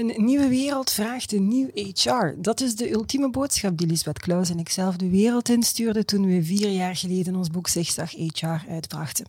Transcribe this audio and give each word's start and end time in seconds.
Een 0.00 0.24
nieuwe 0.24 0.48
wereld 0.48 0.90
vraagt 0.90 1.32
een 1.32 1.48
nieuw 1.48 1.68
HR. 1.74 2.34
Dat 2.36 2.60
is 2.60 2.74
de 2.74 2.90
ultieme 2.90 3.30
boodschap 3.30 3.78
die 3.78 3.86
Lisbeth 3.86 4.18
Klaus 4.18 4.50
en 4.50 4.58
ik 4.58 4.68
zelf 4.68 4.96
de 4.96 5.08
wereld 5.08 5.48
instuurden 5.48 6.06
toen 6.06 6.26
we 6.26 6.44
vier 6.44 6.70
jaar 6.70 6.96
geleden 6.96 7.36
ons 7.36 7.50
boek 7.50 7.68
Zigzag 7.68 8.10
HR 8.10 8.70
uitbrachten. 8.70 9.26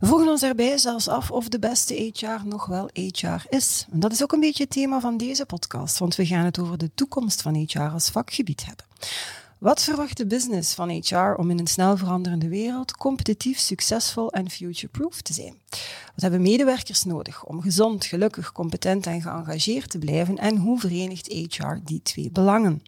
We 0.00 0.06
vroegen 0.06 0.28
ons 0.28 0.40
daarbij 0.40 0.78
zelfs 0.78 1.08
af 1.08 1.30
of 1.30 1.48
de 1.48 1.58
beste 1.58 2.12
HR 2.14 2.46
nog 2.46 2.66
wel 2.66 2.90
HR 2.92 3.46
is. 3.48 3.86
En 3.90 4.00
dat 4.00 4.12
is 4.12 4.22
ook 4.22 4.32
een 4.32 4.40
beetje 4.40 4.62
het 4.62 4.72
thema 4.72 5.00
van 5.00 5.16
deze 5.16 5.46
podcast, 5.46 5.98
want 5.98 6.16
we 6.16 6.26
gaan 6.26 6.44
het 6.44 6.58
over 6.58 6.78
de 6.78 6.90
toekomst 6.94 7.42
van 7.42 7.66
HR 7.66 7.80
als 7.80 8.08
vakgebied 8.08 8.66
hebben. 8.66 8.84
Wat 9.58 9.82
verwacht 9.82 10.16
de 10.16 10.26
business 10.26 10.74
van 10.74 10.90
HR 10.90 11.34
om 11.36 11.50
in 11.50 11.58
een 11.58 11.66
snel 11.66 11.96
veranderende 11.96 12.48
wereld 12.48 12.96
competitief, 12.96 13.58
succesvol 13.58 14.32
en 14.32 14.50
future-proof 14.50 15.20
te 15.20 15.32
zijn? 15.32 15.54
Wat 16.14 16.22
hebben 16.22 16.42
medewerkers 16.42 17.04
nodig 17.04 17.44
om 17.44 17.60
gezond, 17.60 18.04
gelukkig, 18.04 18.52
competent 18.52 19.06
en 19.06 19.22
geëngageerd 19.22 19.90
te 19.90 19.98
blijven? 19.98 20.36
En 20.36 20.56
hoe 20.56 20.80
verenigt 20.80 21.26
HR 21.26 21.74
die 21.84 22.02
twee 22.02 22.30
belangen? 22.30 22.82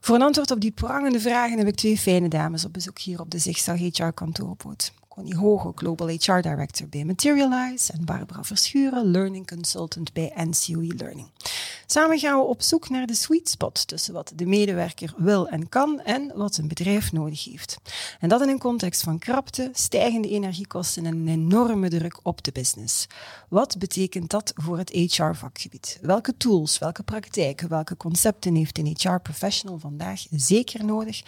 Voor 0.00 0.14
een 0.14 0.22
antwoord 0.22 0.50
op 0.50 0.60
die 0.60 0.70
prangende 0.70 1.20
vragen 1.20 1.58
heb 1.58 1.66
ik 1.66 1.74
twee 1.74 1.98
fijne 1.98 2.28
dames 2.28 2.64
op 2.64 2.72
bezoek 2.72 2.98
hier 2.98 3.20
op 3.20 3.30
de 3.30 3.38
Zigzag 3.38 3.78
HR 3.78 4.12
kantoorboot. 4.14 4.92
Connie 5.08 5.36
Hoge, 5.36 5.72
Global 5.74 6.08
HR 6.08 6.40
Director 6.40 6.88
bij 6.88 7.04
Materialize 7.04 7.92
en 7.92 8.04
Barbara 8.04 8.42
Verschuren, 8.42 9.10
Learning 9.10 9.46
Consultant 9.46 10.12
bij 10.12 10.32
NCOE 10.34 10.94
Learning. 10.96 11.28
Samen 11.90 12.18
gaan 12.18 12.38
we 12.38 12.44
op 12.44 12.62
zoek 12.62 12.88
naar 12.88 13.06
de 13.06 13.14
sweet 13.14 13.48
spot 13.48 13.86
tussen 13.86 14.14
wat 14.14 14.32
de 14.34 14.46
medewerker 14.46 15.14
wil 15.16 15.48
en 15.48 15.68
kan 15.68 16.00
en 16.00 16.32
wat 16.34 16.56
een 16.56 16.68
bedrijf 16.68 17.12
nodig 17.12 17.44
heeft. 17.44 17.76
En 18.20 18.28
dat 18.28 18.42
in 18.42 18.48
een 18.48 18.58
context 18.58 19.02
van 19.02 19.18
krapte, 19.18 19.70
stijgende 19.72 20.28
energiekosten 20.28 21.06
en 21.06 21.16
een 21.16 21.28
enorme 21.28 21.88
druk 21.88 22.20
op 22.22 22.44
de 22.44 22.52
business. 22.52 23.06
Wat 23.48 23.78
betekent 23.78 24.30
dat 24.30 24.52
voor 24.54 24.78
het 24.78 24.90
HR-vakgebied? 24.90 25.98
Welke 26.02 26.36
tools, 26.36 26.78
welke 26.78 27.02
praktijken, 27.02 27.68
welke 27.68 27.96
concepten 27.96 28.54
heeft 28.54 28.78
een 28.78 28.96
HR-professional 28.98 29.78
vandaag 29.78 30.26
zeker 30.30 30.84
nodig? 30.84 31.22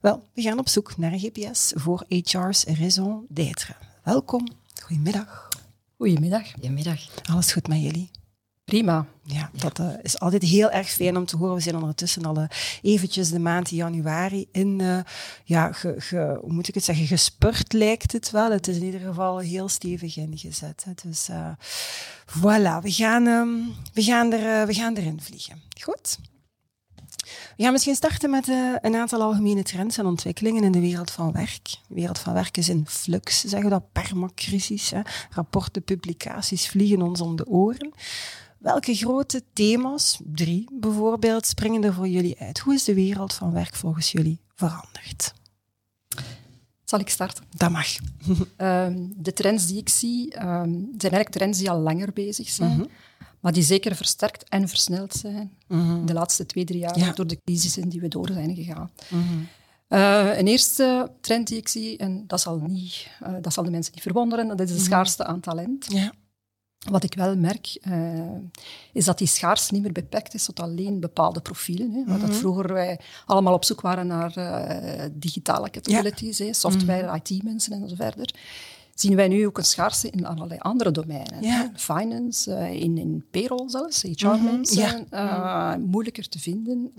Wel, 0.00 0.22
we 0.32 0.42
gaan 0.42 0.58
op 0.58 0.68
zoek 0.68 0.96
naar 0.96 1.12
een 1.12 1.30
GPS 1.32 1.72
voor 1.74 2.04
HR's 2.08 2.64
raison 2.64 3.26
d'être. 3.28 3.76
Welkom, 4.02 4.48
goedemiddag. 4.82 5.48
Goedemiddag. 5.96 6.52
Goedemiddag. 6.52 7.00
Alles 7.30 7.52
goed 7.52 7.68
met 7.68 7.82
jullie? 7.82 8.10
Prima. 8.66 9.06
Ja, 9.22 9.50
dat 9.52 9.78
uh, 9.78 9.90
is 10.02 10.18
altijd 10.18 10.42
heel 10.42 10.70
erg 10.70 10.88
fijn 10.88 11.16
om 11.16 11.26
te 11.26 11.36
horen. 11.36 11.54
We 11.54 11.60
zijn 11.60 11.76
ondertussen 11.76 12.24
al 12.24 12.38
uh, 12.38 12.44
eventjes 12.82 13.30
de 13.30 13.38
maand 13.38 13.70
januari 13.70 14.46
in, 14.52 14.78
uh, 14.78 14.98
ja, 15.44 15.72
ge, 15.72 16.38
hoe 16.40 16.52
moet 16.52 16.68
ik 16.68 16.74
het 16.74 16.84
zeggen, 16.84 17.06
gespurt 17.06 17.72
lijkt 17.72 18.12
het 18.12 18.30
wel. 18.30 18.50
Het 18.50 18.68
is 18.68 18.76
in 18.76 18.84
ieder 18.84 19.00
geval 19.00 19.38
heel 19.38 19.68
stevig 19.68 20.16
ingezet. 20.16 20.84
Hè. 20.84 20.92
Dus 21.08 21.28
voilà, 22.38 22.82
we 22.82 22.92
gaan, 22.92 23.26
um, 23.26 23.74
we, 23.92 24.02
gaan 24.02 24.32
er, 24.32 24.66
we 24.66 24.74
gaan 24.74 24.94
erin 24.94 25.20
vliegen. 25.20 25.62
Goed? 25.80 26.18
We 27.56 27.62
gaan 27.62 27.72
misschien 27.72 27.94
starten 27.94 28.30
met 28.30 28.48
een 28.80 28.96
aantal 28.96 29.22
algemene 29.22 29.62
trends 29.62 29.98
en 29.98 30.06
ontwikkelingen 30.06 30.64
in 30.64 30.72
de 30.72 30.80
wereld 30.80 31.10
van 31.10 31.32
werk. 31.32 31.64
De 31.88 31.94
wereld 31.94 32.18
van 32.18 32.32
werk 32.32 32.56
is 32.56 32.68
in 32.68 32.84
flux, 32.88 33.40
zeggen 33.40 33.62
we 33.62 33.68
dat, 33.68 33.92
permacrisis. 33.92 34.90
Hè. 34.90 35.00
Rapporten, 35.30 35.82
publicaties 35.82 36.68
vliegen 36.68 37.02
ons 37.02 37.20
om 37.20 37.36
de 37.36 37.46
oren. 37.46 37.92
Welke 38.66 38.94
grote 38.94 39.42
thema's, 39.52 40.20
drie 40.24 40.68
bijvoorbeeld, 40.72 41.46
springen 41.46 41.84
er 41.84 41.94
voor 41.94 42.08
jullie 42.08 42.40
uit? 42.40 42.58
Hoe 42.58 42.74
is 42.74 42.84
de 42.84 42.94
wereld 42.94 43.34
van 43.34 43.52
werk 43.52 43.74
volgens 43.74 44.12
jullie 44.12 44.40
veranderd? 44.54 45.34
Zal 46.84 46.98
ik 46.98 47.08
starten? 47.08 47.44
Dat 47.50 47.70
mag. 47.70 47.86
um, 48.56 49.12
de 49.26 49.32
trends 49.32 49.66
die 49.66 49.78
ik 49.78 49.88
zie, 49.88 50.34
um, 50.34 50.72
zijn 50.98 51.12
eigenlijk 51.12 51.28
trends 51.28 51.58
die 51.58 51.70
al 51.70 51.78
langer 51.78 52.12
bezig 52.12 52.48
zijn, 52.48 52.70
mm 52.70 52.76
-hmm. 52.76 52.88
maar 53.40 53.52
die 53.52 53.62
zeker 53.62 53.96
versterkt 53.96 54.48
en 54.48 54.68
versneld 54.68 55.14
zijn 55.14 55.52
mm 55.66 55.88
-hmm. 55.88 56.06
de 56.06 56.12
laatste 56.12 56.46
twee, 56.46 56.64
drie 56.64 56.80
jaar 56.80 56.98
ja. 56.98 57.12
door 57.12 57.26
de 57.26 57.40
crisissen 57.44 57.88
die 57.88 58.00
we 58.00 58.08
door 58.08 58.30
zijn 58.32 58.54
gegaan. 58.54 58.90
Mm 59.08 59.22
-hmm. 59.22 59.48
uh, 59.88 60.38
een 60.38 60.46
eerste 60.46 61.12
trend 61.20 61.46
die 61.46 61.58
ik 61.58 61.68
zie, 61.68 61.96
en 61.96 62.24
dat 62.26 62.40
zal, 62.40 62.58
niet, 62.58 63.08
uh, 63.22 63.34
dat 63.40 63.52
zal 63.52 63.64
de 63.64 63.70
mensen 63.70 63.92
niet 63.94 64.02
verwonderen, 64.02 64.48
dat 64.48 64.60
is 64.60 64.76
de 64.76 64.82
schaarste 64.82 65.24
aan 65.24 65.40
talent. 65.40 65.86
Ja. 65.88 66.12
Wat 66.90 67.04
ik 67.04 67.14
wel 67.14 67.36
merk, 67.36 67.78
uh, 67.88 68.20
is 68.92 69.04
dat 69.04 69.18
die 69.18 69.26
schaars 69.26 69.70
niet 69.70 69.82
meer 69.82 69.92
beperkt 69.92 70.34
is 70.34 70.44
tot 70.44 70.60
alleen 70.60 71.00
bepaalde 71.00 71.40
profielen. 71.40 71.90
Hè. 71.90 72.04
Waar 72.04 72.20
dat 72.20 72.36
vroeger 72.36 72.72
wij 72.72 73.00
allemaal 73.26 73.54
op 73.54 73.64
zoek 73.64 73.80
waren 73.80 74.06
naar 74.06 74.38
uh, 74.38 75.04
digitale 75.12 75.70
capabilities, 75.70 76.38
ja. 76.38 76.44
hè, 76.44 76.52
software, 76.52 77.02
mm 77.02 77.08
-hmm. 77.08 77.20
IT-mensen 77.24 77.72
en 77.72 77.88
zo 77.88 77.94
verder. 77.94 78.34
Zien 78.94 79.16
wij 79.16 79.28
nu 79.28 79.46
ook 79.46 79.58
een 79.58 79.64
schaarste 79.64 80.10
in 80.10 80.26
allerlei 80.26 80.60
andere 80.60 80.90
domeinen. 80.90 81.42
Ja. 81.42 81.70
Finance, 81.74 82.50
uh, 82.50 82.72
in, 82.72 82.98
in 82.98 83.24
payroll 83.30 83.68
zelfs, 83.68 84.02
HR-mensen. 84.02 84.82
Mm 84.82 85.06
-hmm. 85.10 85.28
ja. 85.28 85.76
moeilijker 85.76 86.28
te 86.28 86.38
vinden. 86.38 86.92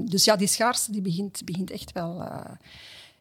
Dus 0.00 0.24
ja, 0.24 0.36
die 0.36 0.48
schaarste 0.48 0.92
die 0.92 1.02
begint, 1.02 1.40
begint 1.44 1.70
echt 1.70 1.92
wel... 1.92 2.22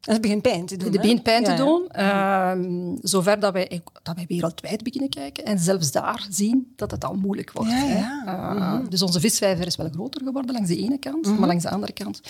Het 0.01 0.21
begint 0.21 0.41
pijn 0.41 0.65
te 0.65 0.77
doen. 0.77 0.91
Het 0.91 1.01
begint 1.01 1.23
pijn 1.23 1.43
te 1.43 1.53
doen. 1.53 1.89
Ja. 1.91 2.55
Uh, 2.55 2.95
zover 3.01 3.39
dat 3.39 3.53
wij, 3.53 3.81
dat 4.03 4.15
wij 4.15 4.25
wereldwijd 4.27 4.83
beginnen 4.83 5.09
kijken. 5.09 5.45
En 5.45 5.59
zelfs 5.59 5.91
daar 5.91 6.27
zien 6.29 6.73
dat 6.75 6.91
het 6.91 7.05
al 7.05 7.13
moeilijk 7.15 7.51
wordt. 7.51 7.71
Ja. 7.71 8.23
Uh, 8.25 8.51
mm 8.51 8.57
-hmm. 8.57 8.89
Dus 8.89 9.01
onze 9.01 9.19
visvijver 9.19 9.65
is 9.65 9.75
wel 9.75 9.89
groter 9.89 10.21
geworden 10.23 10.53
langs 10.53 10.69
de 10.69 10.77
ene 10.77 10.97
kant. 10.97 11.25
Mm 11.25 11.31
-hmm. 11.31 11.39
Maar 11.39 11.47
langs 11.47 11.63
de 11.63 11.69
andere 11.69 11.93
kant 11.93 12.21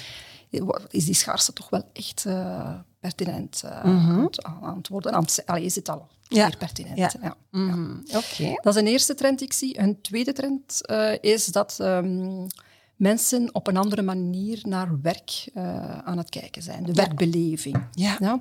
is 0.89 1.05
die 1.05 1.13
schaarste 1.13 1.53
toch 1.53 1.69
wel 1.69 1.83
echt 1.93 2.23
uh, 2.27 2.73
pertinent 2.99 3.61
uh, 3.65 3.83
mm 3.83 3.97
-hmm. 3.97 4.29
aan 4.61 4.77
het 4.77 4.87
worden. 4.87 5.25
Allee, 5.45 5.65
is 5.65 5.75
het 5.75 5.89
al 5.89 6.07
zeer 6.29 6.57
pertinent. 6.57 6.97
Ja. 6.97 7.11
Ja. 7.21 7.35
Okay. 8.07 8.59
Dat 8.61 8.75
is 8.75 8.81
een 8.81 8.87
eerste 8.87 9.15
trend 9.15 9.37
die 9.39 9.47
ik 9.47 9.53
zie. 9.53 9.79
Een 9.79 10.01
tweede 10.01 10.33
trend 10.33 10.81
is 11.21 11.45
dat... 11.45 11.77
Um, 11.81 12.47
mensen 13.01 13.50
op 13.51 13.67
een 13.67 13.78
andere 13.78 14.01
manier 14.01 14.59
naar 14.67 15.01
werk 15.01 15.50
uh, 15.57 15.97
aan 16.00 16.17
het 16.17 16.29
kijken 16.29 16.62
zijn. 16.62 16.84
De 16.84 16.94
werkbeleving. 16.94 17.88
Ja. 17.94 18.16
ja? 18.19 18.39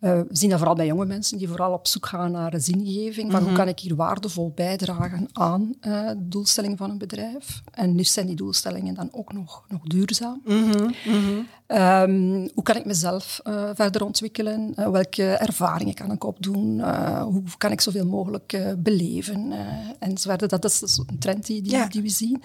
Uh, 0.00 0.10
we 0.10 0.26
zien 0.30 0.50
dat 0.50 0.58
vooral 0.58 0.76
bij 0.76 0.86
jonge 0.86 1.04
mensen 1.04 1.38
die 1.38 1.48
vooral 1.48 1.72
op 1.72 1.86
zoek 1.86 2.06
gaan 2.06 2.30
naar 2.30 2.60
zingeving. 2.60 3.14
Van 3.14 3.40
mm 3.40 3.46
-hmm. 3.46 3.46
hoe 3.46 3.56
kan 3.56 3.68
ik 3.68 3.78
hier 3.78 3.96
waardevol 3.96 4.52
bijdragen 4.54 5.28
aan 5.32 5.74
uh, 5.80 6.08
de 6.08 6.28
doelstelling 6.28 6.78
van 6.78 6.90
een 6.90 6.98
bedrijf? 6.98 7.62
En 7.70 7.94
nu 7.94 8.04
zijn 8.04 8.26
die 8.26 8.36
doelstellingen 8.36 8.94
dan 8.94 9.08
ook 9.12 9.32
nog, 9.32 9.64
nog 9.68 9.82
duurzaam. 9.82 10.40
Mm 10.44 10.70
-hmm. 10.70 10.94
Mm 11.04 11.24
-hmm. 11.24 11.46
Um, 11.78 12.48
hoe 12.54 12.62
kan 12.62 12.76
ik 12.76 12.84
mezelf 12.84 13.40
uh, 13.44 13.70
verder 13.74 14.04
ontwikkelen? 14.04 14.72
Welke 14.92 15.24
ervaringen 15.24 15.94
kan 15.94 16.12
ik 16.12 16.24
opdoen? 16.24 16.80
Hoe 17.20 17.42
kan 17.58 17.72
ik 17.72 17.80
zoveel 17.80 18.06
mogelijk 18.06 18.74
beleven? 18.78 19.52
enzovoort. 19.98 20.50
Dat 20.50 20.64
is 20.64 20.80
een 21.06 21.18
trend 21.18 21.46
die, 21.46 21.62
die, 21.62 21.72
ja. 21.72 21.86
die 21.86 22.02
we 22.02 22.08
zien 22.08 22.42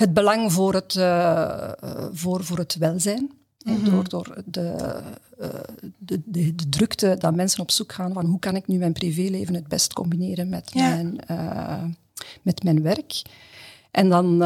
het 0.00 0.14
belang 0.14 0.52
voor 0.52 0.74
het, 0.74 0.94
uh, 0.94 1.72
voor, 2.12 2.44
voor 2.44 2.58
het 2.58 2.76
welzijn. 2.76 3.30
Mm 3.64 3.74
-hmm. 3.74 3.84
Door, 3.84 4.08
door 4.08 4.42
de, 4.44 4.76
uh, 5.40 5.48
de, 5.98 6.20
de, 6.24 6.54
de, 6.54 6.68
drukte 6.68 7.16
dat 7.18 7.34
mensen 7.34 7.60
op 7.60 7.70
zoek 7.70 7.92
gaan 7.92 8.12
van 8.12 8.26
hoe 8.26 8.38
kan 8.38 8.56
ik 8.56 8.66
nu 8.66 8.78
mijn 8.78 8.92
privéleven 8.92 9.54
het 9.54 9.68
best 9.68 9.92
combineren 9.92 10.48
met, 10.48 10.70
ja. 10.72 10.88
mijn, 10.88 11.18
uh, 11.30 11.84
met 12.42 12.62
mijn 12.62 12.82
werk. 12.82 13.22
En 13.90 14.08
dan 14.08 14.38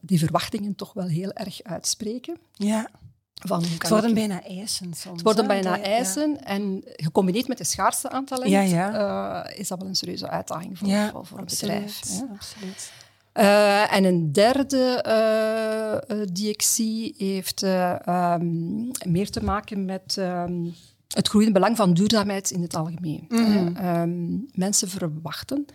die 0.00 0.18
verwachtingen 0.18 0.74
toch 0.74 0.92
wel 0.92 1.06
heel 1.06 1.32
erg 1.32 1.62
uitspreken. 1.62 2.38
Ja. 2.52 2.88
Van, 3.34 3.62
het 3.62 3.88
worden 3.88 4.08
ik... 4.08 4.14
bijna 4.14 4.42
eisen 4.42 4.94
soms. 4.94 5.14
Het 5.14 5.22
worden 5.22 5.46
bijna 5.46 5.80
eisen. 5.80 6.30
Ja. 6.30 6.44
En 6.44 6.82
gecombineerd 6.84 7.48
met 7.48 7.58
de 7.58 7.64
schaarste 7.64 8.10
aan 8.10 8.24
talent 8.24 8.50
ja, 8.50 8.60
ja. 8.60 9.48
is 9.48 9.68
dat 9.68 9.78
wel 9.78 9.88
een 9.88 9.96
serieuze 9.96 10.28
uitdaging 10.28 10.78
voor, 10.78 10.88
voor, 11.12 11.26
voor 11.26 11.38
een 11.38 11.44
bedrijf. 11.44 12.00
Absoluut. 12.32 12.92
Uh, 13.38 13.92
en 13.92 14.04
een 14.04 14.32
derde 14.32 15.04
uh, 15.06 16.16
uh, 16.18 16.26
die 16.32 16.48
ik 16.48 16.62
zie 16.62 17.14
heeft 17.16 17.62
um, 17.62 18.90
meer 19.06 19.30
te 19.30 19.44
maken 19.44 19.84
met 19.84 20.16
um, 20.18 20.74
het 21.08 21.28
groeiende 21.28 21.54
belang 21.54 21.76
van 21.76 21.94
duurzaamheid 21.94 22.50
in 22.50 22.62
het 22.62 22.74
algemeen. 22.74 23.24
Mm 23.28 23.44
-hmm. 23.44 23.86
um, 23.86 24.46
mensen 24.52 24.88
verwachten 24.88 25.66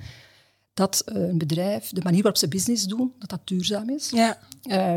dat 0.74 1.01
een 1.06 1.38
bedrijf, 1.38 1.89
de 1.89 2.01
manier 2.04 2.21
waarop 2.21 2.39
ze 2.39 2.48
business 2.48 2.83
doen, 2.83 3.13
dat 3.19 3.30
dat 3.30 3.42
duurzaam 3.44 3.89
is. 3.89 4.09
Ja. 4.09 4.38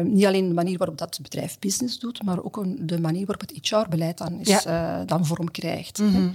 niet 0.03 0.27
alleen 0.27 0.49
de 0.49 0.55
manier 0.55 0.79
waarop 0.79 0.99
dat 0.99 1.19
bedrijf 1.23 1.59
business 1.59 1.99
doet, 1.99 2.23
maar 2.23 2.45
ook 2.45 2.57
een, 2.57 2.79
de 2.81 3.01
manier 3.01 3.27
waarop 3.27 3.49
het 3.49 3.69
HR-beleid 3.69 4.19
dan, 4.19 4.41
is, 4.41 4.63
ja. 4.63 5.05
dan 5.05 5.27
vorm 5.27 5.51
krijgt. 5.51 5.99
Mm 5.99 6.15
-hmm. 6.15 6.35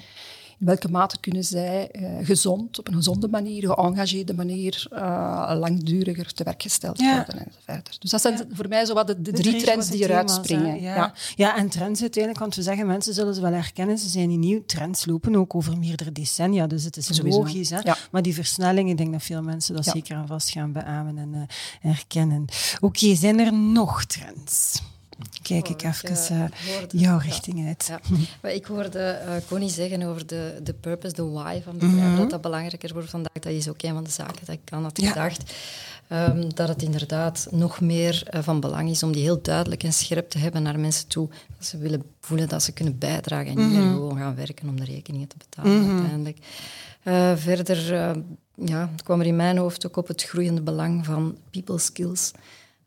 In 0.61 0.67
welke 0.67 0.89
mate 0.89 1.19
kunnen 1.19 1.43
zij 1.43 1.89
gezond, 2.23 2.79
op 2.79 2.87
een 2.87 2.93
gezonde 2.93 3.27
manier, 3.27 3.73
geëngageerde 3.73 4.33
manier, 4.33 4.87
langduriger 5.59 6.33
te 6.33 6.43
werk 6.43 6.61
gesteld 6.61 6.97
worden 7.01 7.51
enzovoort. 7.81 8.01
Dus 8.01 8.11
dat 8.11 8.21
zijn 8.21 8.49
voor 8.51 8.67
mij 8.67 8.85
zo 8.85 8.93
wat 8.93 9.07
de, 9.07 9.21
de 9.21 9.31
drie 9.31 9.63
trends 9.63 9.89
die 9.89 10.03
eruit 10.03 10.31
springen. 10.31 10.81
Ja. 10.81 11.13
ja. 11.35 11.57
en 11.57 11.69
trends 11.69 12.01
uiteindelijk, 12.01 12.43
want 12.43 12.55
we 12.55 12.61
zeggen, 12.61 12.87
mensen 12.87 13.13
zullen 13.13 13.35
ze 13.35 13.41
wel 13.41 13.53
herkennen, 13.53 13.97
ze 13.97 14.09
zijn 14.09 14.29
niet 14.29 14.39
nieuw. 14.39 14.63
Trends 14.65 15.05
lopen 15.05 15.35
ook 15.35 15.55
over 15.55 15.77
meerdere 15.77 16.11
decennia, 16.11 16.67
dus 16.67 16.83
het 16.83 16.97
is 16.97 17.21
logisch. 17.21 17.69
Hè? 17.69 17.79
Maar 18.11 18.21
die 18.21 18.33
versnelling, 18.33 18.89
ik 18.89 18.97
denk 18.97 19.11
dat 19.11 19.23
veel 19.23 19.41
mensen 19.41 19.75
dat 19.75 19.85
zeker 19.85 20.15
aan 20.15 20.27
vast 20.27 20.49
gaan 20.49 20.71
beamen 20.71 21.17
en 21.17 21.33
uh, 21.33 21.41
herkennen. 21.79 22.45
Oké, 22.79 23.15
zijn 23.15 23.39
er 23.39 23.53
nog 23.53 24.05
trends? 24.05 24.81
Kijk 25.41 25.69
ik 25.69 25.83
even 25.83 26.35
uh, 26.35 27.01
jouw 27.01 27.17
richting 27.17 27.67
uit. 27.67 27.85
Ja. 27.87 27.99
Maar 28.41 28.51
ik 28.51 28.65
hoorde 28.65 29.21
uh, 29.25 29.33
Connie 29.47 29.69
zeggen 29.69 30.03
over 30.03 30.27
de, 30.27 30.59
de 30.63 30.73
purpose, 30.73 31.15
de 31.15 31.23
why 31.23 31.61
van 31.63 31.73
bedrijf, 31.73 32.09
mhm. 32.09 32.17
dat 32.17 32.29
dat 32.29 32.41
belangrijker 32.41 32.93
wordt 32.93 33.09
vandaag. 33.09 33.33
Dat 33.33 33.53
is 33.53 33.69
ook 33.69 33.81
een 33.81 33.93
van 33.93 34.03
de 34.03 34.09
zaken 34.09 34.45
dat 34.45 34.55
ik 34.55 34.71
aan 34.73 34.83
had 34.83 34.99
gedacht. 35.03 35.53
Um, 36.11 36.53
dat 36.53 36.67
het 36.67 36.81
inderdaad 36.81 37.47
nog 37.51 37.81
meer 37.81 38.23
uh, 38.33 38.41
van 38.41 38.59
belang 38.59 38.89
is 38.89 39.03
om 39.03 39.11
die 39.11 39.21
heel 39.21 39.41
duidelijk 39.41 39.83
en 39.83 39.93
scherp 39.93 40.29
te 40.29 40.37
hebben 40.37 40.63
naar 40.63 40.79
mensen 40.79 41.07
toe. 41.07 41.29
Dat 41.57 41.65
ze 41.65 41.77
willen 41.77 42.03
voelen 42.19 42.49
dat 42.49 42.63
ze 42.63 42.71
kunnen 42.71 42.97
bijdragen 42.97 43.51
en 43.51 43.69
niet 43.69 43.79
mhm. 43.79 43.93
gewoon 43.93 44.17
gaan 44.17 44.35
werken 44.35 44.69
om 44.69 44.79
de 44.79 44.85
rekeningen 44.85 45.27
te 45.27 45.35
betalen 45.37 45.81
mm 45.81 45.91
uiteindelijk. 45.91 46.37
Uh, 47.03 47.31
verder 47.35 47.93
uh, 47.93 48.11
ja, 48.65 48.89
kwam 49.03 49.19
er 49.19 49.25
in 49.25 49.35
mijn 49.35 49.57
hoofd 49.57 49.85
ook 49.85 49.97
op 49.97 50.07
het 50.07 50.23
groeiende 50.23 50.61
belang 50.61 51.05
van 51.05 51.37
people 51.51 51.77
skills. 51.77 52.31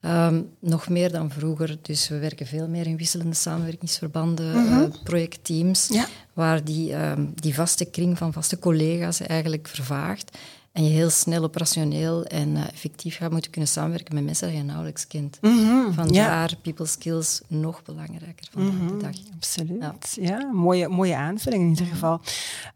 Um, 0.07 0.51
nog 0.59 0.89
meer 0.89 1.13
dan 1.13 1.31
vroeger. 1.31 1.77
Dus 1.83 2.09
we 2.09 2.19
werken 2.19 2.47
veel 2.47 2.69
meer 2.69 2.87
in 2.87 2.97
wisselende 2.97 3.35
samenwerkingsverbanden, 3.35 4.47
mm 4.47 4.67
-hmm. 4.67 4.81
uh, 4.81 5.03
projectteams, 5.05 5.89
ja. 5.89 6.07
waar 6.33 6.65
die, 6.65 6.95
um, 6.95 7.33
die 7.35 7.55
vaste 7.55 7.85
kring 7.85 8.19
van 8.19 8.33
vaste 8.33 8.59
collega's 8.59 9.21
eigenlijk 9.21 9.69
vervaagt. 9.69 10.39
En 10.75 10.85
je 10.85 10.91
heel 10.91 11.11
snel 11.11 11.43
operationeel 11.43 12.25
en 12.25 12.49
uh, 12.49 12.69
effectief 12.69 13.17
gaat 13.17 13.31
moeten 13.31 13.51
kunnen 13.51 13.71
samenwerken 13.71 14.15
met 14.15 14.25
mensen 14.25 14.49
die 14.49 14.57
je 14.57 14.63
nauwelijks 14.63 15.07
kent. 15.07 15.39
Mm 15.41 15.59
-hmm. 15.59 15.93
Vandaar 15.93 16.51
ja. 16.51 16.57
people 16.63 16.87
skills 16.87 17.41
nog 17.49 17.83
belangrijker 17.83 18.49
vandaag 18.51 18.73
mm 18.73 18.89
-hmm. 18.89 18.99
de 18.99 19.05
dag. 19.05 19.15
Absoluut. 19.35 19.81
Ja, 19.81 20.39
ja 20.39 20.51
mooie, 20.53 20.89
mooie 20.89 21.17
aanvulling 21.17 21.63
in 21.63 21.69
ieder 21.69 21.87
geval. 21.87 22.21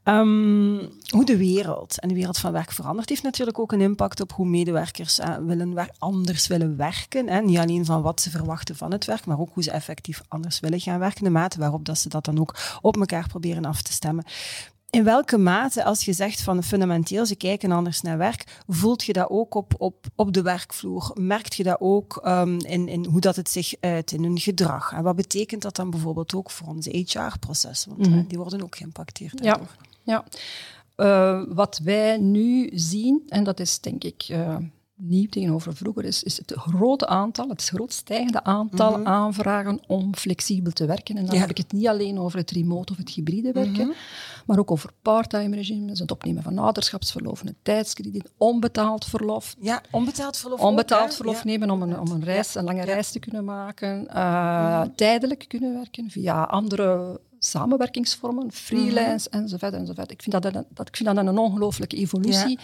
Um, 0.04 0.78
hoe 1.08 1.24
de 1.24 1.36
wereld 1.36 2.00
en 2.00 2.08
de 2.08 2.14
wereld 2.14 2.38
van 2.38 2.52
werk 2.52 2.72
verandert, 2.72 3.08
heeft 3.08 3.22
natuurlijk 3.22 3.58
ook 3.58 3.72
een 3.72 3.80
impact 3.80 4.20
op 4.20 4.32
hoe 4.32 4.46
medewerkers 4.46 5.18
uh, 5.18 5.36
willen 5.36 5.88
anders 5.98 6.46
willen 6.46 6.76
werken. 6.76 7.28
Hè. 7.28 7.40
Niet 7.40 7.58
alleen 7.58 7.84
van 7.84 8.02
wat 8.02 8.20
ze 8.20 8.30
verwachten 8.30 8.76
van 8.76 8.92
het 8.92 9.04
werk, 9.04 9.26
maar 9.26 9.40
ook 9.40 9.50
hoe 9.52 9.62
ze 9.62 9.70
effectief 9.70 10.22
anders 10.28 10.60
willen 10.60 10.80
gaan 10.80 10.98
werken. 10.98 11.24
De 11.24 11.30
mate 11.30 11.58
waarop 11.58 11.84
dat 11.84 11.98
ze 11.98 12.08
dat 12.08 12.24
dan 12.24 12.40
ook 12.40 12.54
op 12.80 12.96
elkaar 12.96 13.28
proberen 13.28 13.64
af 13.64 13.82
te 13.82 13.92
stemmen. 13.92 14.24
In 14.90 15.04
welke 15.04 15.38
mate, 15.38 15.84
als 15.84 16.04
je 16.04 16.12
zegt 16.12 16.42
van 16.42 16.62
fundamenteel, 16.62 17.26
ze 17.26 17.36
kijken 17.36 17.72
anders 17.72 18.00
naar 18.00 18.18
werk, 18.18 18.62
voelt 18.66 19.04
je 19.04 19.12
dat 19.12 19.30
ook 19.30 19.54
op, 19.54 19.74
op, 19.78 20.06
op 20.14 20.32
de 20.32 20.42
werkvloer? 20.42 21.10
Merkt 21.14 21.54
je 21.54 21.62
dat 21.62 21.80
ook 21.80 22.20
um, 22.26 22.58
in, 22.58 22.88
in 22.88 23.04
hoe 23.04 23.20
dat 23.20 23.36
het 23.36 23.50
zich 23.50 23.74
uit 23.80 24.12
in 24.12 24.22
hun 24.22 24.38
gedrag? 24.38 24.92
En 24.92 25.02
wat 25.02 25.16
betekent 25.16 25.62
dat 25.62 25.76
dan 25.76 25.90
bijvoorbeeld 25.90 26.34
ook 26.34 26.50
voor 26.50 26.68
onze 26.68 26.90
HR-processen? 26.90 27.90
Want 27.90 28.06
mm 28.06 28.12
-hmm. 28.12 28.26
die 28.28 28.38
worden 28.38 28.62
ook 28.62 28.76
geïmpacteerd. 28.76 29.44
Ja, 29.44 29.60
ja. 30.02 30.24
Uh, 30.96 31.42
wat 31.48 31.80
wij 31.84 32.16
nu 32.18 32.70
zien, 32.74 33.22
en 33.28 33.44
dat 33.44 33.60
is 33.60 33.80
denk 33.80 34.04
ik 34.04 34.28
uh, 34.30 34.56
nieuw 34.98 35.28
tegenover 35.28 35.76
vroeger, 35.76 36.04
is, 36.04 36.22
is 36.22 36.36
het 36.36 36.52
grote 36.56 37.06
aantal, 37.06 37.48
het 37.48 37.64
groot 37.64 37.92
stijgende 37.92 38.44
aantal 38.44 38.90
mm 38.90 38.96
-hmm. 38.96 39.06
aanvragen 39.06 39.80
om 39.86 40.14
flexibel 40.14 40.72
te 40.72 40.86
werken. 40.86 41.16
En 41.16 41.26
dan 41.26 41.34
ja. 41.34 41.40
heb 41.40 41.50
ik 41.50 41.56
het 41.56 41.72
niet 41.72 41.88
alleen 41.88 42.18
over 42.18 42.38
het 42.38 42.50
remote 42.50 42.92
of 42.92 42.98
het 42.98 43.10
hybride 43.10 43.52
werken, 43.52 43.84
mm 43.84 43.90
-hmm 43.90 43.96
maar 44.48 44.58
ook 44.58 44.70
over 44.70 44.90
parttime 45.02 45.56
regimes, 45.56 45.98
het 45.98 46.10
opnemen 46.10 46.42
van 46.42 46.58
ouderschapsverlof, 46.58 47.40
een 47.40 47.56
tijdskrediet, 47.62 48.30
onbetaald 48.36 49.04
verlof. 49.04 49.56
Ja, 49.60 49.82
onbetaald 49.90 50.36
verlof. 50.36 50.60
Onbetaald 50.60 51.10
ook, 51.10 51.12
verlof 51.12 51.36
ja. 51.36 51.42
nemen 51.44 51.70
om 51.70 51.82
een, 51.82 52.00
om 52.00 52.10
een, 52.10 52.24
reis, 52.24 52.54
een 52.54 52.64
lange 52.64 52.84
reis 52.84 53.10
te 53.10 53.18
kunnen 53.18 53.44
maken. 53.44 54.06
Uh, 54.14 54.82
mm. 54.82 54.96
Tijdelijk 54.96 55.44
kunnen 55.48 55.74
werken 55.74 56.10
via 56.10 56.42
andere 56.42 57.20
samenwerkingsvormen, 57.38 58.52
freelance 58.52 59.28
mm. 59.30 59.40
enzovoort, 59.40 59.72
enzovoort. 59.72 60.10
Ik 60.10 60.22
vind 60.22 60.42
dat, 60.42 60.52
dat, 60.52 60.88
ik 60.88 60.96
vind 60.96 61.14
dat 61.14 61.26
een 61.26 61.38
ongelooflijke 61.38 61.96
evolutie, 61.96 62.58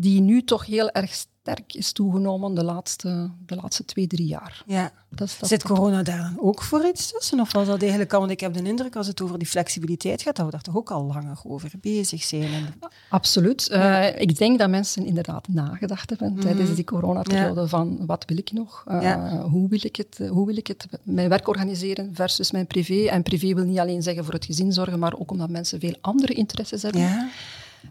die 0.00 0.20
nu 0.20 0.44
toch 0.44 0.66
heel 0.66 0.90
erg 0.90 1.12
sterk 1.12 1.74
is 1.74 1.92
toegenomen 1.92 2.54
de 2.54 2.64
laatste, 2.64 3.30
de 3.46 3.56
laatste 3.56 3.84
twee, 3.84 4.06
drie 4.06 4.26
jaar. 4.26 4.62
Ja. 4.66 4.92
Dat, 5.10 5.36
dat 5.40 5.48
Zit 5.48 5.62
corona 5.62 6.02
daar 6.02 6.18
dan 6.18 6.36
ook 6.40 6.62
voor 6.62 6.86
iets 6.86 7.12
tussen? 7.12 7.40
Of 7.40 7.52
was 7.52 7.66
dat 7.66 7.80
eigenlijk 7.80 8.12
al? 8.12 8.18
Want 8.18 8.32
ik 8.32 8.40
heb 8.40 8.54
de 8.54 8.62
indruk, 8.62 8.96
als 8.96 9.06
het 9.06 9.20
over 9.20 9.38
die 9.38 9.48
flexibiliteit 9.48 10.22
gaat, 10.22 10.36
dat 10.36 10.44
we 10.44 10.50
daar 10.50 10.60
toch 10.60 10.76
ook 10.76 10.90
al 10.90 11.04
langer 11.04 11.38
over 11.44 11.70
bezig 11.80 12.22
zijn. 12.22 12.74
Absoluut. 13.10 13.68
Uh, 13.72 14.20
ik 14.20 14.38
denk 14.38 14.58
dat 14.58 14.70
mensen 14.70 15.04
inderdaad 15.04 15.48
nagedacht 15.48 16.10
hebben 16.10 16.32
mm 16.32 16.40
tijdens 16.40 16.74
die 16.74 16.84
coronaperiode 16.84 17.60
ja. 17.60 17.66
van 17.66 18.06
wat 18.06 18.24
wil 18.26 18.36
ik 18.36 18.52
nog? 18.52 18.84
Uh, 18.88 19.02
ja. 19.02 19.40
hoe, 19.40 19.68
wil 19.68 19.80
ik 19.82 19.96
het, 19.96 20.18
hoe 20.28 20.46
wil 20.46 20.56
ik 20.56 20.66
het 20.66 20.86
mijn 21.02 21.28
werk 21.28 21.48
organiseren 21.48 22.10
versus 22.14 22.50
mijn 22.50 22.66
privé? 22.66 23.08
En 23.08 23.22
privé 23.22 23.54
wil 23.54 23.64
niet 23.64 23.78
alleen 23.78 24.02
zeggen 24.02 24.24
voor 24.24 24.34
het 24.34 24.44
gezin 24.44 24.72
zorgen, 24.72 24.98
maar 24.98 25.18
ook 25.18 25.30
omdat 25.30 25.50
mensen 25.50 25.80
veel 25.80 25.96
andere 26.00 26.32
interesses 26.32 26.82
hebben. 26.82 27.30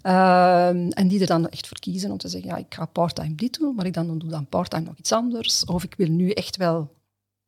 Uh, 0.04 0.68
en 0.70 1.08
die 1.08 1.22
er 1.22 1.28
dan 1.28 1.50
echt 1.50 1.68
voor 1.68 1.80
kiezen 1.80 2.12
om 2.12 2.18
te 2.18 2.28
zeggen, 2.28 2.50
ja, 2.50 2.58
ik 2.58 2.74
ga 2.74 2.86
parttime 2.86 3.36
dit 3.36 3.60
doen, 3.60 3.76
maar 3.76 3.86
ik 3.86 3.94
dan 3.94 4.18
doe 4.18 4.30
dan 4.30 4.48
parttime 4.48 4.84
nog 4.84 4.98
iets 4.98 5.12
anders. 5.12 5.66
Of 5.66 5.84
ik 5.84 5.94
wil 5.98 6.10
nu 6.10 6.30
echt 6.30 6.58
wel, 6.58 6.96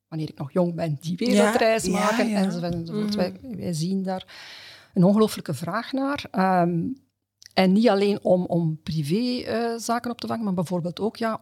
wanneer 0.07 0.29
ik 0.29 0.37
nog 0.37 0.51
jong 0.51 0.75
ben, 0.75 0.97
die 1.01 1.17
wereldreis 1.17 1.83
ja, 1.85 1.91
maken, 1.91 2.29
ja, 2.29 2.39
ja. 2.39 2.45
enzovoort. 2.45 2.73
enzovoort. 2.73 3.09
Mm. 3.09 3.15
wij, 3.15 3.33
wij, 3.57 3.73
zien 3.73 4.03
daar 4.03 4.25
een 4.93 5.03
ongelooflijke 5.03 5.53
vraag 5.53 5.91
naar. 5.91 6.25
Um, 6.67 6.95
en 7.53 7.71
niet 7.71 7.89
alleen 7.89 8.23
om, 8.23 8.45
om 8.45 8.79
privé-zaken 8.83 10.05
uh, 10.05 10.11
op 10.11 10.21
te 10.21 10.27
vangen, 10.27 10.43
maar 10.43 10.53
bijvoorbeeld 10.53 10.99
ook 10.99 11.17
ja, 11.17 11.41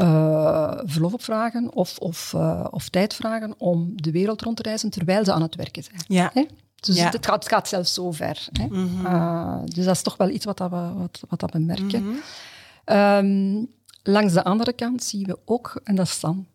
uh, 0.00 0.78
verlof 0.84 1.12
opvragen 1.12 1.74
of, 1.74 1.98
of, 1.98 2.32
uh, 2.36 2.66
of 2.70 2.88
tijd 2.88 3.14
vragen 3.14 3.54
om 3.58 3.92
de 3.94 4.10
wereld 4.10 4.42
rond 4.42 4.56
te 4.56 4.62
reizen 4.62 4.90
terwijl 4.90 5.24
ze 5.24 5.32
aan 5.32 5.42
het 5.42 5.54
werken 5.54 5.82
zijn. 5.82 6.04
Ja. 6.06 6.30
Hè? 6.34 6.46
Dus 6.74 6.96
ja. 6.96 7.10
het, 7.10 7.26
gaat, 7.26 7.34
het, 7.34 7.48
gaat, 7.48 7.68
zelfs 7.68 7.94
zo 7.94 8.12
ver. 8.12 8.48
Hè? 8.52 8.66
Mm 8.66 8.72
-hmm. 8.72 9.06
uh, 9.06 9.60
dus 9.64 9.84
dat 9.84 9.94
is 9.94 10.02
toch 10.02 10.16
wel 10.16 10.28
iets 10.28 10.44
wat, 10.44 10.58
dat 10.58 10.70
we, 10.70 10.92
wat, 10.96 11.22
wat 11.28 11.40
dat 11.40 11.52
we 11.52 11.58
merken. 11.58 12.02
Mm 12.02 12.16
-hmm. 12.84 12.96
um, 12.98 13.68
langs 14.02 14.32
de 14.32 14.44
andere 14.44 14.72
kant 14.72 15.02
zien 15.02 15.26
we 15.26 15.38
ook, 15.44 15.80
en 15.84 15.94
dat 15.94 16.06
is 16.06 16.20
dan 16.20 16.46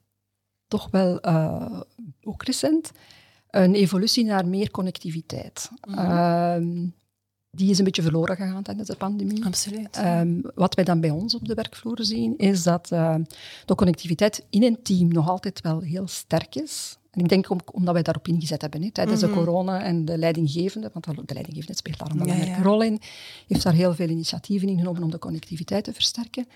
toch 0.68 0.88
wel 0.92 1.28
uh, 1.28 1.82
ook 2.24 2.44
recent, 2.44 2.92
een 3.50 3.76
evolutie 3.76 4.26
naar 4.26 4.48
meer 4.48 4.72
connectiviteit. 4.72 5.70
Mm 5.88 5.94
-hmm. 5.94 6.94
Die 7.58 7.70
is 7.70 7.78
een 7.78 7.84
beetje 7.84 8.02
verloren 8.02 8.36
gegaan 8.36 8.64
tijdens 8.64 8.88
de 8.88 8.96
pandemie. 8.96 9.46
Absoluut. 9.46 9.98
Um, 9.98 10.42
wat 10.56 10.76
wij 10.76 10.84
dan 10.84 11.00
bij 11.00 11.10
ons 11.10 11.36
op 11.36 11.48
de 11.48 11.54
werkvloer 11.54 11.98
zien, 12.00 12.38
is 12.38 12.64
dat 12.64 12.90
uh, 12.94 13.16
de 13.66 13.76
connectiviteit 13.76 14.46
in 14.50 14.64
een 14.64 14.82
team 14.84 15.08
nog 15.08 15.30
altijd 15.30 15.62
wel 15.62 15.80
heel 15.80 16.08
sterk 16.08 16.56
is. 16.56 16.98
En 17.12 17.20
ik 17.24 17.30
denk 17.30 17.50
om, 17.50 17.60
omdat 17.72 17.94
wij 17.94 18.04
daarop 18.04 18.28
ingezet 18.28 18.62
hebben, 18.62 18.82
hè, 18.82 18.92
tijdens 18.92 19.22
mm 19.22 19.28
-hmm. 19.28 19.38
de 19.38 19.44
corona 19.44 19.84
en 19.84 20.06
de 20.06 20.18
leidinggevende, 20.18 20.90
want 20.94 21.06
de 21.06 21.34
leidinggevende 21.34 21.76
speelt 21.76 21.98
daar 21.98 22.12
een 22.12 22.18
belangrijke 22.18 22.52
ja, 22.52 22.58
ja. 22.58 22.64
rol 22.64 22.82
in, 22.82 23.00
heeft 23.48 23.64
daar 23.64 23.74
heel 23.74 23.94
veel 23.94 24.10
initiatieven 24.10 24.70
in 24.70 24.78
genomen 24.78 25.04
om 25.04 25.12
de 25.12 25.20
connectiviteit 25.20 25.84
te 25.84 25.94
versterken. 25.94 26.48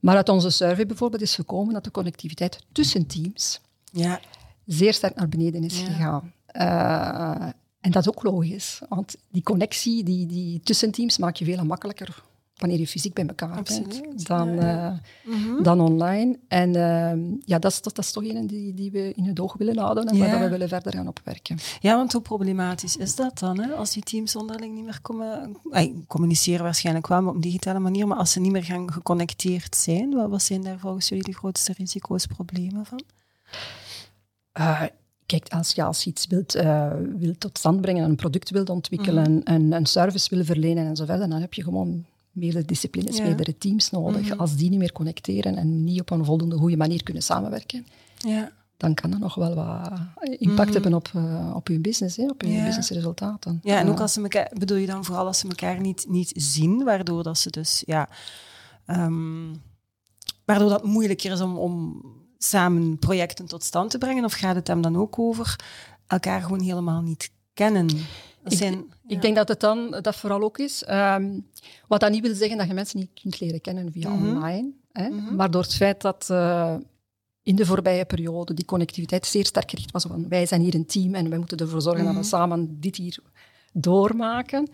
Maar 0.00 0.16
uit 0.16 0.28
onze 0.28 0.50
survey 0.50 0.86
bijvoorbeeld 0.86 1.22
is 1.22 1.34
gekomen 1.34 1.74
dat 1.74 1.84
de 1.84 1.90
connectiviteit 1.90 2.58
tussen 2.72 3.06
teams 3.06 3.60
ja. 3.92 4.20
zeer 4.66 4.94
sterk 4.94 5.14
naar 5.14 5.28
beneden 5.28 5.64
is 5.64 5.78
gegaan. 5.78 6.32
Uh, 6.56 7.48
en 7.80 7.90
dat 7.90 8.06
is 8.06 8.08
ook 8.08 8.22
logisch, 8.22 8.80
want 8.88 9.16
die 9.30 9.42
connectie 9.42 10.04
die, 10.04 10.26
die 10.26 10.60
tussen 10.60 10.90
teams 10.90 11.18
maak 11.18 11.36
je 11.36 11.44
veel 11.44 11.64
makkelijker 11.64 12.22
wanneer 12.60 12.78
je 12.78 12.86
fysiek 12.86 13.14
bij 13.14 13.26
elkaar 13.26 13.56
Absoluut, 13.56 14.02
bent, 14.02 14.26
dan, 14.26 14.54
ja. 14.54 14.92
uh, 15.24 15.34
mm 15.34 15.44
-hmm. 15.44 15.62
dan 15.62 15.80
online. 15.80 16.38
En 16.48 16.68
uh, 16.68 17.38
ja, 17.44 17.58
dat 17.58 17.70
is, 17.70 17.82
dat, 17.82 17.94
dat 17.94 18.04
is 18.04 18.12
toch 18.12 18.24
een 18.24 18.46
die, 18.46 18.74
die 18.74 18.90
we 18.90 19.12
in 19.16 19.24
het 19.24 19.40
oog 19.40 19.54
willen 19.56 19.78
houden 19.78 20.06
en 20.06 20.16
ja. 20.16 20.30
waar 20.30 20.40
we 20.40 20.48
willen 20.48 20.68
verder 20.68 20.92
gaan 20.92 21.08
opwerken. 21.08 21.58
Ja, 21.80 21.96
want 21.96 22.12
hoe 22.12 22.22
problematisch 22.22 22.96
is 22.96 23.14
dat 23.16 23.38
dan? 23.38 23.60
Hè? 23.60 23.72
Als 23.72 23.92
die 23.92 24.02
teams 24.02 24.36
onderling 24.36 24.74
niet 24.74 24.84
meer 24.84 25.00
komen, 25.00 25.56
eh, 25.70 25.92
communiceren 26.06 26.62
waarschijnlijk 26.62 27.06
wel 27.06 27.26
op 27.26 27.34
een 27.34 27.40
digitale 27.40 27.78
manier, 27.78 28.06
maar 28.06 28.18
als 28.18 28.32
ze 28.32 28.40
niet 28.40 28.52
meer 28.52 28.64
gaan 28.64 28.92
geconnecteerd 28.92 29.76
zijn, 29.76 30.14
wat, 30.14 30.30
wat 30.30 30.42
zijn 30.42 30.62
daar 30.62 30.78
volgens 30.78 31.08
jullie 31.08 31.24
de 31.24 31.34
grootste 31.34 31.72
risico's, 31.76 32.26
problemen 32.26 32.86
van? 32.86 33.02
Uh, 34.58 34.82
Kijk, 35.30 35.48
als 35.48 35.72
je 35.72 35.82
als 35.82 36.06
iets 36.06 36.26
wilt, 36.26 36.56
uh, 36.56 36.92
wilt 37.18 37.40
tot 37.40 37.58
stand 37.58 37.80
brengen, 37.80 38.04
een 38.04 38.16
product 38.16 38.50
wilt 38.50 38.70
ontwikkelen, 38.70 39.30
mm 39.30 39.40
-hmm. 39.44 39.72
een 39.72 39.86
service 39.86 40.34
wil 40.34 40.44
verlenen 40.44 40.86
en 40.86 40.96
zo 40.96 41.04
verder, 41.04 41.28
dan 41.28 41.40
heb 41.40 41.54
je 41.54 41.62
gewoon 41.62 42.04
meerdere 42.30 42.64
disciplines, 42.64 43.16
ja. 43.16 43.22
meerdere 43.22 43.58
teams 43.58 43.90
nodig. 43.90 44.22
Mm 44.22 44.30
-hmm. 44.30 44.40
Als 44.40 44.56
die 44.56 44.70
niet 44.70 44.78
meer 44.78 44.92
connecteren 44.92 45.56
en 45.56 45.84
niet 45.84 46.00
op 46.00 46.10
een 46.10 46.24
voldoende 46.24 46.56
goede 46.56 46.76
manier 46.76 47.02
kunnen 47.02 47.22
samenwerken, 47.22 47.86
ja. 48.16 48.52
dan 48.76 48.94
kan 48.94 49.10
dat 49.10 49.20
nog 49.20 49.34
wel 49.34 49.54
wat 49.54 49.90
impact 50.20 50.48
mm 50.48 50.56
-hmm. 50.56 50.72
hebben 50.72 50.94
op, 50.94 51.10
uh, 51.16 51.52
op 51.54 51.68
je 51.68 51.78
business, 51.78 52.16
hè, 52.16 52.26
op 52.26 52.42
je 52.42 52.52
ja. 52.52 52.64
businessresultaten. 52.64 53.60
Ja, 53.62 53.78
en 53.78 53.88
ook 53.88 54.00
als 54.00 54.12
ze 54.12 54.22
elkaar, 54.22 54.50
bedoel 54.58 54.78
je 54.78 54.86
dan 54.86 55.04
vooral 55.04 55.26
als 55.26 55.38
ze 55.38 55.48
elkaar 55.48 55.80
niet, 55.80 56.06
niet 56.08 56.32
zien, 56.34 56.84
waardoor 56.84 57.22
dat 57.22 57.38
ze 57.38 57.50
dus, 57.50 57.82
ja, 57.86 58.08
um, 58.86 59.62
waardoor 60.44 60.68
dat 60.68 60.84
moeilijker 60.84 61.32
is 61.32 61.40
om, 61.40 61.56
om 61.56 62.02
samen 62.42 62.98
projecten 62.98 63.46
tot 63.46 63.64
stand 63.64 63.90
te 63.90 63.98
brengen? 63.98 64.24
Of 64.24 64.32
gaat 64.32 64.54
het 64.54 64.66
hem 64.66 64.80
dan 64.80 64.96
ook 64.96 65.18
over 65.18 65.56
elkaar 66.06 66.42
gewoon 66.42 66.60
helemaal 66.60 67.00
niet 67.00 67.30
kennen? 67.54 67.88
ik, 68.44 68.84
ik, 69.06 69.22
denk 69.22 69.36
dat 69.36 69.48
het 69.48 69.60
dan 69.60 69.90
dat 70.02 70.16
vooral 70.16 70.42
ook 70.42 70.58
is. 70.58 70.84
Ehm, 70.84 71.40
wat 71.88 72.00
dat 72.00 72.10
niet 72.10 72.22
wil 72.22 72.34
zeggen 72.34 72.58
dat 72.58 72.66
je 72.66 72.74
mensen 72.74 72.98
niet 72.98 73.20
kunt 73.20 73.40
leren 73.40 73.60
kennen 73.60 73.92
via 73.92 74.08
mhm. 74.08 74.28
online. 74.28 74.70
Hè? 74.92 75.08
Mhm. 75.08 75.34
Maar 75.34 75.50
door 75.50 75.62
het 75.62 75.74
feit 75.74 76.00
dat 76.00 76.28
uh, 76.30 76.76
in 77.42 77.56
de 77.56 77.66
voorbije 77.66 78.04
periode 78.04 78.54
die 78.54 78.64
connectiviteit 78.64 79.26
zeer 79.26 79.46
sterk 79.46 79.70
gericht 79.70 79.90
was 79.90 80.04
van 80.04 80.28
wij 80.28 80.46
zijn 80.46 80.60
hier 80.60 80.74
een 80.74 80.86
team 80.86 81.14
en 81.14 81.28
wij 81.28 81.38
moeten 81.38 81.58
ervoor 81.58 81.82
zorgen 81.82 82.04
dat 82.04 82.12
we 82.12 82.18
mhm. 82.18 82.28
samen 82.28 82.80
dit 82.80 82.96
hier 82.96 83.18
doormaken. 83.72 84.68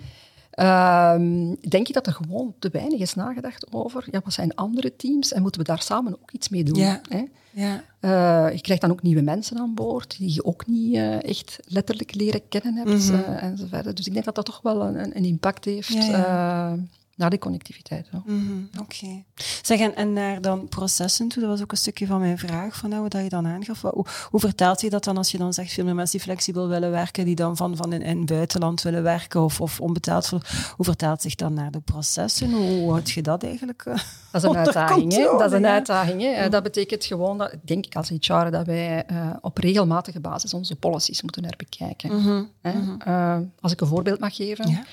Ehm, 0.57 1.55
denk 1.69 1.87
je 1.87 1.93
dat 1.93 2.07
er 2.07 2.13
gewoon 2.13 2.55
te 2.59 2.69
weinig 2.73 3.01
is 3.01 3.15
nagedacht 3.15 3.73
over 3.73 4.09
ja, 4.11 4.21
wat 4.25 4.33
zijn 4.33 4.55
andere 4.55 4.97
teams 4.97 5.33
en 5.33 5.43
moeten 5.43 5.61
we 5.61 5.67
daar 5.67 5.83
samen 5.83 6.13
ook 6.13 6.31
iets 6.31 6.49
mee 6.49 6.65
doen? 6.65 6.79
Ja. 6.79 7.01
Hè? 7.09 7.25
Ja. 7.51 7.83
Uh, 8.01 8.55
je 8.55 8.61
krijgt 8.61 8.83
dan 8.83 8.91
ook 8.91 9.03
nieuwe 9.03 9.23
mensen 9.23 9.59
aan 9.59 9.75
boord 9.75 10.19
die 10.19 10.35
je 10.35 10.45
ook 10.45 10.67
niet 10.67 10.95
uh, 10.95 11.25
echt 11.25 11.59
letterlijk 11.65 12.15
leren 12.15 12.49
kennen 12.49 12.75
hebt 12.75 13.11
mm 13.11 13.15
-hmm. 13.15 13.35
uh, 13.35 13.43
enzovoort. 13.43 13.97
Dus 13.97 14.07
ik 14.07 14.13
denk 14.13 14.25
dat 14.25 14.35
dat 14.35 14.45
toch 14.45 14.61
wel 14.63 14.83
een, 14.83 15.17
een 15.17 15.25
impact 15.25 15.65
heeft. 15.65 15.93
Ja, 15.93 16.07
ja 16.07 16.77
naar 17.17 17.31
die 17.31 17.39
connectiviteit. 17.39 18.09
Mm 18.25 18.69
Oké. 18.81 19.25
Zeg, 19.63 19.81
en, 19.81 19.95
en, 19.95 20.13
naar 20.13 20.41
dan 20.41 20.69
processen 20.69 21.29
toe, 21.29 21.41
dat 21.43 21.51
was 21.51 21.63
ook 21.63 21.71
een 21.71 21.77
stukje 21.77 22.07
van 22.07 22.21
mijn 22.21 22.39
vraag, 22.39 22.77
van 22.77 22.91
nou, 22.91 23.09
dat 23.09 23.23
je 23.23 23.29
dan 23.29 23.47
aangaf. 23.47 23.83
Hoe, 23.83 24.07
hoe 24.31 24.41
vertaalt 24.41 24.81
je 24.81 24.91
dat 24.91 25.05
dan 25.05 25.17
als 25.17 25.31
je 25.31 25.39
dan 25.39 25.53
zegt, 25.53 25.73
veel 25.73 25.85
meer 25.85 25.95
mensen 25.95 26.19
die 26.19 26.27
flexibel 26.27 26.69
willen 26.69 26.91
werken, 26.91 27.25
die 27.25 27.35
dan 27.35 27.57
van, 27.57 27.77
van 27.77 27.93
in, 27.93 28.03
in 28.03 28.19
het 28.19 28.27
buitenland 28.27 28.83
willen 28.83 29.03
werken 29.03 29.41
of, 29.41 29.61
of 29.61 29.81
onbetaald, 29.81 30.29
hoe 30.29 30.41
vertaalt 30.85 31.23
zich 31.23 31.35
dan 31.35 31.55
naar 31.55 31.71
de 31.71 31.81
processen? 31.81 32.53
Hoe 32.53 32.91
houd 32.91 33.11
je 33.11 33.23
dat 33.23 33.43
eigenlijk 33.43 33.85
uh, 33.85 33.95
Dat 34.33 34.43
is 34.43 34.51
een 34.51 34.57
uitdaging, 34.57 35.13
hè? 35.13 35.23
Dat 35.23 35.53
is 35.53 35.53
een 35.53 35.67
uitdaging, 35.67 36.23
hè? 36.23 36.45
Mm. 36.45 36.51
Dat 36.51 36.63
betekent 36.63 37.05
gewoon, 37.05 37.39
dat, 37.39 37.55
denk 37.63 37.87
ik 37.87 37.97
als 37.97 38.09
HR, 38.09 38.51
dat 38.51 38.67
wij 38.67 39.05
uh, 39.11 39.31
op 39.41 39.59
regelmatige 39.59 40.21
basis 40.21 40.55
onze 40.55 40.77
policies 40.77 41.23
moeten 41.23 41.45
herbekijken. 41.45 42.13
Mm 42.13 42.49
-hmm. 42.63 42.99
uh, 43.07 43.39
als 43.61 43.73
ik 43.73 43.81
een 43.81 43.87
voorbeeld 43.87 44.21
mag 44.21 44.37
geven. 44.37 44.71
Ja. 44.71 44.85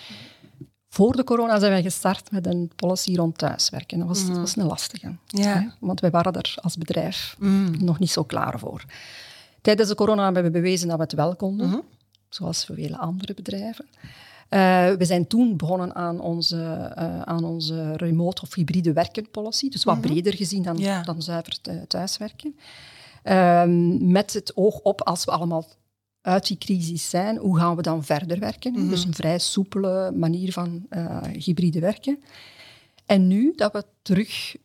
Voor 0.94 1.16
de 1.16 1.24
corona 1.24 1.60
zijn 1.60 1.72
wij 1.72 1.82
gestart 1.82 2.32
met 2.32 2.46
een 2.46 2.72
policy 2.76 3.16
rond 3.16 3.38
thuiswerken. 3.38 4.00
Dat 4.00 4.08
was, 4.08 4.22
mm. 4.22 4.28
dat 4.28 4.38
was 4.38 4.56
een 4.56 4.66
lastige. 4.66 5.16
Ja. 5.28 5.76
Want 5.80 6.00
wij 6.00 6.10
waren 6.10 6.34
er 6.34 6.56
als 6.62 6.78
bedrijf 6.78 7.36
mm. 7.40 7.84
nog 7.84 8.00
niet 8.00 8.12
zo 8.12 8.24
klaar 8.24 8.60
voor. 8.60 8.86
Tijdens 9.62 9.90
de 9.90 9.96
corona 9.96 10.24
hebben 10.24 10.44
we 10.44 10.50
bewezen 10.50 10.88
dat 10.88 10.98
we 10.98 11.04
het 11.04 11.14
wel 11.14 11.36
konden, 11.36 11.70
mm. 11.70 11.84
zoals 12.30 12.66
voor 12.66 12.76
vele 12.76 12.98
andere 12.98 13.34
bedrijven. 13.34 13.86
Uh, 14.50 14.92
we 14.92 15.06
zijn 15.06 15.28
toen 15.28 15.58
begonnen 15.58 15.96
aan 15.96 16.20
onze, 16.20 16.94
uh, 16.98 17.22
aan 17.22 17.44
onze 17.44 17.94
remote 17.96 18.42
of 18.42 18.54
hybride 18.54 18.94
werken 18.94 19.30
policy, 19.30 19.70
dus 19.70 19.84
wat 19.84 19.94
-hmm. 19.94 20.04
breder 20.04 20.34
gezien 20.34 20.64
dan, 20.64 20.78
ja. 20.78 21.02
dan 21.02 21.22
zuiver 21.22 21.58
thuiswerken. 21.88 22.56
Uh, 23.24 23.64
met 24.00 24.34
het 24.34 24.52
oog 24.56 24.80
op, 24.80 25.02
als 25.02 25.26
we 25.26 25.32
allemaal 25.32 25.66
uit 26.24 26.48
die 26.48 26.58
crisis 26.58 27.10
zijn, 27.10 27.38
hoe 27.38 27.58
gaan 27.58 27.76
we 27.76 27.82
dan 27.82 28.04
verder 28.04 28.40
werken? 28.40 28.72
Mhm. 28.72 28.90
Dus 28.90 29.04
een 29.04 29.14
vrij 29.14 29.40
soepele 29.40 30.12
manier 30.12 30.52
van 30.52 30.86
uh, 30.90 31.22
hybride 31.22 31.80
werken. 31.80 32.20
En 33.06 33.28
nu 33.28 33.54
dat 33.56 33.74
we 33.74 33.84
terug 34.02 34.56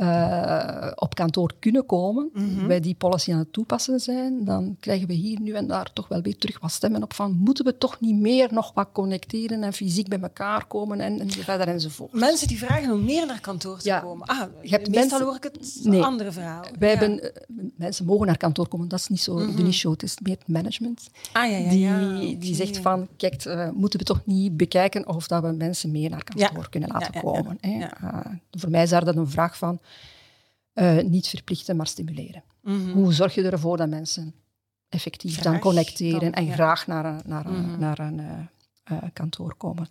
uh, 0.00 0.90
op 0.94 1.14
kantoor 1.14 1.52
kunnen 1.58 1.86
komen, 1.86 2.30
mm 2.32 2.66
wij 2.66 2.80
die 2.80 2.94
policy 2.94 3.32
aan 3.32 3.38
het 3.38 3.52
toepassen 3.52 4.00
zijn, 4.00 4.44
dan 4.44 4.76
krijgen 4.80 5.06
we 5.06 5.12
hier 5.12 5.40
nu 5.40 5.52
en 5.52 5.66
daar 5.66 5.92
toch 5.92 6.08
wel 6.08 6.22
weer 6.22 6.38
terug 6.38 6.60
wat 6.60 6.70
stemmen 6.70 7.02
op 7.02 7.14
van 7.14 7.36
moeten 7.36 7.64
we 7.64 7.78
toch 7.78 8.00
niet 8.00 8.16
meer 8.16 8.48
nog 8.52 8.72
wat 8.74 8.88
connecteren 8.92 9.62
en 9.62 9.72
fysiek 9.72 10.08
bij 10.08 10.20
elkaar 10.20 10.66
komen 10.66 11.00
en, 11.00 11.20
en 11.20 11.30
verder 11.30 11.68
enzovoort. 11.68 12.12
Mensen 12.12 12.48
die 12.48 12.58
vragen 12.58 12.92
om 12.92 13.04
meer 13.04 13.26
naar 13.26 13.40
kantoor 13.40 13.78
te 13.78 13.98
komen. 14.02 14.26
Ah, 14.26 14.42
je 14.62 14.68
hebt 14.68 14.90
meestal 14.90 15.20
hoor 15.20 15.36
ik 15.36 15.42
het 15.42 15.80
nee, 15.82 16.02
andere 16.02 16.32
verhaal. 16.32 16.64
Wij 16.78 16.92
ja. 16.92 16.98
hebben, 16.98 17.34
eh, 17.34 17.42
mensen 17.76 18.04
mogen 18.04 18.26
naar 18.26 18.36
kantoor 18.36 18.68
komen, 18.68 18.88
dat 18.88 18.98
is 18.98 19.08
niet 19.08 19.20
zo 19.20 19.32
mm 19.32 19.46
-hmm. 19.46 19.56
de 19.56 19.62
niche 19.62 19.90
het 19.90 20.02
is 20.02 20.16
meer 20.22 20.38
management. 20.46 21.10
Ah, 21.32 21.50
ja, 21.50 21.56
ja, 21.56 21.68
die, 21.68 21.80
ja, 21.80 22.38
die 22.38 22.54
zegt 22.54 22.78
van, 22.78 23.08
kijk, 23.16 23.44
uh, 23.44 23.70
moeten 23.70 23.98
we 23.98 24.04
toch 24.04 24.20
niet 24.24 24.56
bekijken 24.56 25.08
of 25.08 25.26
dat 25.26 25.42
we 25.42 25.52
mensen 25.52 25.90
meer 25.90 26.10
naar 26.10 26.24
kantoor 26.24 26.68
kunnen 26.70 26.88
laten 26.92 27.20
komen. 27.20 27.58
Uh, 27.60 27.86
voor 28.50 28.70
mij 28.70 28.82
is 28.82 28.90
daar 28.90 29.04
dan 29.04 29.16
een 29.16 29.30
vraag 29.30 29.58
van, 29.58 29.78
uh, 30.74 31.02
niet 31.02 31.28
verplichten, 31.28 31.76
maar 31.76 31.86
stimuleren. 31.86 32.42
Mm 32.62 32.84
-hmm. 32.84 32.92
Hoe 32.92 33.12
zorg 33.12 33.34
je 33.34 33.42
ervoor 33.42 33.76
dat 33.76 33.88
mensen 33.88 34.34
effectief 34.88 35.32
graag 35.32 35.52
dan 35.52 35.60
connecteren 35.60 36.20
dan, 36.20 36.32
en 36.32 36.44
ja. 36.44 36.52
graag 36.52 36.86
naar 36.86 37.04
een, 37.04 37.20
naar 37.24 37.46
een, 37.46 37.62
mm 37.62 37.64
-hmm. 37.64 37.78
naar 37.78 37.98
een 37.98 38.18
uh, 38.18 38.32
uh, 38.92 38.98
kantoor 39.12 39.54
komen? 39.54 39.88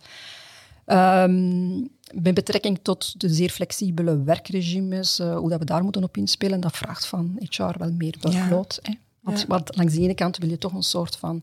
Um, 0.86 1.88
met 2.14 2.34
betrekking 2.34 2.78
tot 2.82 3.20
de 3.20 3.28
zeer 3.28 3.50
flexibele 3.50 4.22
werkregimes, 4.22 5.18
hoe 5.18 5.48
dat 5.48 5.58
we 5.58 5.64
daar 5.64 5.82
moeten 5.82 6.04
op 6.04 6.16
inspelen, 6.16 6.60
dat 6.60 6.76
vraagt 6.76 7.06
van 7.06 7.36
HR 7.38 7.78
wel 7.78 7.92
meer 7.92 8.14
workload. 8.20 8.78
Ja. 8.82 8.94
Want, 9.20 9.40
ja. 9.40 9.46
want 9.46 9.76
langs 9.76 9.94
de 9.94 10.00
ene 10.00 10.14
kant 10.14 10.36
wil 10.36 10.48
je 10.48 10.58
toch 10.58 10.72
een 10.72 10.82
soort 10.82 11.16
van 11.16 11.42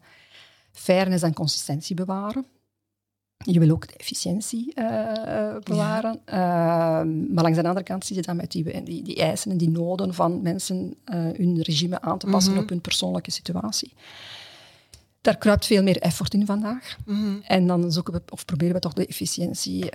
fairness 0.72 1.24
en 1.24 1.34
consistentie 1.34 1.96
bewaren. 1.96 2.46
Je 3.44 3.60
wil 3.60 3.70
ook 3.70 3.88
de 3.88 3.94
efficiëntie 3.98 4.72
uh, 4.76 5.56
bewaren. 5.64 6.20
Ja. 6.26 7.02
Uh, 7.04 7.08
maar 7.34 7.44
langs 7.44 7.58
de 7.58 7.68
andere 7.68 7.86
kant 7.86 8.06
zie 8.06 8.16
je 8.16 8.22
dan 8.22 8.36
met 8.36 8.52
die, 8.52 8.84
die, 8.84 9.04
die 9.04 9.16
eisen 9.16 9.52
en 9.52 9.58
die 9.58 9.70
noden 9.70 10.14
van 10.14 10.42
mensen 10.42 10.96
uh, 11.06 11.16
hun 11.16 11.62
regime 11.62 12.02
aan 12.02 12.18
te 12.18 12.28
passen 12.28 12.52
mm 12.52 12.58
-hmm. 12.58 12.66
op 12.66 12.70
hun 12.70 12.82
persoonlijke 12.82 13.32
situatie. 13.32 13.94
Daar 15.22 15.38
kruipt 15.38 15.66
veel 15.66 15.84
meer 15.84 15.98
effort 15.98 16.34
in 16.34 16.46
vandaag. 16.46 16.98
Mm 17.06 17.16
-hmm. 17.16 17.42
En 17.44 17.68
dan 17.68 17.92
zoeken 17.92 18.14
we, 18.14 18.22
of 18.30 18.46
proberen 18.46 18.74
we 18.74 18.80
toch 18.80 18.94
de 18.94 19.06
efficiëntie 19.06 19.90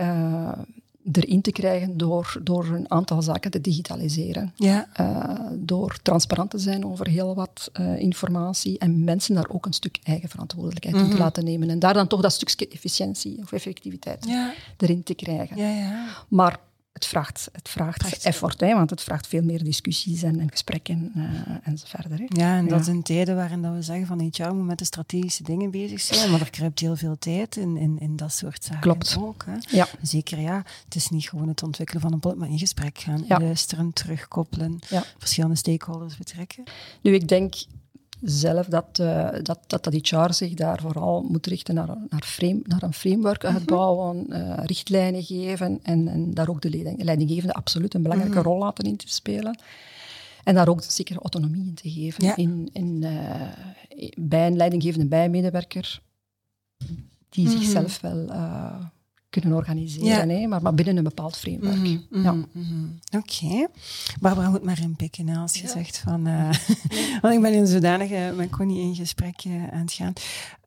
erin 1.12 1.40
te 1.40 1.52
krijgen 1.52 1.96
door, 1.96 2.40
door 2.42 2.66
een 2.66 2.90
aantal 2.90 3.22
zaken 3.22 3.50
te 3.50 3.60
digitaliseren. 3.60 4.52
Ja. 4.54 4.88
Uh, 5.00 5.40
door 5.54 5.98
transparant 6.02 6.50
te 6.50 6.58
zijn 6.58 6.84
over 6.84 7.08
heel 7.08 7.34
wat 7.34 7.70
uh, 7.80 7.98
informatie 7.98 8.78
en 8.78 9.04
mensen 9.04 9.34
daar 9.34 9.48
ook 9.48 9.66
een 9.66 9.72
stuk 9.72 9.98
eigen 10.02 10.28
verantwoordelijkheid 10.28 10.94
mm 10.94 11.00
-hmm. 11.00 11.10
in 11.10 11.16
te 11.16 11.22
laten 11.22 11.44
nemen. 11.44 11.70
En 11.70 11.78
daar 11.78 11.94
dan 11.94 12.06
toch 12.06 12.20
dat 12.20 12.32
stukje 12.32 12.68
efficiëntie 12.68 13.38
of 13.42 13.52
effectiviteit 13.52 14.26
ja. 14.26 14.52
erin 14.76 15.02
te 15.02 15.14
krijgen. 15.14 15.56
Ja, 15.56 15.68
ja. 15.68 16.06
Maar 16.28 16.58
het 16.98 17.06
vraagt, 17.06 17.48
het 17.52 17.68
vraagt 17.68 18.04
Echt. 18.04 18.24
effort, 18.24 18.60
hè, 18.60 18.74
want 18.74 18.90
het 18.90 19.02
vraagt 19.02 19.26
veel 19.26 19.42
meer 19.42 19.64
discussies 19.64 20.22
en, 20.22 20.40
en 20.40 20.50
gesprekken 20.50 21.12
uh, 21.16 21.24
en 21.62 21.78
zo 21.78 21.84
verder. 21.88 22.18
Hè. 22.18 22.24
Ja, 22.28 22.56
en 22.56 22.68
dat 22.68 22.86
ja. 22.86 22.92
in 22.92 23.02
tijden 23.02 23.36
waarin 23.36 23.62
dat 23.62 23.74
we 23.74 23.82
zeggen 23.82 24.06
van 24.06 24.30
HR 24.32 24.54
moet 24.54 24.66
met 24.66 24.78
de 24.78 24.84
strategische 24.84 25.42
dingen 25.42 25.70
bezig 25.70 26.00
zijn, 26.00 26.30
maar 26.30 26.40
er 26.40 26.50
kruipt 26.50 26.80
heel 26.80 26.96
veel 26.96 27.18
tijd 27.18 27.56
in, 27.56 27.76
in, 27.76 27.98
in 27.98 28.16
dat 28.16 28.32
soort 28.32 28.64
zaken 28.64 28.80
Klopt. 28.80 29.16
ook. 29.20 29.44
Hè. 29.46 29.76
Ja. 29.76 29.88
Zeker, 30.02 30.40
ja. 30.40 30.62
Het 30.84 30.94
is 30.94 31.08
niet 31.08 31.28
gewoon 31.28 31.48
het 31.48 31.62
ontwikkelen 31.62 32.02
van 32.02 32.12
een 32.12 32.20
plot, 32.20 32.36
maar 32.36 32.48
in 32.48 32.58
gesprek 32.58 32.98
gaan, 32.98 33.24
ja. 33.28 33.40
luisteren, 33.40 33.92
terugkoppelen, 33.92 34.78
verschillende 35.18 35.56
stakeholders 35.56 36.16
betrekken. 36.16 36.64
Nu, 37.02 37.14
ik 37.14 37.28
denk 37.28 37.54
zelf 38.22 38.66
dat, 38.66 38.98
uh, 39.00 39.28
dat, 39.42 39.58
dat, 39.66 39.84
dat 39.84 39.94
HR 39.94 40.32
zich 40.32 40.54
daar 40.54 40.80
vooral 40.80 41.22
moet 41.28 41.46
richten 41.46 41.74
naar, 41.74 41.96
naar, 42.08 42.22
frame, 42.24 42.60
naar 42.62 42.82
een 42.82 42.92
framework 42.92 43.44
uitbouwen, 43.44 44.16
mm 44.16 44.32
-hmm. 44.32 44.50
uh, 44.50 44.64
richtlijnen 44.64 45.22
geven 45.22 45.78
en, 45.82 46.08
en 46.08 46.34
daar 46.34 46.48
ook 46.48 46.60
de 46.60 46.70
leiding, 46.70 47.02
leidinggevende 47.02 47.54
absoluut 47.54 47.94
een 47.94 48.02
belangrijke 48.02 48.36
mm 48.36 48.42
-hmm. 48.42 48.52
rol 48.52 48.60
laten 48.60 48.84
in 48.84 48.96
te 48.96 49.08
spelen. 49.08 49.58
En 50.44 50.54
daar 50.54 50.68
ook 50.68 50.82
zeker 50.82 51.16
autonomie 51.16 51.66
in 51.66 51.74
te 51.74 51.90
geven 51.90 52.24
ja. 52.24 52.36
in, 52.36 52.68
in, 52.72 53.02
uh, 53.02 54.10
bij 54.16 54.46
een 54.46 54.56
leidinggevende 54.56 55.06
bijmedewerker 55.06 56.00
die 57.28 57.44
mm 57.44 57.50
-hmm. 57.50 57.60
zichzelf 57.62 58.00
wel 58.00 58.30
kunnen 59.30 59.52
organiseren, 59.52 60.28
ja. 60.28 60.40
hè, 60.40 60.46
maar, 60.46 60.62
maar 60.62 60.74
binnen 60.74 60.96
een 60.96 61.04
bepaald 61.04 61.36
framework. 61.36 61.76
Mm 61.76 62.06
-hmm, 62.10 62.22
ja. 62.22 62.32
mm 62.32 62.46
-hmm. 62.52 62.98
Oké. 63.16 63.44
Okay. 63.44 63.68
Barbara 64.20 64.50
moet 64.50 64.64
maar 64.64 64.80
inpikken 64.80 65.28
als 65.28 65.54
je 65.54 65.62
ja. 65.62 65.68
zegt 65.68 65.98
van... 65.98 66.28
Uh, 66.28 66.50
want 67.22 67.34
ik 67.34 67.40
ben 67.40 67.52
in 67.52 67.66
zodanige 67.66 68.32
met 68.36 68.50
Connie 68.50 68.80
in 68.80 68.94
gesprek 68.94 69.44
uh, 69.44 69.68
aan 69.72 69.80
het 69.80 69.92
gaan. 69.92 70.12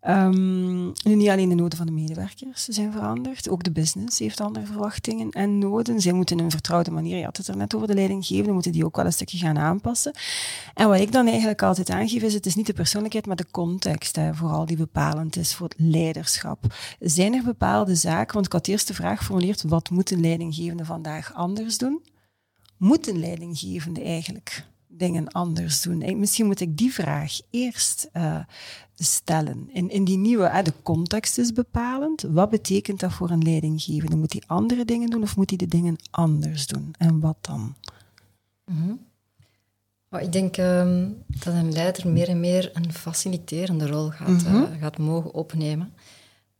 Um, 0.07 0.91
nu 1.03 1.15
niet 1.15 1.29
alleen 1.29 1.49
de 1.49 1.55
noden 1.55 1.77
van 1.77 1.85
de 1.85 1.91
medewerkers 1.91 2.65
zijn 2.65 2.91
veranderd, 2.91 3.49
ook 3.49 3.63
de 3.63 3.71
business 3.71 4.19
heeft 4.19 4.41
andere 4.41 4.65
verwachtingen 4.65 5.29
en 5.29 5.57
noden. 5.57 6.01
Zij 6.01 6.11
moeten 6.11 6.37
in 6.37 6.43
een 6.43 6.51
vertrouwde 6.51 6.91
manier, 6.91 7.17
je 7.17 7.23
had 7.23 7.37
het 7.37 7.47
er 7.47 7.57
net 7.57 7.75
over, 7.75 7.87
de 7.87 7.93
leidinggevende, 7.93 8.51
moeten 8.51 8.71
die 8.71 8.85
ook 8.85 8.95
wel 8.95 9.05
een 9.05 9.13
stukje 9.13 9.37
gaan 9.37 9.57
aanpassen. 9.57 10.13
En 10.73 10.87
wat 10.87 10.99
ik 10.99 11.11
dan 11.11 11.27
eigenlijk 11.27 11.61
altijd 11.61 11.89
aangeef 11.89 12.21
is, 12.21 12.33
het 12.33 12.45
is 12.45 12.55
niet 12.55 12.65
de 12.65 12.73
persoonlijkheid, 12.73 13.25
maar 13.25 13.35
de 13.35 13.51
context, 13.51 14.15
hè, 14.15 14.33
vooral 14.33 14.65
die 14.65 14.77
bepalend 14.77 15.35
is 15.35 15.55
voor 15.55 15.67
het 15.67 15.79
leiderschap. 15.79 16.75
Zijn 16.99 17.33
er 17.33 17.43
bepaalde 17.43 17.95
zaken, 17.95 18.33
want 18.33 18.47
ik 18.51 18.57
had 18.57 18.67
eerst 18.67 18.87
de 18.87 18.93
vraag 18.93 19.17
geformuleerd, 19.17 19.61
wat 19.61 19.89
moet 19.89 20.11
een 20.11 20.21
leidinggevende 20.21 20.85
vandaag 20.85 21.33
anders 21.33 21.77
doen? 21.77 22.03
Moet 22.77 23.07
een 23.07 23.19
leidinggevende 23.19 24.01
eigenlijk 24.01 24.65
dingen 24.87 25.27
anders 25.27 25.81
doen? 25.81 26.19
Misschien 26.19 26.45
moet 26.45 26.59
ik 26.59 26.77
die 26.77 26.93
vraag 26.93 27.39
eerst 27.49 28.09
uh, 28.13 28.39
stellen. 28.95 29.69
In, 29.73 29.89
in 29.89 30.03
die 30.03 30.17
nieuwe, 30.17 30.43
uh, 30.43 30.63
de 30.63 30.73
context 30.83 31.37
is 31.37 31.53
bepalend. 31.53 32.21
Wat 32.21 32.49
betekent 32.49 32.99
dat 32.99 33.13
voor 33.13 33.29
een 33.29 33.43
leidinggevende? 33.43 34.15
Moet 34.15 34.33
hij 34.33 34.43
andere 34.47 34.85
dingen 34.85 35.09
doen 35.09 35.23
of 35.23 35.35
moet 35.35 35.49
hij 35.49 35.57
de 35.57 35.67
dingen 35.67 35.95
anders 36.09 36.67
doen? 36.67 36.93
En 36.97 37.19
wat 37.19 37.37
dan? 37.41 37.75
Mm 38.65 38.81
-hmm. 38.81 38.99
oh, 40.09 40.21
ik 40.21 40.31
denk 40.31 40.57
um, 40.57 41.23
dat 41.27 41.53
een 41.53 41.71
leider 41.71 42.07
meer 42.07 42.29
en 42.29 42.39
meer 42.39 42.69
een 42.73 42.93
faciliterende 42.93 43.87
rol 43.87 44.09
gaat, 44.09 44.27
mm 44.27 44.37
-hmm. 44.37 44.61
uh, 44.61 44.79
gaat 44.79 44.97
mogen 44.97 45.33
opnemen. 45.33 45.93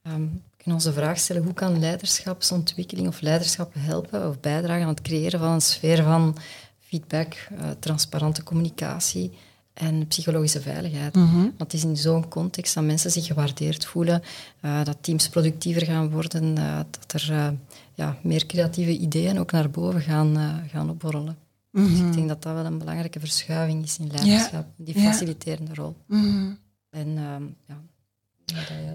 Um, 0.04 0.42
we 0.51 0.51
kunnen 0.64 0.80
onze 0.80 0.94
vraag 0.94 1.18
stellen, 1.20 1.44
hoe 1.44 1.54
kan 1.54 1.80
leiderschapsontwikkeling 1.80 3.08
of 3.08 3.22
leiderschap 3.22 3.74
helpen 3.78 4.28
of 4.28 4.40
bijdragen 4.40 4.82
aan 4.84 4.90
het 4.90 5.02
creëren 5.02 5.40
van 5.40 5.52
een 5.52 5.62
sfeer 5.62 6.04
van 6.04 6.38
feedback, 6.80 7.48
uh, 7.52 7.70
transparante 7.80 8.44
communicatie 8.44 9.32
en 9.74 10.08
psychologische 10.08 10.62
veiligheid. 10.62 11.16
Want 11.16 11.54
het 11.58 11.74
is 11.74 11.84
in 11.84 11.98
zo'n 11.98 12.28
context 12.28 12.74
dat 12.74 12.84
mensen 12.84 13.12
zich 13.12 13.26
gewaardeerd 13.26 13.86
voelen, 13.86 14.22
uh, 14.62 14.84
dat 14.84 14.98
teams 15.02 15.30
productiever 15.30 15.86
gaan 15.86 16.10
worden, 16.10 16.58
uh, 16.58 16.80
dat 16.90 17.22
er 17.22 17.54
ja, 17.94 18.18
meer 18.24 18.46
creatieve 18.46 18.98
ideeën 18.98 19.40
ook 19.40 19.52
naar 19.52 19.70
boven 19.70 20.02
gaan, 20.02 20.62
gaan 20.72 20.90
opborrelen. 20.90 21.38
Dus 21.72 21.90
ik 21.90 21.96
Mhm. 21.98 22.12
denk 22.12 22.28
dat 22.28 22.44
dat 22.44 22.54
wel 22.54 22.66
een 22.66 22.78
belangrijke 22.78 23.20
verschuiving 23.20 23.84
is 23.84 23.98
in 23.98 24.08
leiderschap, 24.12 24.66
die 24.76 24.96
faciliterende 25.00 25.74
rol. 25.74 25.96
Mhm. 26.08 26.52
En 26.90 27.08
ehm, 27.18 27.44
ja, 27.68 27.82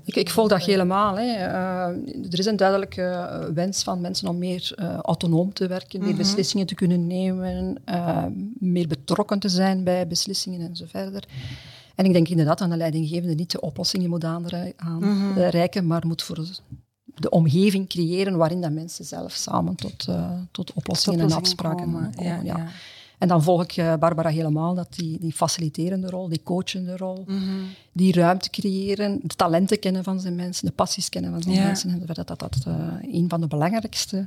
Ik, 0.05 0.17
ik 0.17 0.31
volg 0.31 0.49
dat 0.49 0.65
helemaal. 0.65 1.17
Hè. 1.19 1.33
Eh, 1.33 1.87
er 2.31 2.39
is 2.39 2.47
een 2.47 2.57
duidelijke 2.57 3.03
eh, 3.03 3.45
wens 3.55 3.83
van 3.83 4.01
mensen 4.01 4.29
om 4.29 4.39
meer 4.39 4.73
eh, 4.77 4.97
autonoom 4.97 5.53
te 5.53 5.67
werken, 5.67 6.01
meer 6.01 6.17
beslissingen 6.17 6.67
te 6.67 6.75
kunnen 6.75 7.07
nemen, 7.07 7.79
meer 8.59 8.87
betrokken 8.87 9.39
te 9.39 9.49
zijn 9.49 9.85
bij 9.85 10.07
beslissingen 10.07 10.61
en 10.61 10.77
zo 10.77 10.85
verder. 10.89 11.25
En 11.95 12.05
ik 12.05 12.13
denk 12.13 12.29
inderdaad 12.29 12.61
aan 12.61 12.71
de 12.71 12.77
leidinggevende 12.77 13.35
niet 13.35 13.51
de 13.51 13.61
oplossingen 13.61 14.11
moet 14.11 14.25
aanre- 14.25 14.73
aanreiken, 14.77 15.87
maar 15.87 16.07
moet 16.07 16.23
voor 16.23 16.47
de 17.05 17.31
omgeving 17.31 17.89
creëren 17.89 18.37
waarin 18.37 18.61
dat 18.61 18.73
mensen 18.73 19.05
zelf 19.05 19.33
samen 19.33 19.75
tot, 19.75 20.09
tot 20.51 20.73
oplossingen 20.73 21.21
en 21.21 21.33
afspraken 21.33 21.85
komen. 21.85 22.15
komen. 22.15 22.45
Ja, 22.45 22.57
ja. 22.57 22.69
En 23.19 23.29
dan 23.29 23.43
volg 23.43 23.63
ik 23.63 23.73
eh, 23.77 23.95
Barbara 23.97 24.29
helemaal, 24.29 24.75
dat 24.75 24.95
die, 24.95 25.19
die 25.19 25.33
faciliterende 25.33 26.11
rol, 26.11 26.29
die 26.29 26.43
coachende 26.43 26.97
rol, 26.97 27.25
Mhm. 27.27 27.43
die 27.93 28.13
ruimte 28.13 28.51
creëren, 28.51 29.19
de 29.23 29.35
talenten 29.35 29.79
kennen 29.79 30.05
van 30.05 30.21
zijn 30.21 30.35
mensen, 30.35 30.67
de 30.67 30.73
passies 30.73 31.09
kennen 31.09 31.31
van 31.31 31.43
zijn 31.43 31.55
Ja. 31.55 31.63
mensen. 31.65 31.91
En 31.91 32.03
dat 32.07 32.27
dat, 32.27 32.39
dat 32.39 32.65
eh, 32.67 32.93
een 33.01 33.29
van 33.29 33.41
de 33.41 33.47
belangrijkste 33.47 34.27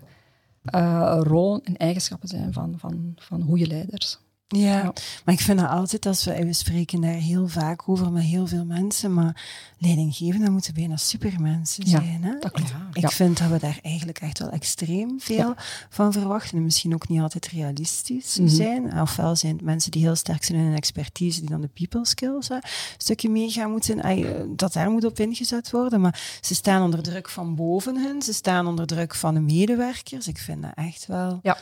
eh, 0.64 1.18
rollen 1.24 1.62
en 1.64 1.78
eigenschappen 1.78 2.28
zijn 2.30 2.54
van, 2.54 2.74
van, 2.78 3.14
van 3.16 3.42
goede 3.42 3.68
leiders. 3.68 4.20
Ja, 4.58 4.84
maar 5.26 5.34
ik 5.34 5.40
vind 5.42 5.60
dat 5.60 5.70
altijd, 5.70 6.06
als 6.06 6.24
we, 6.24 6.46
we 6.46 6.54
spreken 6.54 7.02
daar 7.02 7.12
heel 7.14 7.48
vaak 7.48 7.90
over 7.90 8.12
met 8.12 8.24
heel 8.24 8.48
veel 8.48 8.66
mensen, 8.66 9.14
maar 9.14 9.46
leidinggevenden 9.78 10.52
moeten 10.52 10.74
bijna 10.74 10.98
supermensen 10.98 11.84
Ja, 11.86 11.90
zijn. 11.90 12.24
Hè? 12.24 12.40
dat 12.40 12.52
klopt. 12.52 12.74
Ik 12.94 13.02
Ja. 13.02 13.10
vind 13.10 13.38
dat 13.38 13.50
we 13.50 13.60
daar 13.60 13.80
eigenlijk 13.82 14.18
echt 14.20 14.40
wel 14.40 14.50
extreem 14.50 15.20
veel 15.20 15.54
van 15.90 16.12
verwachten 16.12 16.58
en 16.58 16.64
misschien 16.64 16.94
ook 16.94 17.08
niet 17.08 17.22
altijd 17.22 17.48
realistisch 17.48 18.38
Mhm. 18.38 18.48
zijn. 18.48 19.02
Ofwel 19.02 19.36
zijn 19.36 19.54
het 19.56 19.62
mensen 19.66 19.92
die 19.92 20.02
heel 20.02 20.16
sterk 20.16 20.44
zijn 20.44 20.60
in 20.60 20.66
hun 20.66 20.76
expertise, 20.76 21.40
die 21.40 21.50
dan 21.50 21.62
de 21.62 21.68
people 21.74 22.06
skills 22.06 22.48
hè, 22.48 22.56
een 22.56 22.62
stukje 22.98 23.30
mee 23.30 23.50
gaan 23.52 23.72
moeten, 23.72 24.00
eh, 24.02 24.26
dat 24.56 24.74
daar 24.74 24.90
moet 24.92 25.04
op 25.06 25.20
ingezet 25.20 25.72
worden. 25.72 26.02
Maar 26.02 26.38
ze 26.42 26.56
staan 26.56 26.82
onder 26.84 27.02
druk 27.04 27.30
van 27.30 27.56
boven 27.56 27.98
hun, 28.04 28.22
ze 28.22 28.34
staan 28.34 28.68
onder 28.68 28.86
druk 28.88 29.16
van 29.16 29.34
de 29.34 29.40
medewerkers. 29.40 30.28
Ik 30.28 30.38
vind 30.38 30.62
dat 30.62 30.72
echt 30.76 31.06
wel... 31.06 31.40
Ja, 31.44 31.58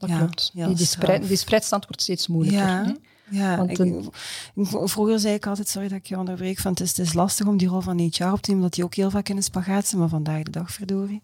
dat 0.00 0.08
Ja, 0.10 0.18
klopt. 0.18 0.50
Die, 0.54 0.74
die, 0.74 0.86
spreid, 0.86 1.28
die 1.28 1.36
spreidstand 1.36 1.86
wordt 1.86 2.02
steeds 2.02 2.26
moeilijker. 2.28 2.60
Ja, 2.60 2.96
ja 3.30 3.56
Want 3.56 3.70
ik- 3.70 3.78
een- 3.78 4.10
ik- 4.54 4.66
vroeger 4.88 5.18
zei 5.20 5.34
ik 5.34 5.46
altijd, 5.46 5.68
sorry 5.68 5.88
dat 5.88 5.98
ik 5.98 6.06
je 6.06 6.18
onderbreek, 6.18 6.58
van 6.58 6.70
het 6.70 6.80
is, 6.80 6.88
het 6.88 6.98
is 7.06 7.12
lastig 7.12 7.46
om 7.46 7.56
die 7.56 7.68
rol 7.68 7.80
van 7.80 7.98
HR 7.98 8.04
op 8.04 8.10
te 8.12 8.24
nemen, 8.24 8.54
omdat 8.54 8.72
die 8.74 8.84
ook 8.84 8.94
heel 8.94 9.10
vaak 9.10 9.28
in 9.28 9.36
een 9.36 9.42
spagaat 9.42 9.86
zit, 9.86 9.98
maar 9.98 10.08
vandaag 10.08 10.42
de 10.42 10.50
dag, 10.50 10.72
verdorie, 10.72 11.22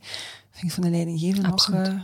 vind 0.51 0.65
ik 0.67 0.73
van 0.73 0.83
de 0.83 0.91
leidinggevende 0.91 1.49
nog 1.49 1.71
eh, 1.73 1.95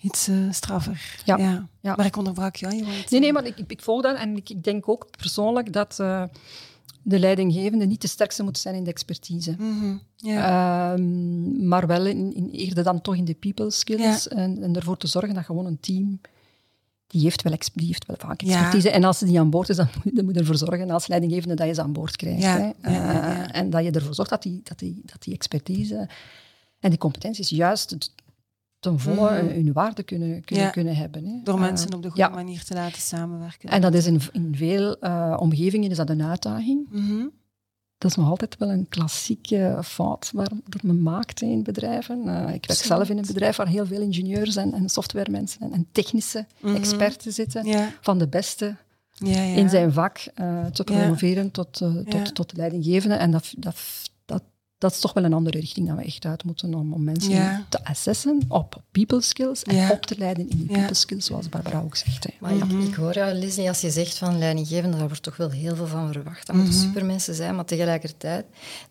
iets 0.00 0.28
eh, 0.28 0.36
straffer. 0.50 1.14
Ja, 1.24 1.36
ja. 1.80 1.94
Maar 1.96 2.06
ik 2.06 2.16
onderbrak 2.16 2.56
jou. 2.56 2.74
Nee, 3.08 3.20
nee, 3.20 3.32
maar 3.32 3.46
ik, 3.46 3.58
ik, 3.58 3.70
ik 3.70 3.82
volg 3.82 4.02
dat 4.02 4.16
en 4.16 4.36
ik, 4.36 4.50
ik 4.50 4.64
denk 4.64 4.88
ook 4.88 5.06
persoonlijk 5.16 5.72
dat 5.72 6.00
eh, 6.00 6.22
de 7.02 7.18
leidinggevende 7.18 7.86
niet 7.86 8.00
de 8.00 8.08
sterkste 8.08 8.42
moet 8.42 8.58
zijn 8.58 8.74
in 8.74 8.84
de 8.84 8.90
expertise. 8.90 9.54
Mhm, 9.58 9.96
Ja. 10.16 10.92
Ehm, 10.94 11.66
maar 11.68 11.86
wel 11.86 12.06
in, 12.06 12.34
in, 12.34 12.48
eerder 12.50 12.84
dan 12.84 13.00
toch 13.00 13.16
in 13.16 13.24
de 13.24 13.34
people 13.34 13.70
skills. 13.70 14.28
En, 14.28 14.62
en 14.62 14.76
ervoor 14.76 14.96
te 14.96 15.06
zorgen 15.06 15.34
dat 15.34 15.44
gewoon 15.44 15.66
een 15.66 15.80
team. 15.80 16.20
Die 17.06 17.22
heeft, 17.22 17.42
wel 17.42 17.56
die 17.74 17.86
heeft 17.86 18.06
wel 18.06 18.16
vaak 18.18 18.40
Ja. 18.40 18.48
expertise. 18.52 18.90
En 18.90 19.04
als 19.04 19.18
ze 19.18 19.24
die 19.24 19.38
aan 19.40 19.50
boord 19.50 19.68
is, 19.68 19.76
dan 19.76 19.88
moet, 20.04 20.16
dan 20.16 20.24
moet 20.24 20.34
je 20.34 20.40
ervoor 20.40 20.56
zorgen 20.56 20.90
als 20.90 21.06
leidinggevende 21.06 21.54
dat 21.54 21.66
je 21.66 21.74
ze 21.74 21.82
aan 21.82 21.92
boord 21.92 22.16
krijgt. 22.16 22.42
Ja, 22.42 22.56
Hè. 22.56 22.64
ja, 22.64 22.72
ja, 22.82 23.12
ja. 23.12 23.48
Eh, 23.52 23.60
en 23.60 23.70
dat 23.70 23.84
je 23.84 23.90
ervoor 23.90 24.14
zorgt 24.14 24.30
dat 24.30 24.42
die, 24.42 24.60
dat, 24.64 24.78
die, 24.78 25.00
dat 25.04 25.22
die 25.22 25.34
expertise 25.34 26.08
en 26.80 26.90
die 26.90 26.98
competenties 26.98 27.48
juist 27.48 28.12
ten 28.80 28.98
volle 28.98 29.30
hun 29.30 29.72
waarde 29.72 30.02
kunnen, 30.02 30.44
kunnen, 30.44 30.64
Ja. 30.66 30.70
kunnen 30.70 30.96
hebben. 30.96 31.24
Hè. 31.26 31.40
Door 31.44 31.54
Eh, 31.54 31.60
mensen 31.60 31.94
op 31.94 32.02
de 32.02 32.08
goede 32.08 32.22
ja. 32.22 32.28
manier 32.28 32.64
te 32.64 32.74
laten 32.74 33.00
samenwerken. 33.02 33.68
En 33.68 33.80
dat 33.80 33.94
is 33.94 34.06
in, 34.06 34.20
in 34.32 34.54
veel 34.56 34.98
eh, 35.00 35.36
omgevingen 35.40 35.90
is 35.90 35.96
dat 35.96 36.10
een 36.10 36.22
uitdaging. 36.22 36.86
Mhm. 36.90 37.26
Dat 37.98 38.10
is 38.10 38.16
nog 38.16 38.28
altijd 38.28 38.56
wel 38.58 38.70
een 38.70 38.88
klassieke 38.88 39.78
fout 39.84 40.30
waar, 40.34 40.50
dat 40.68 40.82
men 40.82 41.02
maakt 41.02 41.40
in 41.40 41.62
bedrijven. 41.62 42.18
Eh, 42.28 42.34
ik 42.40 42.44
werk 42.44 42.54
Absoluut. 42.54 42.84
zelf 42.84 43.08
in 43.08 43.18
een 43.18 43.26
bedrijf 43.26 43.56
waar 43.56 43.68
heel 43.68 43.86
veel 43.86 44.00
ingenieurs 44.00 44.56
en, 44.56 44.72
en 44.72 44.88
softwaremensen 44.88 45.60
en, 45.60 45.72
en 45.72 45.86
technische 45.92 46.46
Mhm. 46.60 46.74
experten 46.74 47.32
zitten. 47.32 47.64
Ja, 47.66 47.88
Van 48.00 48.18
de 48.18 48.28
beste 48.28 48.76
ja, 49.14 49.42
ja. 49.42 49.56
in 49.56 49.68
zijn 49.68 49.92
vak 49.92 50.18
eh, 50.34 50.66
te 50.66 50.84
promoveren 50.84 51.50
tot, 51.50 51.72
tot, 52.08 52.34
tot 52.34 52.56
leidinggevende. 52.56 53.14
En 53.14 53.30
dat, 53.30 53.52
dat, 53.58 53.76
dat, 54.24 54.42
dat 54.78 54.92
is 54.92 54.98
toch 54.98 55.12
wel 55.12 55.24
een 55.24 55.32
andere 55.32 55.58
richting 55.60 55.88
dat 55.88 55.96
we 55.96 56.02
echt 56.04 56.24
uit 56.24 56.44
moeten 56.44 56.74
om, 56.74 56.92
om 56.92 57.04
mensen 57.04 57.30
Ja. 57.32 57.64
te 57.68 57.84
assessen 57.84 58.40
op 58.48 58.82
people 58.90 59.20
skills 59.20 59.62
en 59.62 59.74
Ja. 59.76 59.90
op 59.90 60.02
te 60.06 60.18
leiden 60.18 60.48
in 60.50 60.56
die 60.56 60.66
Ja. 60.68 60.74
people 60.74 60.94
skills, 60.94 61.24
zoals 61.26 61.48
Barbara 61.48 61.80
ook 61.80 61.96
zegt. 61.96 62.24
Hè. 62.24 62.30
Maar 62.40 62.52
ik, 62.56 62.64
ik 62.88 62.94
hoor 62.94 63.14
jou, 63.14 63.32
Leslie, 63.34 63.68
als 63.68 63.80
je 63.80 63.90
zegt 63.90 64.18
van 64.18 64.38
leidinggevende, 64.38 64.96
daar 64.96 65.06
wordt 65.06 65.22
toch 65.22 65.36
wel 65.36 65.50
heel 65.50 65.76
veel 65.76 65.86
van 65.86 66.12
verwacht. 66.12 66.46
Dat 66.46 66.56
moeten 66.56 66.74
supermensen 66.74 67.34
zijn, 67.34 67.54
maar 67.54 67.64
tegelijkertijd 67.64 68.44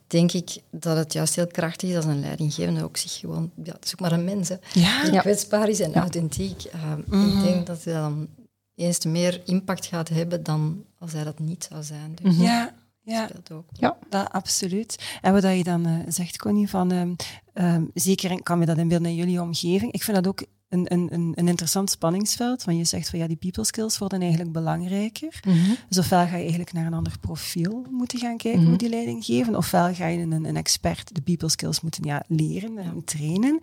denk 0.08 0.32
ik 0.32 0.58
dat 0.72 0.98
het 0.98 1.14
juist 1.14 1.36
heel 1.36 1.48
krachtig 1.48 1.90
is 1.90 1.96
als 1.96 2.06
een 2.06 2.20
leidinggevende 2.20 2.84
ook 2.84 2.98
zich 2.98 3.12
gewoon... 3.12 3.52
Ja, 3.64 3.74
het 3.74 3.86
is 3.86 3.94
ook 3.94 4.00
maar 4.00 4.12
een 4.12 4.24
mens, 4.26 4.50
hè, 4.50 4.56
Ja. 4.74 5.04
die 5.04 5.14
Ja. 5.14 5.20
kwetsbaar 5.20 5.70
is 5.70 5.80
en 5.80 5.94
authentiek. 5.94 6.64
Uh, 7.12 7.32
Ik 7.38 7.42
denk 7.44 7.68
dat 7.68 7.84
hij 7.84 7.94
dan 7.94 8.28
eens 8.76 9.06
meer 9.06 9.42
impact 9.46 9.86
gaat 9.86 10.10
hebben 10.10 10.44
dan 10.44 10.84
als 11.00 11.12
hij 11.14 11.24
dat 11.24 11.40
niet 11.40 11.68
zou 11.72 11.84
zijn. 11.84 12.16
Dus 12.22 12.38
Ja, 12.38 12.74
ja. 13.08 13.28
dat 13.28 13.52
ook. 13.52 13.66
Ja. 13.72 13.98
Dat, 14.10 14.32
absoluut. 14.32 15.18
En 15.22 15.34
wat 15.34 15.42
dat 15.42 15.58
je 15.58 15.64
dan 15.64 15.86
eh, 15.86 15.94
zegt, 16.08 16.38
Connie, 16.38 16.70
van 16.70 16.92
ehm, 16.92 17.14
ehm, 17.54 17.84
zeker 17.94 18.32
in- 18.32 18.44
kan 18.44 18.60
je 18.60 18.66
dat 18.66 18.78
inbeelden 18.78 19.08
in 19.08 19.16
jullie 19.16 19.42
omgeving. 19.42 19.92
Ik 19.92 20.04
vind 20.04 20.18
dat 20.18 20.28
ook 20.28 20.46
een, 20.70 20.94
een, 20.94 21.10
een, 21.36 21.48
interessant 21.48 21.90
spanningsveld, 21.90 22.64
want 22.64 22.78
je 22.78 22.84
zegt 22.84 23.10
van 23.10 23.20
ja, 23.20 23.28
die 23.28 23.36
people 23.36 23.64
skills 23.64 23.98
worden 23.98 24.22
eigenlijk 24.22 24.52
belangrijker. 24.52 25.40
Dus 25.88 25.98
ofwel 25.98 26.20
ga 26.26 26.36
je 26.36 26.42
eigenlijk 26.42 26.74
naar 26.74 26.86
een 26.86 26.94
ander 26.94 27.20
profiel 27.20 27.86
moeten 27.92 28.20
gaan 28.20 28.38
kijken, 28.38 28.66
hoe 28.66 28.78
die 28.78 28.90
leiding 28.90 29.26
geven, 29.26 29.56
ofwel 29.56 29.94
ga 29.94 30.08
je 30.08 30.20
een, 30.20 30.32
een 30.32 30.56
expert 30.58 31.16
de 31.16 31.22
people 31.22 31.50
skills 31.50 31.82
moeten 31.82 32.04
ja, 32.04 32.24
leren 32.28 32.78
en 32.78 33.04
trainen. 33.04 33.60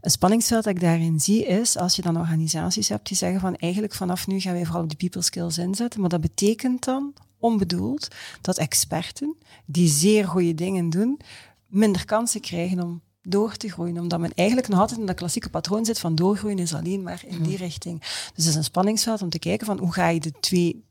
Een 0.00 0.10
spanningsveld 0.10 0.64
dat 0.64 0.74
ik 0.74 0.80
daarin 0.80 1.20
zie 1.20 1.46
is, 1.46 1.76
als 1.76 1.96
je 1.96 2.02
dan 2.02 2.18
organisaties 2.18 2.88
hebt 2.88 3.08
die 3.08 3.16
zeggen 3.16 3.40
van 3.40 3.56
eigenlijk 3.56 3.94
vanaf 3.94 4.26
nu 4.26 4.40
gaan 4.40 4.52
wij 4.52 4.64
vooral 4.64 4.82
op 4.82 4.90
de 4.90 4.96
people 4.96 5.22
skills 5.22 5.58
inzetten, 5.58 6.00
maar 6.00 6.08
dat 6.08 6.20
betekent 6.20 6.84
dan 6.84 7.14
onbedoeld 7.38 8.08
dat 8.40 8.58
experten 8.58 9.36
die 9.66 9.88
zeer 9.88 10.28
goede 10.28 10.54
dingen 10.54 10.90
doen, 10.90 11.20
minder 11.66 12.04
kansen 12.04 12.40
krijgen 12.40 12.82
om 12.82 13.02
door 13.22 13.56
te 13.56 13.68
groeien, 13.68 13.98
omdat 13.98 14.20
men 14.20 14.34
eigenlijk 14.34 14.68
nog 14.68 14.80
altijd 14.80 15.00
in 15.00 15.06
dat 15.06 15.16
klassieke 15.16 15.50
patroon 15.50 15.84
zit 15.84 15.98
van 15.98 16.14
doorgroeien 16.14 16.58
is 16.58 16.74
alleen 16.74 17.02
maar 17.02 17.22
in 17.26 17.42
die 17.42 17.56
richting. 17.56 18.00
Dus 18.00 18.44
het 18.44 18.46
is 18.46 18.54
een 18.54 18.64
spanningsveld 18.64 19.22
om 19.22 19.30
te 19.30 19.38
kijken 19.38 19.66
van 19.66 19.78
hoe 19.78 19.92
ga 19.92 20.08
je 20.08 20.20
de 20.20 20.32
twee 20.40 20.84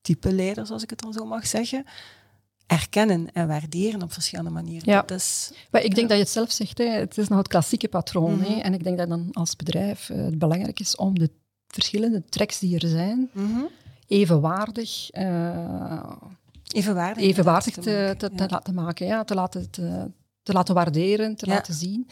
type 0.00 0.32
leiders, 0.32 0.70
als 0.70 0.82
ik 0.82 0.90
het 0.90 1.00
dan 1.00 1.12
zo 1.12 1.24
mag 1.24 1.46
zeggen, 1.46 1.84
erkennen 2.66 3.32
en 3.32 3.48
waarderen 3.48 4.02
op 4.02 4.12
verschillende 4.12 4.50
manieren. 4.50 4.92
Ja. 4.92 5.02
Dat 5.02 5.18
is, 5.18 5.52
Maar 5.70 5.82
ik 5.82 5.94
denk 5.94 6.08
dat 6.08 6.16
je 6.16 6.22
het 6.22 6.32
zelf 6.32 6.52
zegt, 6.52 6.78
hè, 6.78 6.84
het 6.84 7.18
is 7.18 7.28
nog 7.28 7.38
het 7.38 7.48
klassieke 7.48 7.88
patroon. 7.88 8.38
Mhm. 8.38 8.52
hè, 8.52 8.60
en 8.60 8.74
ik 8.74 8.84
denk 8.84 8.98
dat 8.98 9.08
dan 9.08 9.28
als 9.32 9.56
bedrijf 9.56 10.10
eh, 10.10 10.16
het 10.16 10.38
belangrijk 10.38 10.80
is 10.80 10.96
om 10.96 11.18
de 11.18 11.30
verschillende 11.66 12.24
tracks 12.28 12.58
die 12.58 12.78
er 12.78 12.88
zijn, 12.88 13.30
evenwaardig, 14.06 15.10
eh 15.10 16.12
evenwaardig, 16.72 17.22
evenwaardig 17.22 17.74
te, 17.74 18.14
te, 18.18 18.30
te 18.30 18.42
ja. 18.42 18.46
laten 18.48 18.74
maken, 18.74 19.06
ja, 19.06 19.24
te, 19.24 19.34
laten, 19.34 19.70
te, 19.70 20.10
te 20.42 20.52
laten 20.52 20.74
waarderen, 20.74 21.36
te 21.36 21.46
Ja. 21.46 21.52
laten 21.54 21.74
zien. 21.74 22.08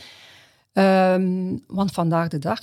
Ehm, 0.73 1.57
want 1.67 1.93
vandaag 1.93 2.29
de 2.29 2.39
dag, 2.39 2.59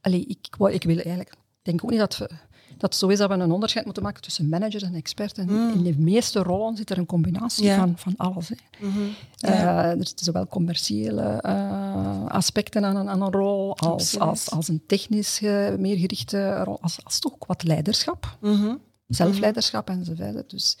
allee, 0.00 0.24
ik, 0.26 0.46
ik 0.72 0.84
wil 0.84 0.96
eigenlijk, 0.96 1.30
ik 1.32 1.38
denk 1.62 1.84
ook 1.84 1.90
niet 1.90 1.98
dat, 1.98 2.16
we, 2.16 2.30
dat 2.76 2.94
zo 2.94 3.08
is 3.08 3.18
dat 3.18 3.28
we 3.28 3.34
een 3.34 3.50
onderscheid 3.52 3.84
moeten 3.84 4.02
maken 4.02 4.22
tussen 4.22 4.48
managers 4.48 4.82
en 4.82 4.94
experts. 4.94 5.38
En 5.38 5.48
In 5.48 5.82
de 5.82 5.94
meeste 5.98 6.42
rollen 6.42 6.76
zit 6.76 6.90
er 6.90 6.98
een 6.98 7.06
combinatie. 7.06 7.64
Ja. 7.64 7.76
van, 7.76 7.92
van 7.96 8.14
alles. 8.16 8.48
Hè. 8.48 8.54
Mhm. 8.86 8.98
Eh, 9.40 9.90
er 9.90 10.06
zitten 10.06 10.24
zowel 10.24 10.46
commerciële 10.46 11.22
eh, 11.22 12.26
aspecten 12.26 12.84
aan 12.84 12.96
een, 12.96 13.08
aan 13.08 13.22
een 13.22 13.30
rol, 13.32 13.76
als, 13.78 13.88
Absoluut. 13.92 14.28
als, 14.28 14.50
als 14.50 14.68
een 14.68 14.82
technisch 14.86 15.42
eh, 15.42 15.74
meer 15.74 15.96
gerichte 15.96 16.62
rol, 16.64 16.78
als, 16.80 16.98
als 17.04 17.18
toch 17.18 17.32
ook 17.32 17.46
wat 17.46 17.62
leiderschap, 17.62 18.36
Mhm. 18.40 18.74
zelfleiderschap 19.08 19.88
enzovoort. 19.88 20.50
Dus 20.50 20.78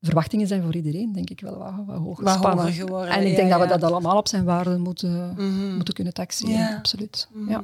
verwachtingen 0.00 0.46
zijn 0.46 0.62
voor 0.62 0.74
iedereen, 0.76 1.12
denk 1.12 1.30
ik, 1.30 1.40
wel 1.40 1.56
wat, 1.58 1.72
wat 1.86 1.96
hoger 1.96 2.24
Wat 2.24 2.32
gespannen. 2.32 2.64
hoger 2.64 2.84
geworden, 2.84 3.14
En 3.14 3.22
ik 3.22 3.30
ja, 3.30 3.36
denk 3.36 3.50
dat 3.50 3.60
we 3.60 3.66
dat 3.66 3.82
allemaal 3.82 4.16
op 4.16 4.28
zijn 4.28 4.44
waarde 4.44 4.78
moeten, 4.78 5.32
Mhm. 5.36 5.74
moeten 5.76 5.94
kunnen 5.94 6.12
taxeren, 6.14 6.76
absoluut. 6.76 7.28
Ja. 7.48 7.62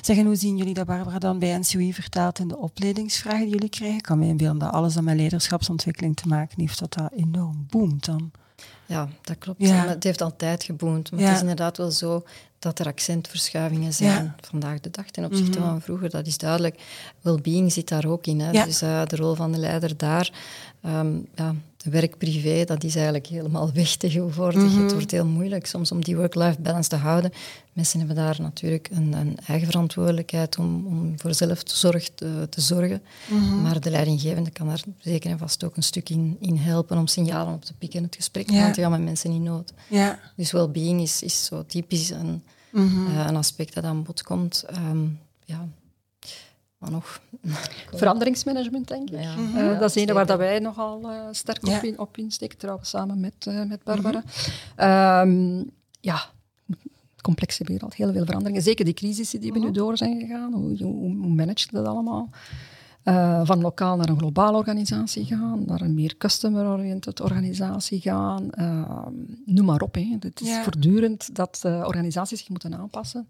Zeg, 0.00 0.16
en 0.16 0.26
hoe 0.26 0.36
zien 0.36 0.56
jullie 0.56 0.74
dat 0.74 0.86
Barbara 0.86 1.18
dan 1.18 1.38
bij 1.38 1.58
NCOI 1.58 1.94
vertaalt 1.94 2.38
in 2.38 2.48
de 2.48 2.56
opleidingsvragen 2.56 3.40
die 3.40 3.50
jullie 3.50 3.68
krijgen? 3.68 3.96
Ik 3.96 4.02
kan 4.02 4.18
me 4.18 4.26
inbeelden 4.26 4.58
dat 4.58 4.72
alles 4.72 4.94
dat 4.94 5.02
met 5.02 5.16
leiderschapsontwikkeling 5.16 6.16
te 6.16 6.28
maken 6.28 6.60
heeft, 6.60 6.78
dat 6.78 6.94
dat 6.94 7.12
enorm 7.12 7.66
boomt 7.70 8.04
dan. 8.04 8.30
Ja, 8.86 9.08
dat 9.22 9.38
klopt. 9.38 9.60
Ja. 9.60 9.86
Het 9.86 10.04
heeft 10.04 10.20
altijd 10.20 10.64
geboomd. 10.64 11.10
Maar 11.10 11.20
het 11.20 11.34
is 11.34 11.40
inderdaad 11.40 11.76
wel 11.76 11.90
zo 11.90 12.24
dat 12.58 12.78
er 12.78 12.86
accentverschuivingen 12.86 13.92
zijn 13.92 14.34
vandaag 14.40 14.80
de 14.80 14.90
dag 14.90 15.10
ten 15.10 15.24
opzichte 15.24 15.58
mhm. 15.58 15.68
van 15.68 15.80
vroeger. 15.80 16.10
Dat 16.10 16.26
is 16.26 16.38
duidelijk. 16.38 16.82
Wellbeing 17.20 17.72
zit 17.72 17.88
daar 17.88 18.06
ook 18.06 18.26
in. 18.26 18.40
Hè. 18.40 18.64
Dus 18.64 18.82
uh, 18.82 19.04
de 19.06 19.16
rol 19.16 19.34
van 19.34 19.52
de 19.52 19.58
leider 19.58 19.96
daar. 19.96 20.30
Um, 20.86 21.26
ja, 21.34 21.54
werk-privé, 21.86 22.64
dat 22.64 22.84
is 22.84 22.94
eigenlijk 22.94 23.26
helemaal 23.26 23.72
weg 23.72 23.96
tegenwoordig. 23.96 24.62
Het 24.62 24.72
mhm. 24.72 24.88
wordt 24.88 25.10
heel 25.10 25.26
moeilijk 25.26 25.66
soms 25.66 25.92
om 25.92 26.04
die 26.04 26.16
work-life 26.16 26.60
balance 26.60 26.88
te 26.88 26.96
houden. 26.96 27.32
Mensen 27.72 27.98
hebben 27.98 28.16
daar 28.16 28.36
natuurlijk 28.40 28.88
een, 28.92 29.12
een 29.12 29.38
eigen 29.46 29.66
verantwoordelijkheid 29.66 30.58
om, 30.58 30.86
om 30.86 31.12
voor 31.16 31.34
zelfzorg 31.34 32.10
te, 32.14 32.46
te 32.50 32.60
zorgen. 32.60 33.02
Mhm. 33.28 33.62
Maar 33.62 33.80
de 33.80 33.90
leidinggevende 33.90 34.50
kan 34.50 34.66
daar 34.66 34.82
zeker 34.98 35.30
en 35.30 35.38
vast 35.38 35.64
ook 35.64 35.76
een 35.76 35.82
stuk 35.82 36.08
in, 36.08 36.36
in 36.40 36.56
helpen 36.56 36.98
om 36.98 37.06
signalen 37.06 37.54
op 37.54 37.64
te 37.64 37.74
pikken 37.74 37.98
en 37.98 38.04
het 38.04 38.16
gesprek 38.16 38.52
aan 38.52 38.72
te 38.72 38.80
gaan 38.80 38.90
met 38.90 39.02
mensen 39.02 39.30
in 39.30 39.42
nood. 39.42 39.72
Ja. 39.88 40.18
Dus 40.36 40.52
well-being 40.52 41.00
is, 41.00 41.22
is 41.22 41.44
zo 41.44 41.64
typisch 41.66 42.10
een, 42.10 42.42
mm 42.72 43.16
een 43.16 43.36
aspect 43.36 43.74
dat 43.74 43.84
aan 43.84 44.02
bod 44.02 44.22
komt. 44.22 44.64
Ehm, 44.68 45.06
ja, 45.44 45.68
maar 46.86 47.00
nog. 47.00 47.20
Veranderingsmanagement, 48.00 48.88
denk 48.88 49.10
ik. 49.10 49.20
Ja. 49.20 49.36
Mhm. 49.36 49.56
Eh, 49.56 49.78
dat 49.78 49.96
is 49.96 50.02
een 50.02 50.14
waar 50.14 50.26
dat 50.26 50.38
wij 50.38 50.58
nogal 50.58 51.00
uh, 51.02 51.20
sterk 51.30 51.66
op, 51.66 51.82
in, 51.82 51.98
op 51.98 52.16
insteken, 52.16 52.58
trouwens 52.58 52.88
samen 52.88 53.20
met, 53.20 53.46
uh, 53.48 53.64
met 53.64 53.84
Barbara. 53.84 54.22
Mm 55.24 55.74
ja, 56.00 56.20
complexe 57.20 57.64
wereld, 57.64 57.94
heel 57.94 58.12
veel 58.12 58.24
veranderingen. 58.24 58.62
Zeker 58.62 58.84
die 58.84 58.94
crisissen 58.94 59.40
die 59.40 59.52
we 59.52 59.58
nu 59.58 59.64
mhm. 59.64 59.74
door 59.74 59.96
zijn 59.96 60.20
gegaan. 60.20 60.52
Hoe, 60.52 60.82
hoe, 60.82 61.16
hoe 61.16 61.34
manage 61.34 61.66
je 61.70 61.76
dat 61.76 61.86
allemaal? 61.86 62.30
van 63.44 63.60
lokaal 63.60 63.96
naar 63.96 64.08
een 64.08 64.18
globale 64.18 64.56
organisatie 64.56 65.24
gaan, 65.24 65.62
naar 65.66 65.80
een 65.80 65.94
meer 65.94 66.16
customer-oriented 66.16 67.20
organisatie 67.20 68.00
gaan. 68.00 68.50
Ehm, 68.50 69.12
noem 69.44 69.66
maar 69.66 69.80
op. 69.80 69.94
Hè. 69.94 70.16
Het 70.18 70.40
is 70.40 70.58
voortdurend 70.62 71.34
dat 71.34 71.60
organisaties 71.64 72.38
zich 72.38 72.48
moeten 72.48 72.74
aanpassen. 72.74 73.28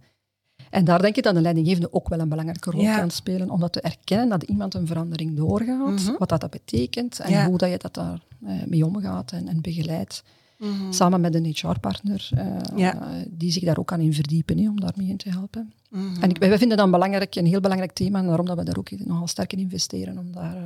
En 0.71 0.85
daar 0.85 1.03
denk 1.03 1.17
ik 1.17 1.23
dat 1.23 1.35
de 1.35 1.41
leidinggevende 1.41 1.93
ook 1.93 2.09
wel 2.09 2.21
een 2.21 2.29
belangrijke 2.29 2.71
rol 2.71 2.85
kan 2.85 3.11
spelen, 3.11 3.51
om 3.51 3.61
dat 3.61 3.73
te 3.73 3.81
erkennen 3.81 4.29
dat 4.29 4.43
iemand 4.43 4.75
een 4.75 4.87
verandering 4.87 5.37
doorgaat, 5.37 6.03
mhm. 6.03 6.15
wat 6.19 6.29
dat, 6.29 6.41
dat 6.41 6.51
betekent 6.51 7.21
en 7.21 7.45
hoe 7.45 7.59
dat 7.59 7.71
je 7.71 7.79
dat 7.79 7.95
daar 7.95 8.21
eh, 8.47 8.53
mee 8.67 8.87
omgaat 8.87 9.33
en, 9.33 9.49
en 9.49 9.61
begeleidt. 9.61 10.23
Mhm. 10.59 10.93
Samen 10.93 11.21
met 11.21 11.35
een 11.35 11.45
HR-partner 11.45 12.31
uh, 12.77 12.97
die 13.29 13.51
zich 13.51 13.65
daar 13.65 13.79
ook 13.79 13.93
aan 13.93 14.01
in 14.01 14.15
verdiepen, 14.15 14.59
he, 14.59 14.69
om 14.69 14.81
daarmee 14.81 15.09
in 15.09 15.17
te 15.17 15.29
helpen. 15.29 15.73
Mhm. 15.91 16.23
En 16.23 16.31
ik, 16.31 16.39
wij 16.39 16.59
vinden 16.59 16.77
dat 16.77 16.87
een, 16.87 16.93
belangrijk, 16.93 17.35
een 17.35 17.47
heel 17.47 17.61
belangrijk 17.61 17.93
thema 17.93 18.19
en 18.19 18.27
daarom 18.27 18.47
dat 18.47 18.57
we 18.57 18.65
daar 18.65 18.79
ook 18.79 18.91
nogal 18.91 19.27
sterk 19.27 19.53
in 19.53 19.59
investeren 19.59 20.19
om 20.19 20.33
daar 20.33 20.57
uh, 20.57 20.63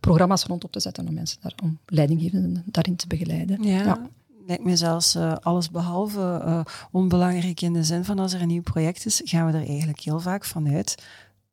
programma's 0.00 0.44
rond 0.44 0.64
op 0.64 0.72
te 0.72 0.80
zetten 0.80 1.08
om 1.08 1.14
mensen 1.14 1.38
daar, 1.40 1.54
om 1.62 1.78
leidinggevenden 1.86 2.62
daarin 2.66 2.96
te 2.96 3.06
begeleiden. 3.06 3.62
ja 3.62 4.08
lijkt 4.46 4.64
me 4.64 4.76
zelfs 4.76 5.16
uh, 5.16 5.34
alles 5.40 5.70
behalve 5.70 6.42
uh, 6.44 6.60
onbelangrijk 6.90 7.60
in 7.60 7.72
de 7.72 7.84
zin 7.84 8.04
van 8.04 8.18
als 8.18 8.32
er 8.32 8.40
een 8.40 8.48
nieuw 8.48 8.62
project 8.62 9.06
is, 9.06 9.20
gaan 9.24 9.46
we 9.46 9.58
er 9.58 9.66
eigenlijk 9.66 10.00
heel 10.00 10.20
vaak 10.20 10.44
vanuit 10.44 10.94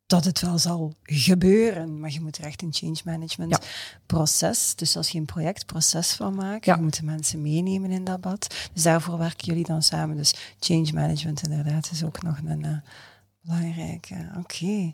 dat 0.06 0.26
het 0.26 0.42
wel 0.42 0.58
zal 0.58 0.94
gebeuren. 1.04 2.00
Maar 2.00 2.12
je 2.12 2.22
moet 2.22 2.38
er 2.38 2.44
echt 2.44 2.62
een 2.62 2.74
change 2.74 2.98
management 3.06 3.58
proces, 4.06 4.76
dus 4.76 4.98
als 4.98 5.10
je 5.10 5.20
een 5.20 5.26
projectproces 5.26 6.14
van 6.14 6.36
maakt, 6.36 6.66
ja. 6.66 6.76
je 6.76 6.82
moet 6.82 7.00
de 7.00 7.06
mensen 7.06 7.42
meenemen 7.42 7.92
in 7.92 8.04
dat 8.04 8.22
bad. 8.22 8.70
Dus 8.74 8.84
daarvoor 8.84 9.18
werken 9.18 9.46
jullie 9.46 9.66
dan 9.66 9.84
samen. 9.84 10.18
Dus 10.18 10.34
change 10.60 10.94
management 10.94 11.44
inderdaad 11.44 11.90
is 11.92 12.04
ook 12.04 12.22
nog 12.24 12.38
een, 12.46 12.66
uh, 12.66 12.78
Belangrijk, 13.48 14.10
oké. 14.38 14.94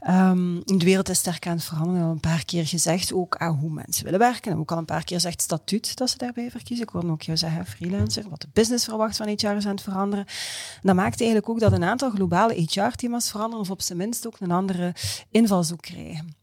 Ehm, 0.00 0.60
de 0.64 0.84
wereld 0.84 1.08
is 1.08 1.18
sterk 1.18 1.46
aan 1.46 1.56
het 1.56 1.64
veranderen. 1.64 2.02
Al 2.02 2.10
een 2.10 2.20
paar 2.20 2.44
keer 2.44 2.66
gezegd 2.66 3.12
ook 3.12 3.36
aan 3.36 3.54
hoe 3.54 3.70
mensen 3.70 4.04
willen 4.04 4.18
werken. 4.18 4.42
We 4.42 4.48
hebben 4.48 4.62
ook 4.62 4.70
al 4.70 4.78
een 4.78 4.84
paar 4.84 5.04
keer 5.04 5.16
gezegd 5.16 5.42
statuut 5.42 5.96
dat 5.96 6.10
ze 6.10 6.18
daarbij 6.18 6.50
verkiezen. 6.50 6.86
Ik 6.86 6.92
hoorde 6.92 7.10
ook 7.10 7.22
jou 7.22 7.38
zeggen 7.38 7.66
freelancer, 7.66 8.28
wat 8.28 8.40
de 8.40 8.48
business 8.52 8.84
verwacht 8.84 9.16
van 9.16 9.28
HR 9.28 9.46
is 9.46 9.66
aan 9.66 9.74
het 9.74 9.82
veranderen. 9.82 10.26
dat 10.82 10.94
maakt 10.94 11.20
eigenlijk 11.20 11.50
ook 11.50 11.60
dat 11.60 11.72
een 11.72 11.84
aantal 11.84 12.10
globale 12.10 12.54
HR-thema's 12.54 13.30
veranderen 13.30 13.64
of 13.64 13.70
op 13.70 13.82
zijn 13.82 13.98
minst 13.98 14.26
ook 14.26 14.40
een 14.40 14.50
andere 14.50 14.94
invalshoek 15.30 15.82
krijgen. 15.82 16.35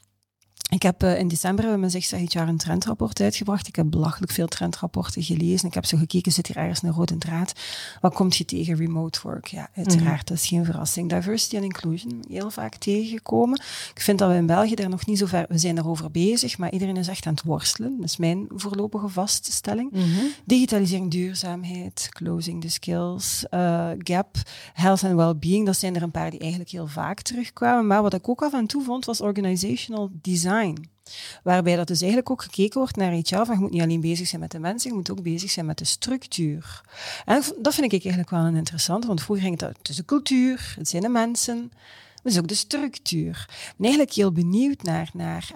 Ik 0.73 0.81
heb 0.81 1.03
uh, 1.03 1.19
in 1.19 1.27
december 1.27 1.63
hebben 1.65 1.81
we 1.81 1.99
zeg 1.99 2.31
jaar 2.31 2.47
een 2.47 2.57
trendrapport 2.57 3.21
uitgebracht. 3.21 3.67
Ik 3.67 3.75
heb 3.75 3.89
belachelijk 3.89 4.31
veel 4.31 4.47
trendrapporten 4.47 5.23
gelezen. 5.23 5.67
Ik 5.67 5.73
heb 5.73 5.86
zo 5.86 5.97
gekeken, 5.97 6.31
zit 6.31 6.47
hier 6.47 6.57
ergens 6.57 6.83
een 6.83 6.91
rode 6.91 7.17
draad? 7.17 7.53
Wat 8.01 8.13
komt 8.13 8.36
je 8.36 8.45
tegen 8.45 8.75
remote 8.75 9.19
work? 9.23 9.47
Ja, 9.47 9.69
uiteraard, 9.75 10.27
dat 10.27 10.38
is 10.38 10.47
geen 10.47 10.65
verrassing. 10.65 11.09
Diversity 11.09 11.55
en 11.55 11.63
inclusion, 11.63 12.23
heel 12.29 12.49
vaak 12.49 12.75
tegengekomen. 12.75 13.62
Ik 13.93 14.01
vind 14.01 14.19
dat 14.19 14.29
we 14.29 14.36
in 14.36 14.45
België 14.45 14.75
daar 14.75 14.89
nog 14.89 15.05
niet 15.05 15.17
zo 15.17 15.25
ver... 15.25 15.45
We 15.47 15.57
zijn 15.57 15.77
erover 15.77 16.12
bezig, 16.12 16.57
maar 16.57 16.71
iedereen 16.71 16.97
is 16.97 17.07
echt 17.07 17.25
aan 17.25 17.33
het 17.33 17.43
worstelen. 17.43 17.95
Dat 17.95 18.09
is 18.09 18.17
mijn 18.17 18.45
voorlopige 18.49 19.09
vaststelling. 19.09 19.91
Mhm. 19.91 20.25
Digitalisering, 20.45 21.12
duurzaamheid, 21.12 22.07
closing 22.09 22.62
the 22.62 22.69
skills, 22.69 23.45
uh, 23.51 23.89
gap, 23.97 24.38
health 24.73 25.03
and 25.03 25.15
well-being. 25.15 25.65
Dat 25.65 25.77
zijn 25.77 25.95
er 25.95 26.01
een 26.01 26.12
paar 26.12 26.29
die 26.29 26.39
eigenlijk 26.39 26.71
heel 26.71 26.88
vaak 26.88 27.21
terugkwamen. 27.21 27.88
Maar 27.88 28.01
wat 28.01 28.13
ik 28.13 28.29
ook 28.29 28.41
af 28.41 28.53
en 28.53 28.67
toe 28.67 28.83
vond, 28.83 29.05
was 29.05 29.21
organizational 29.21 30.09
design. 30.21 30.62
Waarbij 31.43 31.76
dat 31.76 31.88
dus 31.88 32.02
eigenlijk 32.02 32.32
ook 32.32 32.41
gekeken 32.41 32.80
wordt 32.80 32.95
naar 32.95 33.12
HR, 33.12 33.45
van 33.45 33.56
je 33.56 33.60
moet 33.60 33.71
niet 33.71 33.82
alleen 33.82 34.02
bezig 34.02 34.28
zijn 34.28 34.41
met 34.41 34.52
de 34.52 34.60
mensen, 34.60 34.89
je 34.89 34.95
moet 34.95 35.12
ook 35.12 35.21
bezig 35.21 35.52
zijn 35.52 35.65
met 35.65 35.78
de 35.78 35.86
structuur. 35.86 36.82
En 37.26 37.41
dat 37.62 37.73
vind 37.73 37.86
ik 37.86 37.91
eigenlijk 37.91 38.30
wel 38.30 38.39
een 38.39 38.56
interessant, 38.56 39.06
want 39.06 39.21
vroeger 39.21 39.45
ging 39.45 39.60
het 39.60 39.78
tussen 39.82 40.06
cultuur, 40.06 40.73
het 40.78 40.89
zijn 40.89 41.02
de 41.02 41.10
mensen, 41.10 41.71
dus 42.23 42.38
ook 42.39 42.47
de 42.47 42.56
structuur. 42.56 43.45
Ik 43.49 43.73
ben 43.78 43.86
eigenlijk 43.86 44.15
heel 44.15 44.32
benieuwd 44.32 44.84
naar, 44.84 45.10
naar 45.13 45.52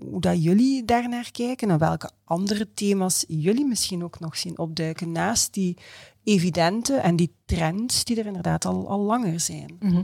hoe 0.00 0.20
dat 0.20 0.42
jullie 0.42 0.84
daarnaar 0.84 1.30
kijken 1.32 1.70
en 1.70 1.78
welke 1.78 2.10
andere 2.24 2.72
thema's 2.74 3.24
jullie 3.28 3.66
misschien 3.66 4.04
ook 4.04 4.20
nog 4.20 4.36
zien 4.36 4.58
opduiken 4.58 5.12
naast 5.12 5.54
die 5.54 5.76
evidente 6.24 6.96
en 6.96 7.16
die 7.16 7.34
trends 7.44 8.04
die 8.04 8.18
er 8.18 8.26
inderdaad 8.26 8.64
al, 8.64 8.88
al 8.88 9.00
langer 9.00 9.40
zijn. 9.40 9.76
Mhm. 9.80 10.02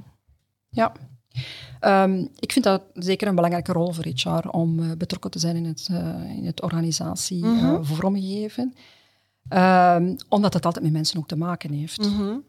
Ja, 0.69 0.93
Um, 1.85 2.29
ik 2.39 2.53
vind 2.53 2.65
dat 2.65 2.83
zeker 2.95 3.29
een 3.29 3.35
belangrijke 3.35 3.73
rol 3.73 3.93
voor 3.93 4.05
HR 4.05 4.49
om 4.49 4.79
uh, 4.79 4.93
betrokken 4.99 5.31
te 5.31 5.39
zijn 5.39 5.57
in 5.57 5.65
het, 5.65 5.89
uh, 5.91 6.37
in 6.37 6.47
het 6.47 6.63
organisatie 6.63 7.45
mm 7.45 7.59
-hmm. 7.59 7.75
uh, 7.75 7.79
vormgeven. 7.83 8.75
Um, 9.49 10.17
omdat 10.29 10.55
het 10.55 10.67
altijd 10.67 10.85
met 10.85 10.93
mensen 10.93 11.19
ook 11.19 11.29
te 11.29 11.37
maken 11.37 11.73
heeft. 11.73 12.11
Mm 12.11 12.17
-hmm. 12.17 12.45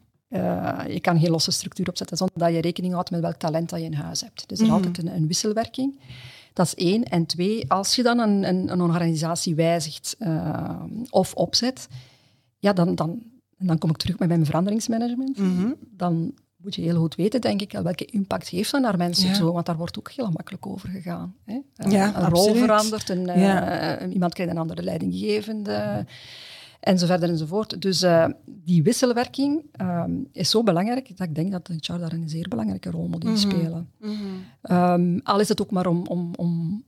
je 0.88 0.98
kan 1.00 1.20
geen 1.20 1.30
losse 1.30 1.50
structuur 1.50 1.88
opzetten 1.88 2.16
zonder 2.16 2.38
dat 2.38 2.52
je 2.52 2.60
rekening 2.60 2.92
houdt 2.92 3.10
met 3.10 3.20
welk 3.20 3.36
talent 3.36 3.70
dat 3.70 3.78
je 3.78 3.84
in 3.84 3.94
huis 3.94 4.20
hebt. 4.20 4.48
Dus 4.48 4.58
er 4.58 4.64
is 4.64 4.70
mm 4.70 4.76
-hmm. 4.76 4.86
altijd 4.86 4.98
een, 5.06 5.14
een, 5.16 5.26
wisselwerking. 5.26 6.00
Dat 6.52 6.66
is 6.66 6.74
één. 6.74 7.04
En 7.04 7.26
twee, 7.26 7.70
als 7.70 7.94
je 7.94 8.02
dan 8.02 8.18
een, 8.18 8.48
een, 8.48 8.72
een 8.72 8.80
organisatie 8.80 9.54
wijzigt 9.54 10.16
of 11.10 11.34
opzet, 11.34 11.88
ja, 12.58 12.72
dan, 12.72 12.94
dan, 12.94 13.22
dan 13.58 13.78
kom 13.78 13.90
ik 13.90 13.96
terug 13.96 14.18
met 14.18 14.28
mijn 14.28 14.46
veranderingsmanagement. 14.46 15.38
Mhm. 15.38 15.72
Dan 15.90 16.34
moet 16.64 16.74
je 16.74 16.82
heel 16.82 16.98
goed 16.98 17.14
weten, 17.14 17.40
denk 17.40 17.60
ik, 17.60 17.72
welke 17.72 18.04
impact 18.04 18.48
heeft 18.48 18.70
dat 18.70 18.80
naar 18.80 18.96
mensen 18.96 19.34
zo, 19.34 19.52
want 19.52 19.66
daar 19.66 19.76
wordt 19.76 19.98
ook 19.98 20.10
heel 20.10 20.30
makkelijk 20.30 20.66
over 20.66 20.88
gegaan. 20.88 21.34
Hè? 21.44 21.58
Eh, 21.76 21.90
ja, 21.90 22.22
een 22.22 22.28
rol 22.28 22.54
verandert, 22.54 23.08
een, 23.08 23.28
uh, 23.28 24.12
iemand 24.12 24.34
krijgt 24.34 24.52
een 24.52 24.58
andere 24.58 24.82
leidinggevende, 24.82 26.06
en 26.84 26.98
zo 26.98 27.06
verder 27.06 27.28
enzovoort. 27.28 27.82
Dus 27.82 28.02
uh, 28.02 28.26
die 28.44 28.82
wisselwerking 28.82 29.62
uh, 29.80 30.04
is 30.32 30.50
zo 30.50 30.62
belangrijk 30.62 31.16
dat 31.16 31.28
ik 31.28 31.34
denk 31.34 31.52
dat 31.52 31.66
de 31.66 31.74
HR 31.80 31.98
daar 31.98 32.12
een 32.12 32.28
zeer 32.28 32.48
belangrijke 32.48 32.90
rol 32.90 33.06
moet 33.06 33.24
in 33.24 33.30
mhm. 33.30 33.38
spelen. 33.38 33.90
Mm 34.00 34.16
-hmm. 34.62 34.76
um, 34.76 35.20
al 35.22 35.40
is 35.40 35.48
het 35.48 35.60
ook 35.60 35.70
maar 35.70 35.86
om, 35.86 36.06
om, 36.06 36.30
om 36.36 36.82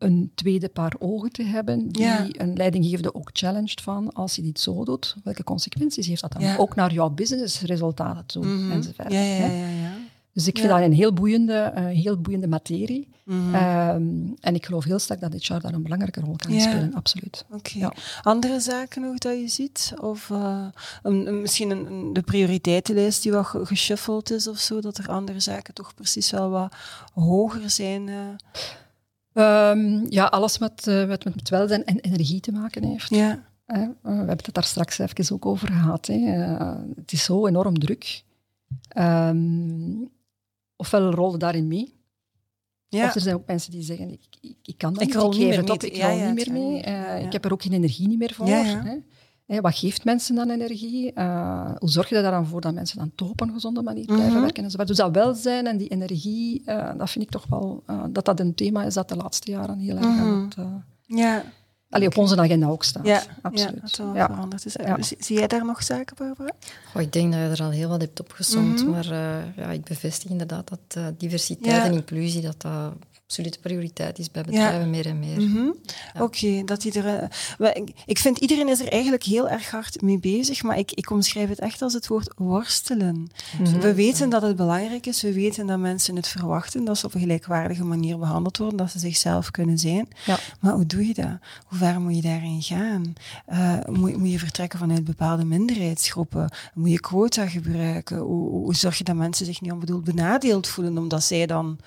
een 0.00 0.30
tweede 0.34 0.68
paar 0.68 0.94
ogen 0.98 1.30
te 1.30 1.42
hebben, 1.42 1.88
die 1.88 2.40
een 2.40 2.56
leidinggevende 2.56 3.14
ook 3.14 3.30
challenged 3.32 3.80
van, 3.80 4.12
als 4.12 4.36
je 4.36 4.42
dit 4.42 4.60
zo 4.60 4.84
doet, 4.84 5.16
welke 5.24 5.44
consequenties 5.44 6.06
heeft 6.06 6.20
dat 6.20 6.32
dan? 6.32 6.56
Ook 6.56 6.74
naar 6.74 6.92
jouw 6.92 7.10
businessresultaten 7.10 8.26
toe, 8.26 8.44
mm 8.44 8.58
-hmm. 8.58 8.70
enzovoort. 8.70 9.12
Ja, 9.12 9.20
ja, 9.20 9.46
ja, 9.46 9.92
Dus 10.32 10.46
ik 10.46 10.58
vind 10.58 10.70
dat 10.70 10.80
een 10.80 10.92
heel 10.92 11.12
boeiende, 11.12 11.72
uh, 11.76 11.84
heel 11.84 12.20
boeiende 12.20 12.48
materie. 12.48 13.08
Mm 13.24 13.54
-hmm. 13.54 13.88
um, 13.88 14.34
en 14.40 14.54
ik 14.54 14.66
geloof 14.66 14.84
heel 14.84 14.98
sterk 14.98 15.20
dat 15.20 15.32
HR 15.32 15.58
daar 15.58 15.74
een 15.74 15.82
belangrijke 15.82 16.20
rol 16.20 16.36
kan 16.36 16.60
spelen, 16.60 16.94
absoluut. 16.94 17.44
Okay. 17.50 17.90
Andere 18.22 18.60
zaken 18.60 19.02
nog 19.02 19.18
dat 19.18 19.38
je 19.38 19.48
ziet? 19.48 19.92
Of 20.00 20.28
uh, 20.28 20.66
een, 21.02 21.40
misschien 21.40 21.70
een, 21.70 22.12
de 22.12 22.22
prioriteitenlijst 22.22 23.22
die 23.22 23.32
wat 23.32 23.46
geshuffeld 23.46 24.30
is 24.30 24.48
of 24.48 24.58
zo, 24.58 24.80
dat 24.80 24.98
er 24.98 25.08
andere 25.08 25.40
zaken 25.40 25.74
toch 25.74 25.94
precies 25.94 26.30
wel 26.30 26.50
wat 26.50 26.74
hoger 27.12 27.70
zijn? 27.70 28.06
Uh. 28.06 28.16
Um, 29.32 30.06
ja, 30.08 30.24
alles 30.24 30.58
wat 30.58 30.82
met, 30.86 31.06
met, 31.08 31.24
met 31.24 31.48
welzijn 31.48 31.84
en 31.84 32.00
energie 32.00 32.40
te 32.40 32.52
maken 32.52 32.84
heeft. 32.84 33.10
Ja. 33.10 33.48
Uh, 33.66 33.88
we 34.02 34.08
hebben 34.10 34.28
het 34.28 34.54
daar 34.54 34.64
straks 34.64 34.98
even 34.98 35.34
ook 35.34 35.46
over 35.46 35.68
gehad. 35.68 36.06
Hè. 36.06 36.14
Uh, 36.14 36.74
het 36.96 37.12
is 37.12 37.24
zo 37.24 37.46
enorm 37.46 37.78
druk. 37.78 38.22
Um, 38.98 40.10
ofwel 40.76 41.10
rollen 41.10 41.38
daarin 41.38 41.68
mee. 41.68 41.98
Ja. 42.88 43.06
Of 43.06 43.14
er 43.14 43.20
zijn 43.20 43.34
ook 43.34 43.46
mensen 43.46 43.70
die 43.70 43.82
zeggen, 43.82 44.10
ik, 44.10 44.20
ik, 44.40 44.56
ik 44.62 44.78
kan 44.78 44.92
dat 44.92 45.02
ik 45.02 45.14
niet, 45.14 45.16
ik 45.16 45.42
geef 45.42 45.56
het 45.56 45.70
op, 45.70 45.82
ik 45.82 46.02
rol 46.02 46.10
ja, 46.10 46.30
niet 46.30 46.34
meer 46.34 46.52
mee. 46.52 46.78
Ik 47.24 47.32
heb 47.32 47.44
er 47.44 47.52
ook 47.52 47.62
geen 47.62 47.72
energie 47.72 48.08
niet 48.08 48.18
meer 48.18 48.34
voor. 48.34 48.46
Hè 48.46 48.98
wat 49.58 49.76
geeft 49.76 50.04
mensen 50.04 50.34
dan 50.34 50.50
energie? 50.50 51.12
Uh, 51.14 51.70
hoe 51.78 51.88
zorg 51.88 52.08
je 52.08 52.16
er 52.16 52.30
dan 52.30 52.46
voor 52.46 52.60
dat 52.60 52.74
mensen 52.74 52.98
dan 52.98 53.12
toch 53.14 53.30
op 53.30 53.40
een 53.40 53.52
gezonde 53.52 53.82
manier 53.82 54.04
blijven 54.04 54.30
mhm. 54.30 54.40
werken? 54.40 54.64
Enzovoort. 54.64 54.88
Dus 54.88 54.96
dat 54.96 55.14
welzijn 55.14 55.66
en 55.66 55.76
die 55.76 55.88
energie, 55.88 56.62
uh, 56.66 56.90
dat 56.96 57.10
vind 57.10 57.24
ik 57.24 57.30
toch 57.30 57.46
wel 57.48 57.82
uh, 57.90 58.04
dat 58.10 58.24
dat 58.24 58.40
een 58.40 58.54
thema 58.54 58.84
is 58.84 58.94
dat 58.94 59.08
de 59.08 59.16
laatste 59.16 59.50
jaren 59.50 59.78
heel 59.78 59.96
erg 59.96 60.06
mm 60.06 60.48
-hmm. 60.54 60.84
ja. 61.06 61.44
Allee, 61.90 62.06
op 62.06 62.16
onze 62.16 62.36
agenda 62.36 62.66
ook 62.66 62.84
staat. 62.84 63.06
Ja, 63.06 63.22
absoluut. 63.42 63.96
Ja, 63.96 64.14
ja. 64.14 64.26
veranderd 64.26 64.66
is. 64.66 64.76
Ja. 64.84 64.96
Zie 65.00 65.38
jij 65.38 65.46
daar 65.46 65.64
nog 65.64 65.82
zaken, 65.82 66.16
Barbara? 66.16 66.52
Oh, 66.94 67.02
ik 67.02 67.12
denk 67.12 67.32
dat 67.32 67.40
je 67.40 67.48
er 67.48 67.62
al 67.62 67.70
heel 67.70 67.88
wat 67.88 68.00
hebt 68.00 68.20
opgezond, 68.20 68.84
mm 68.84 68.90
maar 68.90 69.04
uh, 69.04 69.56
ja, 69.56 69.70
ik 69.70 69.84
bevestig 69.84 70.30
inderdaad 70.30 70.68
dat 70.68 70.80
uh, 70.98 71.06
diversiteit 71.18 71.84
en 71.84 71.92
inclusie, 71.92 72.40
dat 72.40 72.60
dat 72.60 72.92
absolute 73.30 73.58
prioriteit 73.58 74.18
is 74.18 74.30
bij 74.30 74.42
bedrijven 74.42 74.90
meer 74.90 75.06
en 75.06 75.18
meer. 75.18 75.40
Mm 75.40 75.52
-hmm. 75.52 75.74
ja. 76.14 76.22
Oké, 76.22 76.22
okay, 76.22 76.64
dat 76.64 76.84
iedereen. 76.84 77.28
Ik 78.06 78.18
vind 78.18 78.38
iedereen 78.38 78.68
is 78.68 78.80
er 78.80 78.92
eigenlijk 78.92 79.22
heel 79.22 79.48
erg 79.48 79.70
hard 79.70 80.02
mee 80.02 80.18
bezig, 80.18 80.62
maar 80.62 80.78
ik, 80.78 80.92
ik 80.92 81.10
omschrijf 81.10 81.48
het 81.48 81.58
echt 81.58 81.82
als 81.82 81.92
het 81.92 82.06
woord 82.06 82.32
worstelen. 82.36 83.14
Mm 83.14 83.64
-hmm. 83.64 83.80
We 83.80 83.94
weten 83.94 84.30
dat 84.30 84.42
het 84.42 84.56
belangrijk 84.56 85.06
is, 85.06 85.22
we 85.22 85.32
weten 85.32 85.66
dat 85.66 85.78
mensen 85.78 86.16
het 86.16 86.28
verwachten, 86.28 86.84
dat 86.84 86.98
ze 86.98 87.06
op 87.06 87.14
een 87.14 87.20
gelijkwaardige 87.20 87.84
manier 87.84 88.18
behandeld 88.18 88.56
worden, 88.56 88.76
dat 88.76 88.90
ze 88.90 88.98
zichzelf 88.98 89.50
kunnen 89.50 89.78
zijn. 89.78 90.08
Ja. 90.26 90.38
Maar 90.60 90.72
hoe 90.72 90.86
doe 90.86 91.06
je 91.06 91.14
dat? 91.14 91.38
Hoe 91.66 91.78
ver 91.78 92.00
moet 92.00 92.16
je 92.16 92.22
daarin 92.22 92.62
gaan? 92.62 93.12
Uh, 93.52 93.78
moet, 93.86 94.16
moet, 94.16 94.30
je 94.30 94.38
vertrekken 94.38 94.78
vanuit 94.78 95.04
bepaalde 95.04 95.44
minderheidsgroepen? 95.44 96.52
Moet 96.74 96.90
je 96.90 97.00
quota 97.00 97.46
gebruiken? 97.46 98.18
Hoe, 98.18 98.50
hoe 98.50 98.74
zorg 98.74 98.98
je 98.98 99.04
dat 99.04 99.16
mensen 99.16 99.46
zich 99.46 99.60
niet 99.60 99.72
onbedoeld 99.72 100.04
benadeeld 100.04 100.68
voelen 100.68 100.98
omdat 100.98 101.24
zij 101.24 101.46
dan 101.46 101.78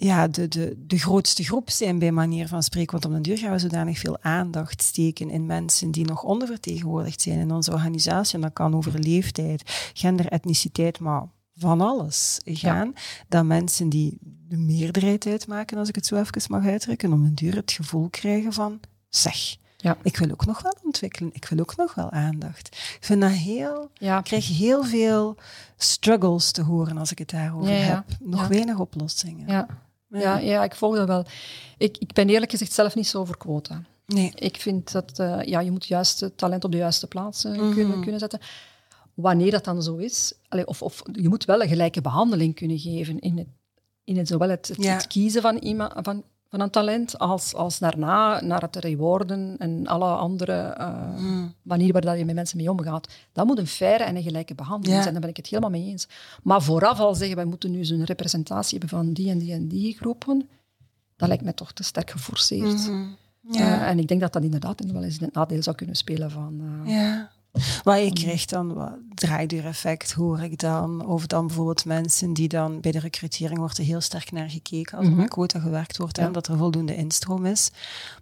ja, 0.00 0.28
de, 0.28 0.48
de, 0.48 0.84
de 0.86 0.98
grootste 0.98 1.44
groep 1.44 1.70
zijn 1.70 1.98
bij 1.98 2.12
manier 2.12 2.48
van 2.48 2.62
spreken. 2.62 2.92
Want 2.92 3.04
op 3.04 3.12
den 3.12 3.22
duur 3.22 3.38
gaan 3.38 3.52
we 3.52 3.58
zodanig 3.58 3.98
veel 3.98 4.18
aandacht 4.20 4.82
steken 4.82 5.30
in 5.30 5.46
mensen 5.46 5.90
die 5.90 6.04
nog 6.04 6.22
ondervertegenwoordigd 6.22 7.20
zijn 7.20 7.38
in 7.38 7.52
onze 7.52 7.72
organisatie. 7.72 8.34
En 8.34 8.40
dat 8.40 8.52
kan 8.52 8.74
over 8.74 8.98
leeftijd, 8.98 9.90
gender, 9.92 10.26
etniciteit, 10.26 10.98
maar 10.98 11.26
van 11.54 11.80
alles 11.80 12.40
gaan. 12.44 12.92
Ja. 12.94 13.00
Dat 13.28 13.44
mensen 13.44 13.88
die 13.88 14.18
de 14.48 14.56
meerderheid 14.56 15.26
uitmaken, 15.26 15.78
als 15.78 15.88
ik 15.88 15.94
het 15.94 16.06
zo 16.06 16.16
even 16.16 16.42
mag 16.48 16.66
uitdrukken, 16.66 17.12
om 17.12 17.24
een 17.24 17.34
duur 17.34 17.54
het 17.54 17.72
gevoel 17.72 18.08
krijgen 18.08 18.52
van, 18.52 18.80
zeg, 19.08 19.56
ja. 19.76 19.96
ik 20.02 20.16
wil 20.16 20.30
ook 20.30 20.46
nog 20.46 20.62
wel 20.62 20.76
ontwikkelen, 20.84 21.30
ik 21.34 21.44
wil 21.44 21.58
ook 21.58 21.76
nog 21.76 21.94
wel 21.94 22.10
aandacht. 22.10 22.66
Ik 22.66 22.98
vind 23.00 23.20
dat 23.20 23.30
heel, 23.30 23.90
ja. 23.94 24.18
ik 24.18 24.24
krijg 24.24 24.58
heel 24.58 24.84
veel 24.84 25.36
struggles 25.76 26.50
te 26.50 26.62
horen 26.62 26.98
als 26.98 27.10
ik 27.10 27.18
het 27.18 27.30
daarover 27.30 27.72
ja, 27.72 27.78
heb. 27.78 28.04
Nog 28.20 28.46
weinig 28.46 28.78
oplossingen. 28.78 29.46
Ja. 29.46 29.86
Ja, 30.08 30.38
ja, 30.38 30.64
ik 30.64 30.74
volg 30.74 30.96
dat 30.96 31.06
wel. 31.06 31.24
Ik, 31.78 31.96
ik 31.98 32.12
ben 32.12 32.28
eerlijk 32.28 32.50
gezegd 32.50 32.72
zelf 32.72 32.94
niet 32.94 33.06
zo 33.06 33.24
voor 33.24 33.36
quota. 33.36 33.82
Nee. 34.06 34.32
Ik 34.34 34.56
vind 34.56 34.92
dat 34.92 35.18
uh, 35.18 35.42
ja, 35.42 35.60
je 35.60 35.70
moet 35.70 35.86
juist 35.86 36.30
talent 36.36 36.64
op 36.64 36.72
de 36.72 36.76
juiste 36.76 37.06
plaats 37.06 37.44
uh, 37.44 37.52
mm 37.52 37.58
-hmm. 37.58 37.74
kunnen, 37.74 38.00
kunnen 38.00 38.20
zetten. 38.20 38.40
Wanneer 39.14 39.50
dat 39.50 39.64
dan 39.64 39.82
zo 39.82 39.96
is, 39.96 40.32
allee, 40.48 40.66
of, 40.66 40.82
of 40.82 41.02
je 41.12 41.28
moet 41.28 41.44
wel 41.44 41.62
een 41.62 41.68
gelijke 41.68 42.00
behandeling 42.00 42.54
kunnen 42.54 42.78
geven 42.78 43.18
in 43.18 43.38
het, 43.38 43.46
in 44.04 44.16
het 44.16 44.28
zowel 44.28 44.48
het, 44.48 44.68
het, 44.68 44.82
ja. 44.82 44.92
het 44.92 45.06
kiezen 45.06 45.42
van, 45.42 45.56
iemand, 45.56 45.92
van, 45.96 46.24
van 46.48 46.60
een 46.60 46.70
talent, 46.70 47.18
als, 47.18 47.54
als 47.54 47.78
daarna 47.78 48.40
naar 48.40 48.60
het 48.60 48.76
rewarden 48.76 49.56
en 49.58 49.86
alle 49.86 50.08
andere 50.08 50.76
uh, 50.80 51.18
mm. 51.18 51.54
manieren 51.62 52.04
waar 52.04 52.18
je 52.18 52.24
met 52.24 52.34
mensen 52.34 52.56
mee 52.56 52.70
omgaat. 52.70 53.08
Dat 53.32 53.46
moet 53.46 53.58
een 53.58 53.66
faire 53.66 54.04
en 54.04 54.16
een 54.16 54.22
gelijke 54.22 54.54
behandeling 54.54 54.96
ja. 54.96 55.02
zijn, 55.02 55.12
daar 55.12 55.22
ben 55.22 55.30
ik 55.30 55.36
het 55.36 55.46
helemaal 55.46 55.70
mee 55.70 55.86
eens. 55.86 56.08
Maar 56.42 56.62
vooraf 56.62 57.00
al 57.00 57.14
zeggen, 57.14 57.36
wij 57.36 57.44
moeten 57.44 57.70
nu 57.70 57.84
zo'n 57.84 58.04
representatie 58.04 58.78
hebben 58.78 58.98
van 58.98 59.12
die 59.12 59.30
en 59.30 59.38
die 59.38 59.52
en 59.52 59.68
die 59.68 59.96
groepen, 59.96 60.48
dat 61.16 61.28
lijkt 61.28 61.44
mij 61.44 61.52
toch 61.52 61.72
te 61.72 61.82
sterk 61.82 62.10
geforceerd. 62.10 62.88
Mm 62.88 62.94
-hmm. 62.94 63.16
ja. 63.50 63.80
uh, 63.80 63.88
en 63.88 63.98
ik 63.98 64.08
denk 64.08 64.20
dat 64.20 64.32
dat 64.32 64.42
inderdaad 64.42 64.90
wel 64.92 65.02
eens 65.02 65.20
een 65.20 65.30
nadeel 65.32 65.62
zou 65.62 65.76
kunnen 65.76 65.96
spelen 65.96 66.30
van... 66.30 66.60
Uh, 66.60 66.92
ja. 66.92 67.30
Maar 67.84 68.00
je 68.00 68.12
krijgt 68.12 68.50
dan 68.50 68.74
wat 68.74 68.98
draaiduur-effect, 69.18 70.12
hoor 70.12 70.40
ik 70.40 70.58
dan. 70.58 71.06
Of 71.06 71.26
dan 71.26 71.46
bijvoorbeeld 71.46 71.84
mensen 71.84 72.32
die 72.32 72.48
dan 72.48 72.80
bij 72.80 72.92
de 72.92 72.98
recrutering 72.98 73.58
wordt 73.58 73.78
er 73.78 73.84
heel 73.84 74.00
sterk 74.00 74.32
naar 74.32 74.50
gekeken 74.50 74.96
als 74.96 75.06
er 75.06 75.10
mm 75.10 75.16
-hmm. 75.16 75.22
met 75.22 75.32
quota 75.32 75.60
gewerkt 75.60 75.96
wordt 75.96 76.16
ja. 76.16 76.24
en 76.24 76.32
dat 76.32 76.46
er 76.48 76.56
voldoende 76.56 76.96
instroom 76.96 77.46
is. 77.46 77.70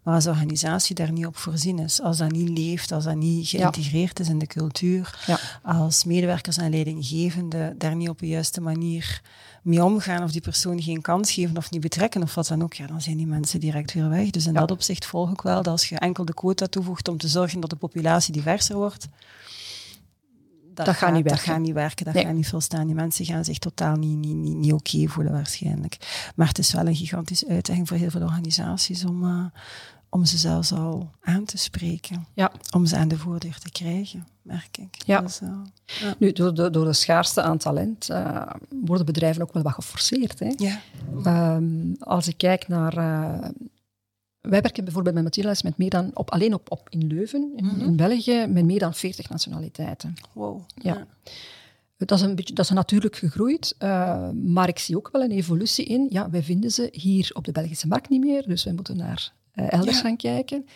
Maar 0.02 0.14
als 0.14 0.24
de 0.24 0.30
organisatie 0.30 0.94
daar 0.94 1.12
niet 1.12 1.26
op 1.26 1.37
voorzien 1.37 1.78
is, 1.78 2.00
als 2.00 2.16
dat 2.16 2.30
niet 2.30 2.59
leeft, 2.59 2.92
als 2.92 3.04
dat 3.04 3.16
niet 3.16 3.48
geïntegreerd 3.48 4.18
ja. 4.18 4.24
is 4.24 4.30
in 4.30 4.38
de 4.38 4.46
cultuur, 4.46 5.24
ja. 5.26 5.38
als 5.62 6.04
medewerkers 6.04 6.56
en 6.56 6.70
leidinggevenden 6.70 7.78
daar 7.78 7.96
niet 7.96 8.09
op 8.09 8.18
de 8.18 8.28
juiste 8.28 8.61
manier 8.61 9.22
mee 9.62 9.85
omgaan 9.85 10.22
of 10.22 10.32
die 10.32 10.40
persoon 10.40 10.82
geen 10.82 11.00
kans 11.00 11.32
geven 11.32 11.56
of 11.56 11.70
niet 11.70 11.80
betrekken 11.80 12.22
of 12.22 12.35
wat 12.35 12.46
dan 12.46 12.62
ook, 12.62 12.74
ja, 12.74 12.87
dan 12.87 13.00
zijn 13.00 13.16
die 13.16 13.26
mensen 13.26 13.61
direct 13.61 13.92
weer 13.92 14.09
weg. 14.09 14.30
Dus 14.30 14.46
in 14.46 14.54
dat 14.54 14.70
opzicht 14.70 15.06
volg 15.06 15.30
ik 15.30 15.40
wel 15.40 15.56
dat 15.56 15.66
als 15.66 15.88
je 15.88 15.98
enkel 15.98 16.24
de 16.24 16.35
quota 16.35 16.66
toevoegt 16.66 17.09
om 17.09 17.18
te 17.18 17.28
zorgen 17.28 17.61
dat 17.61 17.70
de 17.70 17.76
populatie 17.76 18.32
diverser 18.32 18.76
wordt, 18.76 19.09
dat, 20.76 20.86
dat 20.86 20.94
gaat, 20.94 21.12
niet 21.12 21.22
werken. 21.24 21.44
Dat 21.44 21.54
gaat 21.54 21.60
niet 21.64 21.74
werken, 21.74 22.04
dat 22.04 22.14
nee. 22.14 22.24
gaat 22.24 22.34
niet 22.34 22.48
volstaan. 22.48 22.86
Die 22.86 22.94
mensen 22.94 23.24
gaan 23.24 23.44
zich 23.44 23.58
totaal 23.58 23.96
niet, 23.96 24.16
niet, 24.16 24.36
niet, 24.36 24.56
niet 24.56 24.72
oké 24.72 24.94
okay 24.96 25.08
voelen 25.08 25.32
waarschijnlijk. 25.32 25.96
Maar 26.34 26.48
het 26.48 26.58
is 26.58 26.72
wel 26.72 26.86
een 26.86 26.96
gigantische 26.96 27.48
uitdaging 27.48 27.88
voor 27.88 27.96
heel 27.96 28.10
veel 28.10 28.22
organisaties 28.22 29.04
om, 29.04 29.24
uh, 29.24 29.44
om 30.08 30.24
ze 30.24 30.38
zelfs 30.38 30.72
al 30.72 31.10
aan 31.22 31.44
te 31.44 31.58
spreken. 31.58 32.26
Ja. 32.34 32.52
Om 32.74 32.86
ze 32.86 32.96
aan 32.96 33.08
de 33.08 33.18
voordeur 33.18 33.58
te 33.58 33.70
krijgen, 33.70 34.26
merk 34.42 34.78
ik. 34.78 35.02
Ja. 35.06 35.20
Dus, 35.20 35.40
uh, 35.40 35.48
ja. 35.84 36.14
Nu, 36.18 36.32
door 36.32 36.54
de, 36.54 36.70
door 36.70 36.84
de 36.84 36.92
schaarste 36.92 37.42
aan 37.42 37.58
talent 37.58 38.10
uh, 38.10 38.42
worden 38.84 39.06
bedrijven 39.06 39.42
ook 39.42 39.52
wel 39.52 39.62
wat 39.62 39.74
geforceerd. 39.74 40.38
Hè? 40.38 40.52
Ja. 40.56 40.80
Um, 41.54 41.96
als 41.98 42.28
ik 42.28 42.36
kijk 42.36 42.68
naar 42.68 42.94
wij 44.48 44.61
werken 44.61 44.85
bijvoorbeeld 44.85 45.14
met 45.14 45.24
Mathilde 45.24 45.61
met 45.62 45.78
meer 45.78 45.90
dan, 45.90 46.11
op, 46.14 46.30
alleen 46.30 46.54
op, 46.54 46.70
op 46.70 46.87
in 46.90 47.06
Leuven, 47.06 47.52
in, 47.56 47.64
mm 47.64 47.70
-hmm. 47.70 47.80
in 47.80 47.96
België, 47.96 48.46
met 48.48 48.64
meer 48.64 48.78
dan 48.78 48.94
40 48.94 49.28
nationaliteiten. 49.28 50.14
Wow. 50.32 50.61
Ja. 50.74 50.94
ja. 50.94 51.06
Dat 51.96 52.18
is, 52.18 52.24
een 52.24 52.35
beetje, 52.35 52.54
dat 52.54 52.64
is 52.64 52.70
natuurlijk 52.70 53.16
gegroeid, 53.16 53.74
uh, 53.78 54.28
maar 54.30 54.68
ik 54.68 54.78
zie 54.78 54.96
ook 54.96 55.09
wel 55.12 55.22
een 55.22 55.30
evolutie 55.30 55.85
in. 55.85 56.06
Ja, 56.11 56.30
wij 56.30 56.42
vinden 56.42 56.70
ze 56.70 56.88
hier 56.92 57.30
op 57.32 57.44
de 57.44 57.52
Belgische 57.52 57.87
markt 57.87 58.09
niet 58.09 58.24
meer, 58.24 58.46
dus 58.46 58.64
wij 58.64 58.72
moeten 58.72 58.96
naar 58.96 59.32
uh, 59.54 59.72
elders 59.72 59.96
ja. 59.96 60.02
gaan 60.02 60.16
kijken. 60.16 60.66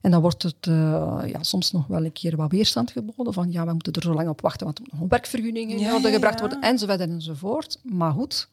En 0.00 0.10
dan 0.10 0.20
wordt 0.20 0.42
het 0.42 0.66
uh, 0.66 1.22
ja, 1.26 1.42
soms 1.42 1.72
nog 1.72 1.86
wel 1.86 2.04
een 2.04 2.12
keer 2.12 2.36
wat 2.36 2.50
weerstand 2.50 2.90
geboden 2.90 3.32
van 3.32 3.52
ja, 3.52 3.66
we 3.66 3.72
moeten 3.72 3.92
er 3.92 4.02
zo 4.02 4.14
lang 4.14 4.28
op 4.28 4.40
wachten, 4.40 4.66
want 4.66 4.78
er 4.78 4.84
nog 4.90 5.08
werkvergunningen 5.08 5.78
ja, 5.78 5.96
ja, 5.96 6.10
gebracht 6.10 6.40
worden, 6.40 6.60
enzovoort 6.60 7.00
enzovoort. 7.00 7.78
Maar 7.82 8.12
goed. 8.12 8.48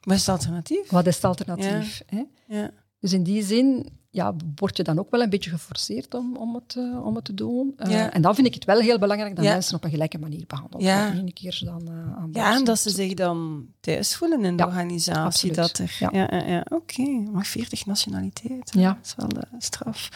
Wat 0.00 0.14
is 0.14 0.26
het 0.26 0.36
alternatief? 0.36 0.90
Wat 0.90 1.06
is 1.06 1.14
het 1.14 1.24
alternatief? 1.24 2.02
Hè? 2.06 2.22
Ja. 2.46 2.70
Dus 3.00 3.12
in 3.12 3.22
die 3.22 3.42
zin 3.42 3.88
ja, 4.14 4.34
word 4.54 4.76
je 4.76 4.82
dan 4.82 4.98
ook 4.98 5.10
wel 5.10 5.22
een 5.22 5.30
beetje 5.30 5.50
geforceerd 5.50 6.14
om, 6.14 6.36
om, 6.36 6.54
het, 6.54 6.74
uh, 6.78 7.06
om 7.06 7.14
het 7.14 7.24
te 7.24 7.34
doen. 7.34 7.74
Uh, 7.78 7.90
ja. 7.90 8.12
En 8.12 8.22
dan 8.22 8.34
vind 8.34 8.46
ik 8.46 8.54
het 8.54 8.64
wel 8.64 8.78
heel 8.78 8.98
belangrijk 8.98 9.36
dat 9.36 9.44
ja. 9.44 9.52
mensen 9.52 9.76
op 9.76 9.84
een 9.84 9.90
gelijke 9.90 10.18
manier 10.18 10.44
behandeld 10.46 10.82
ja. 10.82 11.04
worden. 11.04 11.26
Een 11.26 11.32
keer 11.32 11.60
dan, 11.64 11.82
uh, 11.88 12.16
aan 12.16 12.28
ja, 12.32 12.56
en 12.56 12.64
dat 12.64 12.78
ze 12.78 12.90
zich 12.90 13.14
dan 13.14 13.66
thuis 13.80 14.16
voelen 14.16 14.44
in 14.44 14.56
de 14.56 14.66
organisatie. 14.66 15.52
Dat 15.52 15.78
er, 15.78 15.96
ja. 15.98 16.08
Ja, 16.12 16.44
ja, 16.46 16.58
Oké, 16.58 16.74
okay. 16.74 17.28
maar 17.32 17.46
40 17.46 17.86
nationaliteiten. 17.86 18.80
Ja. 18.80 18.88
Dat 18.88 19.04
is 19.04 19.14
wel 19.16 19.42
straf. 19.58 20.08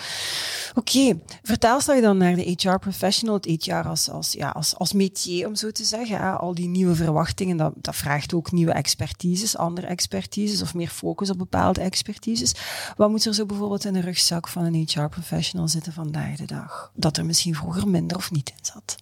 Oké, 0.74 0.98
okay. 0.98 1.20
vertaalstel 1.42 1.94
je 1.94 2.00
dan 2.00 2.16
naar 2.16 2.34
de 2.34 2.56
HR-professional, 2.56 3.34
het 3.34 3.64
HR 3.64 3.72
als, 3.72 4.11
als, 4.11 4.32
ja, 4.32 4.48
als, 4.48 4.76
als 4.76 4.92
métier, 4.92 5.46
om 5.46 5.54
zo 5.54 5.70
te 5.70 5.84
zeggen. 5.84 6.38
Al 6.40 6.54
die 6.54 6.68
nieuwe 6.68 6.94
verwachtingen, 6.94 7.56
dat, 7.56 7.72
dat 7.76 7.96
vraagt 7.96 8.34
ook 8.34 8.52
nieuwe 8.52 8.72
expertises, 8.72 9.56
andere 9.56 9.87
expertises 9.87 10.62
of 10.62 10.74
meer 10.74 10.88
focus 10.88 11.30
op 11.30 11.38
bepaalde 11.38 11.80
expertises. 11.80 12.54
Wat 12.96 13.11
moet 13.11 13.24
er 13.24 13.34
zo 13.34 13.46
bijvoorbeeld 13.46 13.87
in 13.88 13.94
de 13.94 14.01
rugzak 14.01 14.48
van 14.48 14.64
een 14.64 14.87
HR-professional 14.88 15.68
zitten 15.68 15.92
vandaag 15.92 16.37
de 16.37 16.46
dag? 16.46 16.90
Dat 16.94 17.16
er 17.16 17.27
misschien 17.27 17.55
vroeger 17.55 17.88
minder 17.88 18.16
of 18.16 18.31
niet 18.31 18.48
in 18.48 18.64
zat? 18.64 18.96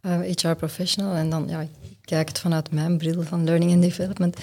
Uh, 0.00 0.20
HR-professional, 0.20 1.14
en 1.14 1.30
dan 1.30 1.48
ja, 1.48 1.60
ik 1.60 1.70
kijk 2.00 2.28
het 2.28 2.38
vanuit 2.38 2.70
mijn 2.70 2.98
bril 2.98 3.22
van 3.22 3.44
learning 3.44 3.72
and 3.72 3.82
development. 3.82 4.36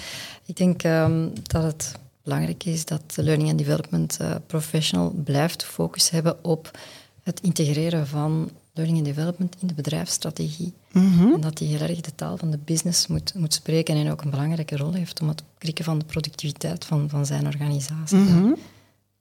Ik 0.44 0.56
denk 0.56 0.82
um, 0.84 1.32
dat 1.42 1.62
het 1.62 1.92
belangrijk 2.22 2.64
is 2.64 2.84
dat 2.84 3.02
de 3.14 3.22
learning 3.22 3.48
and 3.50 3.58
development 3.58 4.18
uh, 4.20 4.34
professional 4.46 5.10
blijft 5.10 5.64
focus 5.64 6.10
hebben 6.10 6.44
op 6.44 6.78
het 7.22 7.40
integreren 7.40 8.06
van 8.06 8.50
learning 8.72 8.98
and 8.98 9.06
development 9.06 9.56
in 9.60 9.66
de 9.66 9.74
bedrijfsstrategie. 9.74 10.72
Mm 10.92 11.18
-hmm. 11.18 11.34
En 11.34 11.40
dat 11.40 11.56
die 11.56 11.68
heel 11.68 11.88
erg 11.88 12.00
de 12.00 12.14
taal 12.14 12.36
van 12.36 12.50
de 12.50 12.58
business 12.64 13.06
moet, 13.06 13.34
moet 13.34 13.54
spreken 13.54 13.96
en 13.96 14.10
ook 14.10 14.22
een 14.22 14.30
belangrijke 14.30 14.76
rol 14.76 14.92
heeft 14.92 15.20
om 15.20 15.28
het 15.28 15.42
krikken 15.58 15.84
van 15.84 15.98
de 15.98 16.04
productiviteit 16.04 16.84
van, 16.84 17.08
van 17.08 17.26
zijn 17.26 17.46
organisatie. 17.46 18.16
Mm 18.16 18.26
-hmm. 18.26 18.56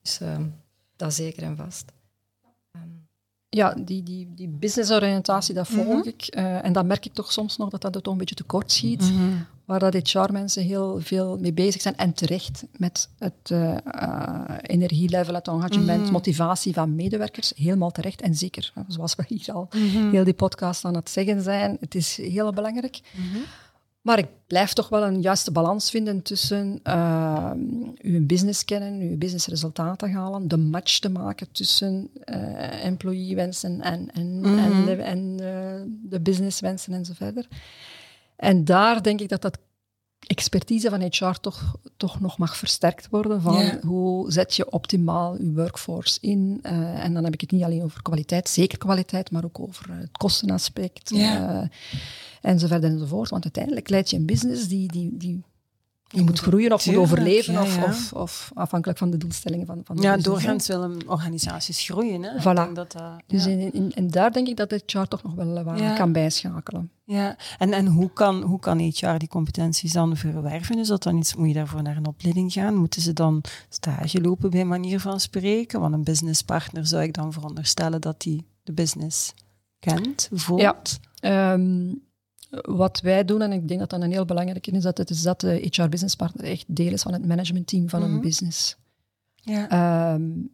Dus 0.01 0.21
uh, 0.21 0.37
dat 0.95 1.13
zeker 1.13 1.43
en 1.43 1.57
vast. 1.57 1.91
Um. 2.75 3.07
Ja, 3.49 3.73
die, 3.73 4.03
die, 4.03 4.31
die 4.35 4.47
businessoriëntatie, 4.47 5.53
dat 5.55 5.67
volg 5.67 5.85
mm 5.85 5.91
-hmm. 5.91 6.07
ik. 6.07 6.35
Uh, 6.37 6.65
en 6.65 6.73
dan 6.73 6.87
merk 6.87 7.05
ik 7.05 7.13
toch 7.13 7.31
soms 7.31 7.57
nog 7.57 7.69
dat 7.69 7.93
dat 7.93 8.07
een 8.07 8.17
beetje 8.17 8.35
tekort 8.35 8.71
schiet. 8.71 9.01
Mm 9.01 9.17
-hmm. 9.17 9.45
Waar 9.65 9.79
dat 9.79 10.09
HR-mensen 10.09 10.63
heel 10.63 10.99
veel 11.01 11.37
mee 11.37 11.53
bezig 11.53 11.81
zijn. 11.81 11.97
En 11.97 12.13
terecht 12.13 12.63
met 12.77 13.09
het 13.17 13.49
uh, 13.51 13.77
uh, 13.95 14.43
energielevel, 14.61 15.33
het 15.33 15.47
engagement, 15.47 15.97
mm 15.97 16.03
-hmm. 16.03 16.11
motivatie 16.11 16.73
van 16.73 16.95
medewerkers. 16.95 17.53
Helemaal 17.55 17.91
terecht. 17.91 18.21
En 18.21 18.35
zeker, 18.35 18.73
zoals 18.87 19.15
we 19.15 19.23
hier 19.27 19.53
al 19.53 19.67
heel 20.11 20.23
die 20.23 20.33
podcast 20.33 20.85
aan 20.85 20.95
het 20.95 21.09
zeggen 21.09 21.41
zijn. 21.41 21.77
Het 21.79 21.95
is 21.95 22.17
heel 22.17 22.51
belangrijk. 22.51 22.99
Maar 24.01 24.17
ik 24.17 24.27
blijf 24.47 24.73
toch 24.73 24.89
wel 24.89 25.03
een 25.03 25.21
juiste 25.21 25.51
balans 25.51 25.89
vinden 25.89 26.21
tussen 26.21 26.79
uh, 26.83 27.51
uw 28.01 28.25
business 28.25 28.65
kennen, 28.65 28.99
uw 28.99 29.17
businessresultaten 29.17 30.11
halen, 30.11 30.47
de 30.47 30.57
match 30.57 30.99
te 30.99 31.09
maken 31.09 31.51
tussen 31.51 32.09
uh, 32.25 32.85
employee-wensen 32.85 33.81
en, 33.81 34.11
en, 34.13 34.37
mm 34.37 34.43
-hmm. 34.43 34.59
en, 34.59 34.85
de, 34.85 34.95
en 34.95 35.37
uh, 35.41 35.93
de 36.09 36.19
businesswensen 36.21 36.93
en 36.93 37.05
zo 37.05 37.13
verder. 37.15 37.47
En 38.35 38.65
daar 38.65 39.03
denk 39.03 39.21
ik 39.21 39.29
dat 39.29 39.41
dat 39.41 39.57
expertise 40.27 40.89
van 40.89 41.01
HR 41.01 41.39
toch, 41.41 41.75
toch 41.97 42.19
nog 42.19 42.37
mag 42.37 42.57
versterkt 42.57 43.09
worden. 43.09 43.41
Van 43.41 43.79
hoe 43.85 44.31
zet 44.31 44.55
je 44.55 44.71
optimaal 44.71 45.35
je 45.35 45.53
workforce 45.53 46.17
in? 46.21 46.59
Uh, 46.63 47.03
en 47.03 47.13
dan 47.13 47.23
heb 47.23 47.33
ik 47.33 47.41
het 47.41 47.51
niet 47.51 47.63
alleen 47.63 47.83
over 47.83 48.01
kwaliteit, 48.01 48.49
zeker 48.49 48.77
kwaliteit, 48.77 49.31
maar 49.31 49.45
ook 49.45 49.59
over 49.59 49.93
het 49.93 50.17
kostenaspect. 50.17 51.09
Ja. 51.09 51.61
Uh, 51.61 51.67
enzovoort 52.41 52.83
enzovoort. 52.83 53.29
Want 53.29 53.43
uiteindelijk 53.43 53.89
leid 53.89 54.09
je 54.09 54.17
een 54.17 54.25
business 54.25 54.67
die, 54.67 54.91
die, 54.91 55.17
die 55.17 55.43
je 56.11 56.23
moet 56.23 56.39
groeien 56.39 56.73
of 56.73 56.85
moet 56.85 56.95
overleven, 56.95 57.61
of, 57.61 57.83
Of, 57.83 58.13
of, 58.13 58.51
afhankelijk 58.53 58.99
van 58.99 59.09
de 59.09 59.17
doelstellingen 59.17 59.65
van, 59.65 59.81
van 59.83 59.95
de 59.95 60.01
Ja, 60.01 60.17
doorgaans 60.17 60.67
willen 60.67 61.07
organisaties 61.07 61.85
groeien. 61.85 62.23
Hè? 62.23 62.39
Voilà. 62.39 62.73
Dat, 62.73 62.95
uh, 62.95 63.15
dus 63.27 63.45
in, 63.45 63.73
in, 63.73 63.91
en 63.93 64.07
daar 64.07 64.31
denk 64.31 64.47
ik 64.47 64.57
dat 64.57 64.71
het 64.71 64.83
HR 64.91 65.01
toch 65.01 65.23
nog 65.23 65.33
wel 65.33 65.63
kan 65.95 66.11
bijschakelen. 66.11 66.91
Ja, 67.03 67.35
en, 67.57 67.73
en 67.73 67.87
hoe, 67.87 68.13
kan, 68.13 68.41
hoe 68.41 68.59
kan 68.59 68.79
HR 68.79 69.17
die 69.17 69.27
competenties 69.27 69.93
dan 69.93 70.17
verwerven? 70.17 70.79
Is 70.79 70.87
dat 70.87 71.03
dan 71.03 71.17
iets, 71.17 71.35
moet 71.35 71.47
je 71.47 71.53
daarvoor 71.53 71.81
naar 71.81 71.97
een 71.97 72.07
opleiding 72.07 72.51
gaan? 72.53 72.75
Moeten 72.75 73.01
ze 73.01 73.13
dan 73.13 73.43
stage 73.69 74.21
lopen 74.21 74.49
bij 74.49 74.65
manier 74.65 74.99
van 74.99 75.19
spreken? 75.19 75.79
Want 75.79 75.93
een 75.93 76.03
businesspartner 76.03 76.85
zou 76.87 77.03
ik 77.03 77.13
dan 77.13 77.33
veronderstellen 77.33 78.01
dat 78.01 78.21
die 78.21 78.45
de 78.63 78.73
business 78.73 79.33
kent, 79.79 80.29
voelt. 80.31 80.99
Ja. 81.15 81.53
Um, 81.53 82.01
wat 82.61 83.01
wij 83.01 83.25
doen, 83.25 83.41
en 83.41 83.51
ik 83.51 83.67
denk 83.67 83.79
dat 83.79 83.89
dat 83.89 84.01
een 84.01 84.11
heel 84.11 84.25
belangrijke 84.25 84.71
is, 84.71 84.83
dat 84.83 84.97
het 84.97 85.09
is 85.09 85.21
dat 85.21 85.39
de 85.39 85.67
HR 85.71 85.87
business 85.87 86.15
partner 86.15 86.45
echt 86.45 86.65
deel 86.67 86.91
is 86.91 87.01
van 87.01 87.13
het 87.13 87.25
managementteam 87.25 87.89
van 87.89 88.03
een 88.03 88.11
mhm. 88.11 88.21
business. 88.21 88.77
Ja. 89.35 90.13
Um, 90.13 90.51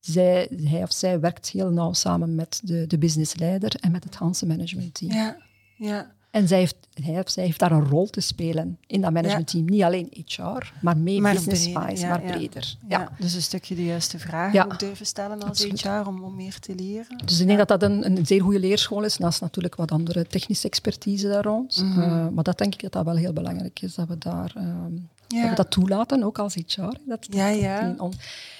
zij, 0.00 0.48
hij 0.64 0.82
of 0.82 0.92
zij 0.92 1.20
werkt 1.20 1.50
heel 1.50 1.70
nauw 1.70 1.92
samen 1.92 2.34
met 2.34 2.60
de, 2.64 2.86
de 2.86 2.98
businessleider 2.98 3.74
en 3.80 3.92
met 3.92 4.04
het 4.04 4.14
Hanse 4.14 4.46
managementteam. 4.46 5.12
Ja. 5.12 5.36
Ja. 5.76 6.14
En 6.34 6.48
zij 6.48 6.58
heeft, 6.58 6.76
hij 7.02 7.18
of 7.18 7.30
zij 7.30 7.44
heeft 7.44 7.58
daar 7.58 7.72
een 7.72 7.88
rol 7.88 8.06
te 8.06 8.20
spelen 8.20 8.78
in 8.86 9.00
dat 9.00 9.12
managementteam. 9.12 9.64
Niet 9.64 9.82
alleen 9.82 10.08
HR, 10.26 10.72
maar 10.80 10.96
mee 10.96 11.20
business-wise, 11.20 12.06
maar 12.06 12.20
breder. 12.20 12.76
Ja, 12.88 13.12
Dus 13.18 13.34
een 13.34 13.42
stukje 13.42 13.74
de 13.74 13.84
juiste 13.84 14.18
vragen 14.18 14.64
ook 14.64 14.78
durven 14.78 15.06
stellen 15.06 15.42
als 15.42 15.64
HR 15.64 15.88
om, 16.06 16.24
om 16.24 16.36
meer 16.36 16.58
te 16.58 16.74
leren. 16.74 17.22
Dus 17.24 17.40
ik 17.40 17.46
denk 17.46 17.58
dat 17.58 17.68
dat 17.68 17.82
een, 17.82 18.06
een 18.06 18.26
zeer 18.26 18.42
goede 18.42 18.58
leerschool 18.58 19.04
is, 19.04 19.18
naast 19.18 19.40
natuurlijk 19.40 19.74
wat 19.74 19.92
andere 19.92 20.26
technische 20.26 20.66
expertise 20.66 21.28
daar 21.28 21.44
rond. 21.44 21.82
Mhm. 21.82 22.00
Eh, 22.00 22.28
maar 22.28 22.44
dat 22.44 22.58
denk 22.58 22.74
ik 22.74 22.80
dat 22.80 22.92
dat 22.92 23.04
wel 23.04 23.16
heel 23.16 23.32
belangrijk 23.32 23.80
is, 23.82 23.94
dat 23.94 24.08
we 24.08 24.18
daar... 24.18 24.52
Ehm, 24.56 24.92
ja. 25.28 25.40
Dat 25.40 25.50
we 25.50 25.56
dat 25.56 25.70
toelaten, 25.70 26.22
ook 26.22 26.38
als 26.38 26.54
HR. 26.54 26.96
Dat, 27.06 27.26
ja, 27.30 27.48
ja. 27.48 27.96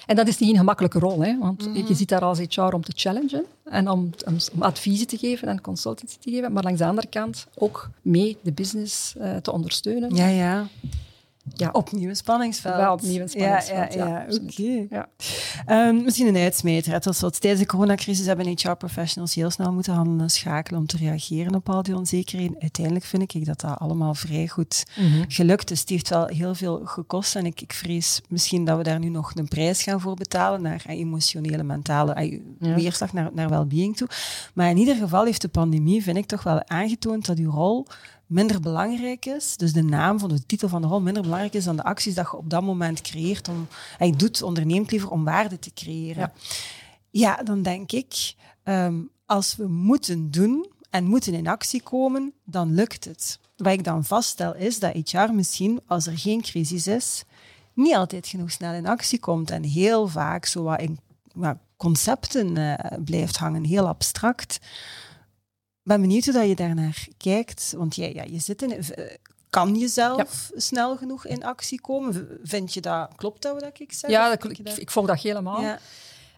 en 0.05 0.15
dat 0.15 0.27
is 0.27 0.37
niet 0.37 0.49
een 0.49 0.57
gemakkelijke 0.57 0.99
rol, 0.99 1.23
hè, 1.23 1.37
want 1.37 1.69
je 1.73 1.93
zit 1.95 2.09
daar 2.09 2.21
als 2.21 2.39
HR 2.39 2.61
om 2.61 2.83
te 2.83 2.91
challengen 2.95 3.45
en 3.63 3.89
om, 3.89 4.09
om, 4.25 4.37
om, 4.53 4.61
adviezen 4.61 5.07
te 5.07 5.17
geven 5.17 5.47
en 5.47 5.61
consultancy 5.61 6.17
te 6.19 6.31
geven, 6.31 6.51
maar 6.51 6.63
langs 6.63 6.79
de 6.79 6.85
andere 6.85 7.07
kant 7.07 7.47
ook 7.55 7.89
mee 8.01 8.37
de 8.41 8.51
business 8.51 9.15
uh, 9.17 9.35
te 9.35 9.51
ondersteunen. 9.51 10.15
Ja, 10.15 10.27
ja 10.27 10.67
ja. 11.53 11.69
opnieuw 11.71 12.09
een 12.09 12.15
spanningsveld. 12.15 12.75
Wel 12.75 12.93
opnieuw 12.93 13.21
een 13.21 13.29
spanningsveld, 13.29 13.93
ja. 13.93 14.07
ja, 14.07 14.25
ja, 14.27 14.35
Oké. 14.43 14.85
Ja. 14.89 15.87
Um, 15.87 16.03
misschien 16.03 16.27
een 16.27 16.37
uitsmijter. 16.37 16.93
Het 16.93 17.05
was 17.05 17.19
wat, 17.19 17.41
tijdens 17.41 17.61
de 17.61 17.67
coronacrisis 17.67 18.25
hebben 18.25 18.47
HR-professionals 18.47 19.35
heel 19.35 19.49
snel 19.49 19.73
moeten 19.73 19.93
handelen 19.93 20.29
schakelen 20.29 20.79
om 20.79 20.85
te 20.85 20.97
reageren 20.97 21.55
op 21.55 21.69
al 21.69 21.83
die 21.83 21.95
onzekerheden. 21.95 22.55
Uiteindelijk 22.59 23.05
vind 23.05 23.33
ik 23.33 23.45
dat 23.45 23.61
dat 23.61 23.79
allemaal 23.79 24.13
vrij 24.13 24.47
goed 24.47 24.83
mm 24.95 25.23
gelukt 25.27 25.71
is. 25.71 25.79
Het 25.79 25.89
heeft 25.89 26.09
wel 26.09 26.27
heel 26.27 26.55
veel 26.55 26.81
gekost 26.83 27.35
en 27.35 27.45
ik, 27.45 27.61
ik 27.61 27.73
vrees 27.73 28.21
misschien 28.29 28.65
dat 28.65 28.77
we 28.77 28.83
daar 28.83 28.99
nu 28.99 29.09
nog 29.09 29.31
een 29.35 29.47
prijs 29.47 29.83
gaan 29.83 30.01
voor 30.01 30.15
betalen 30.15 30.61
naar 30.61 30.83
uh, 30.89 30.99
emotionele, 30.99 31.63
mentale 31.63 32.39
uh, 32.59 32.75
weerslag 32.75 33.13
naar, 33.13 33.29
naar 33.33 33.49
well-being 33.49 33.97
toe. 33.97 34.07
Maar 34.53 34.69
in 34.69 34.77
ieder 34.77 34.95
geval 34.95 35.25
heeft 35.25 35.41
de 35.41 35.47
pandemie, 35.47 36.03
vind 36.03 36.17
ik, 36.17 36.25
toch 36.25 36.43
wel 36.43 36.67
aangetoond 36.67 37.25
dat 37.25 37.37
uw 37.37 37.51
rol 37.51 37.87
minder 38.25 38.59
belangrijk 38.59 39.25
is, 39.25 39.57
dus 39.57 39.73
de 39.73 39.83
naam 39.83 40.19
van 40.19 40.29
de 40.29 40.45
titel 40.45 40.69
van 40.69 40.81
de 40.81 40.87
rol 40.87 41.01
minder 41.01 41.23
belangrijk 41.23 41.53
is 41.53 41.63
dan 41.63 41.75
de 41.75 41.83
acties 41.83 42.13
dat 42.13 42.27
je 42.31 42.37
op 42.37 42.49
dat 42.49 42.63
moment 42.63 43.01
creëert, 43.01 43.47
om, 43.47 43.67
en 43.97 44.07
je 44.07 44.15
doet, 44.15 44.41
onderneemt 44.41 44.91
liever 44.91 45.09
om 45.09 45.23
waarde 45.23 45.59
te 45.59 45.73
creëren. 45.73 46.21
Ja, 46.21 47.35
ja 47.35 47.43
dan 47.43 47.61
denk 47.61 47.91
ik, 47.91 48.35
ehm, 48.63 49.01
als 49.25 49.55
we 49.55 49.67
moeten 49.67 50.31
doen 50.31 50.71
en 50.89 51.05
moeten 51.05 51.33
in 51.33 51.47
actie 51.47 51.81
komen, 51.81 52.33
dan 52.43 52.73
lukt 52.73 53.05
het. 53.05 53.39
Wat 53.57 53.73
ik 53.73 53.83
dan 53.83 54.03
vaststel 54.03 54.55
is 54.55 54.79
dat 54.79 55.09
HR 55.09 55.33
misschien, 55.33 55.81
als 55.87 56.07
er 56.07 56.17
geen 56.17 56.41
crisis 56.41 56.87
is, 56.87 57.23
niet 57.73 57.95
altijd 57.95 58.27
genoeg 58.27 58.51
snel 58.51 58.73
in 58.73 58.87
actie 58.87 59.19
komt 59.19 59.51
en 59.51 59.63
heel 59.63 60.07
vaak 60.07 60.45
zo 60.45 60.63
wat 60.63 60.79
in 60.81 60.99
wat 61.33 61.57
concepten 61.77 62.57
uh, 62.57 62.73
blijft 63.05 63.37
hangen, 63.37 63.63
heel 63.63 63.87
abstract 63.87 64.59
ben 65.85 66.01
benieuwd 66.01 66.25
hoe 66.25 66.33
dat 66.33 66.47
je 66.47 66.55
daarnaar 66.55 67.07
kijkt. 67.17 67.73
Want 67.77 67.95
ja, 67.95 68.07
ja, 68.07 68.23
je 68.23 68.39
zit 68.39 68.61
in, 68.61 68.83
kan 69.49 69.75
je 69.75 69.87
zelf 69.87 70.51
snel 70.55 70.97
genoeg 70.97 71.25
in 71.25 71.43
actie 71.43 71.81
komen? 71.81 72.27
Vind 72.43 72.73
je 72.73 72.81
dat, 72.81 73.09
klopt 73.15 73.41
dat 73.41 73.61
wat 73.61 73.79
ik 73.79 73.93
zeg? 73.93 74.09
Ja, 74.09 74.29
dat, 74.29 74.43
ik, 74.43 74.57
ik 74.59 74.91
volg 74.91 75.07
dat 75.07 75.21
helemaal. 75.21 75.61
Ja. 75.61 75.79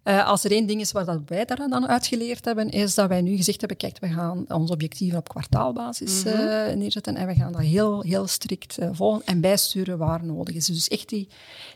Uh, 0.07 0.27
als 0.27 0.43
er 0.43 0.51
één 0.51 0.65
ding 0.65 0.81
is 0.81 0.91
waar 0.91 1.05
dat 1.05 1.19
wij 1.25 1.45
daar 1.45 1.57
dan 1.69 1.87
uitgeleerd 1.87 2.45
hebben, 2.45 2.69
is 2.69 2.95
dat 2.95 3.07
wij 3.07 3.21
nu 3.21 3.35
gezegd 3.35 3.59
hebben, 3.59 3.77
kijk, 3.77 3.97
we 3.99 4.07
gaan 4.07 4.45
onze 4.47 4.73
objectieven 4.73 5.17
op 5.17 5.29
kwartaalbasis 5.29 6.25
uh, 6.25 6.33
neerzetten 6.73 7.15
en 7.15 7.27
we 7.27 7.33
gaan 7.33 7.51
dat 7.51 7.61
heel, 7.61 8.01
heel 8.01 8.27
strikt 8.27 8.79
uh, 8.79 8.89
volgen 8.91 9.25
en 9.25 9.41
bijsturen 9.41 9.97
waar 9.97 10.25
nodig 10.25 10.55
is. 10.55 10.65
Dus 10.65 10.87
echt 10.87 11.09
die, 11.09 11.27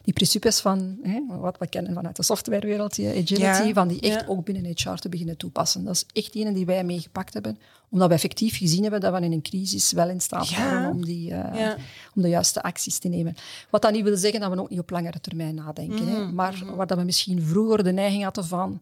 die 0.04 0.14
principes 0.14 0.60
van, 0.60 0.98
hè, 1.04 1.22
wat 1.40 1.58
we 1.58 1.68
kennen 1.68 1.94
vanuit 1.94 2.16
de 2.16 2.24
softwarewereld, 2.24 2.96
die 2.96 3.08
agility, 3.08 3.74
van 3.74 3.88
die 3.88 4.00
echt 4.00 4.28
ook 4.28 4.46
binnen 4.46 4.66
HR 4.66 4.94
te 4.94 5.10
beginnen 5.10 5.38
toepassen. 5.38 5.84
Dat 5.84 5.96
is 5.96 6.06
echt 6.24 6.34
die 6.34 6.52
die 6.52 6.66
wij 6.66 6.84
meegepakt 6.84 7.34
hebben 7.34 7.58
omdat 7.92 8.08
we 8.08 8.14
effectief 8.14 8.58
gezien 8.58 8.82
hebben 8.82 9.00
dat 9.00 9.14
we 9.14 9.26
in 9.26 9.32
een 9.32 9.42
crisis 9.42 9.92
wel 9.92 10.10
in 10.10 10.22
staat 10.22 10.48
zijn 10.48 10.90
om, 10.90 11.06
die, 11.06 11.32
uh, 11.32 11.72
om 12.16 12.22
de 12.22 12.30
juiste 12.30 12.64
acties 12.64 12.98
te 12.98 13.08
nemen. 13.08 13.36
Wat 13.70 13.82
dat 13.82 13.92
niet 13.92 14.04
wil 14.04 14.18
zeggen 14.18 14.40
dat 14.40 14.52
we 14.52 14.60
ook 14.60 14.70
niet 14.70 14.80
op 14.80 14.90
langere 14.90 15.20
termijn 15.20 15.56
nadenken. 15.56 16.08
hè? 16.08 16.20
Mhm, 16.20 16.34
maar 16.34 16.62
mm 16.64 16.76
waar 16.76 16.88
dat 16.88 16.98
we 16.98 17.04
misschien 17.04 17.42
vroeger 17.42 17.84
de 17.84 17.92
neiging 17.92 18.24
hadden 18.24 18.46
van 18.46 18.82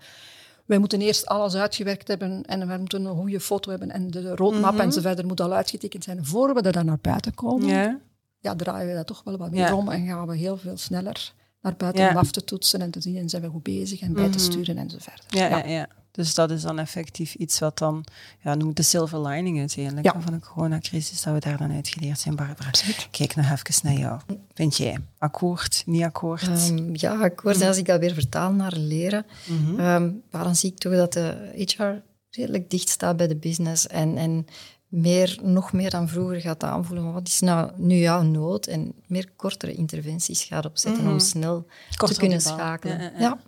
wij 0.65 0.77
moeten 0.77 1.01
eerst 1.01 1.25
alles 1.25 1.55
uitgewerkt 1.55 2.07
hebben 2.07 2.43
en 2.45 2.67
we 2.67 2.77
moeten 2.77 3.05
een 3.05 3.15
goede 3.15 3.39
foto 3.39 3.69
hebben 3.69 3.91
en 3.91 4.11
de 4.11 4.35
roadmap 4.35 4.73
mm 4.73 4.79
enzovoort 4.79 5.25
moet 5.25 5.41
al 5.41 5.53
uitgetekend 5.53 6.03
zijn 6.03 6.25
voor 6.25 6.53
we 6.53 6.61
er 6.61 6.71
dan 6.71 6.85
naar 6.85 6.99
buiten 7.01 7.33
komen. 7.33 7.67
Ja. 7.67 7.99
ja, 8.39 8.55
draaien 8.55 8.87
we 8.87 8.93
dat 8.93 9.07
toch 9.07 9.21
wel 9.23 9.37
wat 9.37 9.51
meer 9.51 9.73
om 9.73 9.89
en 9.89 10.07
gaan 10.07 10.27
we 10.27 10.35
heel 10.35 10.57
veel 10.57 10.77
sneller 10.77 11.33
naar 11.61 11.75
buiten 11.75 12.09
om 12.09 12.17
af 12.17 12.31
te 12.31 12.43
toetsen 12.43 12.81
en 12.81 12.91
te 12.91 13.01
zien 13.01 13.17
en 13.17 13.29
zijn 13.29 13.41
we 13.41 13.47
goed 13.47 13.63
bezig 13.63 14.01
en 14.01 14.13
bij 14.13 14.29
te 14.29 14.37
mhm. 14.37 14.39
sturen 14.39 14.77
enzovoort. 14.77 15.23
Ja, 15.27 15.47
ja. 15.47 15.65
ja, 15.65 15.87
dus 16.11 16.35
dat 16.35 16.51
is 16.51 16.61
dan 16.61 16.79
effectief 16.79 17.33
iets 17.33 17.59
wat 17.59 17.77
dan, 17.77 18.05
ja, 18.43 18.55
noemt 18.55 18.77
de 18.77 18.83
silver 18.83 19.27
lining 19.27 19.59
uiteindelijk 19.59 20.05
ja. 20.05 20.21
van 20.21 20.33
de 20.33 20.39
coronacrisis, 20.39 21.21
dat 21.21 21.33
we 21.33 21.39
daar 21.39 21.57
dan 21.57 21.71
uitgeleerd 21.71 22.19
zijn, 22.19 22.35
Barbara. 22.35 22.67
Absoluut. 22.67 23.07
Kijk 23.11 23.35
nog 23.35 23.45
even 23.51 23.79
naar 23.83 23.99
jou. 23.99 24.19
Vind 24.53 24.77
jij 24.77 24.97
akkoord, 25.17 25.83
niet 25.85 26.03
akkoord? 26.03 26.69
Um, 26.69 26.89
ja, 26.93 27.21
akkoord. 27.21 27.57
Mhm. 27.57 27.67
Als 27.67 27.77
ik 27.77 27.85
dat 27.85 27.99
weer 27.99 28.13
vertaal 28.13 28.51
naar 28.51 28.73
leren, 28.75 29.25
mm 29.45 29.77
-hmm. 29.77 30.53
zie 30.55 30.71
ik 30.71 30.77
toch 30.77 30.93
dat 30.93 31.13
de 31.13 31.51
HR 31.55 32.07
redelijk 32.29 32.69
dicht 32.69 32.89
staat 32.89 33.17
bij 33.17 33.27
de 33.27 33.35
business 33.35 33.87
en, 33.87 34.17
en 34.17 34.47
meer, 34.87 35.39
nog 35.41 35.73
meer 35.73 35.89
dan 35.89 36.09
vroeger 36.09 36.41
gaat 36.41 36.63
aanvoelen 36.63 37.13
wat 37.13 37.27
is 37.27 37.39
nou 37.39 37.71
nu 37.75 37.95
jouw 37.95 38.21
nood 38.21 38.65
en 38.65 38.93
meer 39.07 39.29
kortere 39.35 39.73
interventies 39.73 40.43
gaat 40.43 40.65
opzetten 40.65 41.03
om 41.03 41.09
mhm. 41.09 41.19
snel 41.19 41.65
te 41.97 42.15
kunnen 42.17 42.41
schakelen. 42.41 42.99
ja. 42.99 43.11
Ja, 43.19 43.39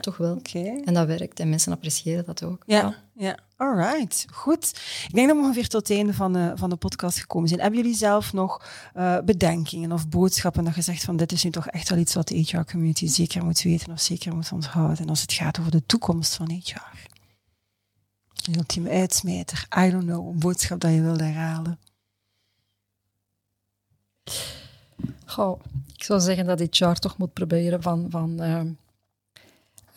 toch 0.00 0.16
wel. 0.16 0.40
En 0.84 0.94
dat 0.94 1.06
werkt 1.06 1.40
en 1.40 1.48
mensen 1.48 1.72
appreciëren 1.72 2.24
dat 2.24 2.42
ook. 2.42 2.62
Ja, 2.66 2.94
ja. 3.14 3.38
alright. 3.56 4.26
Goed. 4.32 4.80
Ik 5.08 5.14
denk 5.14 5.28
dat 5.28 5.36
we 5.36 5.42
ongeveer 5.42 5.68
tot 5.68 5.88
het 5.88 5.96
einde 5.96 6.14
van 6.14 6.32
de, 6.32 6.52
van 6.54 6.70
de 6.70 6.76
podcast 6.76 7.18
gekomen 7.18 7.48
zijn. 7.48 7.60
Hebben 7.60 7.80
jullie 7.80 7.96
zelf 7.96 8.32
nog 8.32 8.64
uh, 8.96 9.18
bedenkingen 9.24 9.92
of 9.92 10.08
boodschappen 10.08 10.64
dat 10.64 10.74
je 10.74 10.82
zegt 10.82 11.04
van 11.04 11.16
dit 11.16 11.32
is 11.32 11.44
nu 11.44 11.50
toch 11.50 11.66
echt 11.66 11.88
wel 11.88 11.98
iets 11.98 12.14
wat 12.14 12.28
de 12.28 12.36
HR-community 12.36 13.06
zeker 13.06 13.44
moet 13.44 13.62
weten 13.62 13.92
of 13.92 14.00
zeker 14.00 14.34
moet 14.34 14.52
onthouden 14.52 15.08
als 15.08 15.20
het 15.20 15.32
gaat 15.32 15.58
over 15.58 15.70
de 15.70 15.86
toekomst 15.86 16.34
van 16.34 16.50
HR? 16.50 17.06
Een 18.48 18.56
ultieme 18.56 18.90
uitsmijter. 18.90 19.66
I 19.78 19.90
don't 19.90 20.04
know. 20.04 20.28
Een 20.28 20.38
boodschap 20.38 20.80
dat 20.80 20.92
je 20.92 21.02
wil 21.02 21.18
herhalen. 21.18 21.78
Goh, 25.24 25.60
ik 25.96 26.04
zou 26.04 26.20
zeggen 26.20 26.46
dat 26.46 26.60
HR 26.60 26.92
toch 26.92 27.18
moet 27.18 27.32
proberen 27.32 27.82
van... 27.82 28.06
van 28.10 28.42
uh, 28.42 28.60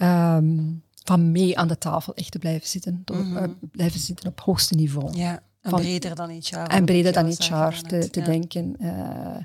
um, 0.01 0.83
van 1.03 1.31
mee 1.31 1.57
aan 1.57 1.67
de 1.67 1.77
tafel 1.77 2.15
echt 2.15 2.31
te 2.31 2.39
blijven 2.39 2.67
zitten. 2.67 3.01
Door, 3.05 3.17
mm 3.17 3.37
-hmm. 3.37 3.57
blijven 3.71 3.99
zitten 3.99 4.29
op 4.29 4.39
hoogste 4.39 4.75
niveau. 4.75 5.17
Ja, 5.17 5.43
en 5.61 5.69
van, 5.69 5.79
breder 5.79 6.15
dan 6.15 6.29
HR. 6.29 6.55
En 6.55 6.85
breder 6.85 7.13
dan 7.13 7.25
HR 7.25 7.87
te, 7.87 8.09
te 8.09 8.21
denken. 8.21 8.75
Uh, 8.79 9.37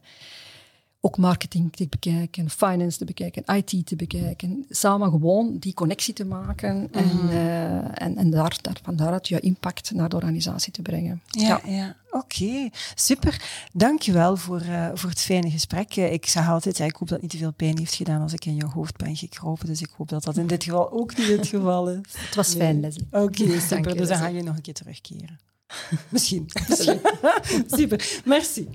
ook 1.07 1.16
marketing 1.16 1.73
te 1.73 1.87
bekijken, 1.88 2.51
finance 2.51 2.99
te 2.99 3.05
bekijken, 3.05 3.42
IT 3.57 3.87
te 3.87 3.97
bekijken. 3.97 4.64
Samen 4.69 5.11
gewoon 5.11 5.57
die 5.59 5.75
connectie 5.75 6.14
te 6.14 6.25
maken 6.25 6.88
en, 6.92 7.21
uh, 7.25 8.03
en, 8.03 8.16
en 8.16 8.31
daar, 8.31 8.59
daar, 8.62 8.79
van 8.83 8.97
daaruit 8.97 9.29
je 9.29 9.40
impact 9.40 9.90
naar 9.95 10.09
de 10.09 10.16
organisatie 10.16 10.73
te 10.73 10.83
brengen. 10.83 11.23
Ja, 11.27 11.61
ja. 11.64 11.97
oké. 12.11 12.69
Super. 12.95 13.42
Dankjewel 13.73 14.37
voor, 14.37 14.63
uh, 14.63 14.88
voor 14.94 15.11
het 15.11 15.21
fijne 15.21 15.50
gesprek. 15.50 15.96
Uh, 15.96 16.13
ik 16.13 16.27
zeg 16.27 16.48
altijd, 16.48 16.79
ik 16.79 16.96
hoop 16.96 17.09
dat 17.09 17.11
het 17.11 17.21
niet 17.21 17.31
te 17.31 17.38
veel 17.38 17.52
pijn 17.52 17.79
heeft 17.79 17.94
gedaan 17.94 18.23
als 18.23 18.33
ik 18.33 18.44
in 18.44 18.57
je 18.57 18.67
hoofd 18.67 18.96
ben 18.96 19.17
gekropen. 19.17 19.67
Dus 19.67 19.81
ik 19.81 19.90
hoop 19.96 20.09
dat 20.09 20.25
dat 20.25 20.37
in 20.37 20.46
dit 20.46 20.65
geval 20.65 20.92
ook 20.92 21.17
niet 21.17 21.27
het 21.29 21.46
geval 21.46 21.90
is. 21.90 21.98
Het 22.17 22.35
was 22.35 22.54
fijn, 22.54 22.81
Leslie. 22.81 23.07
Oké, 23.11 23.42
okay, 23.42 23.61
super. 23.61 23.96
Dus 23.96 24.09
dan 24.09 24.19
ga 24.19 24.27
je 24.27 24.42
nog 24.42 24.57
een 24.57 24.63
keer 24.63 24.75
terugkeren. 24.75 25.38
Misschien. 26.08 26.48
Super, 27.77 28.21
merci. 28.25 28.69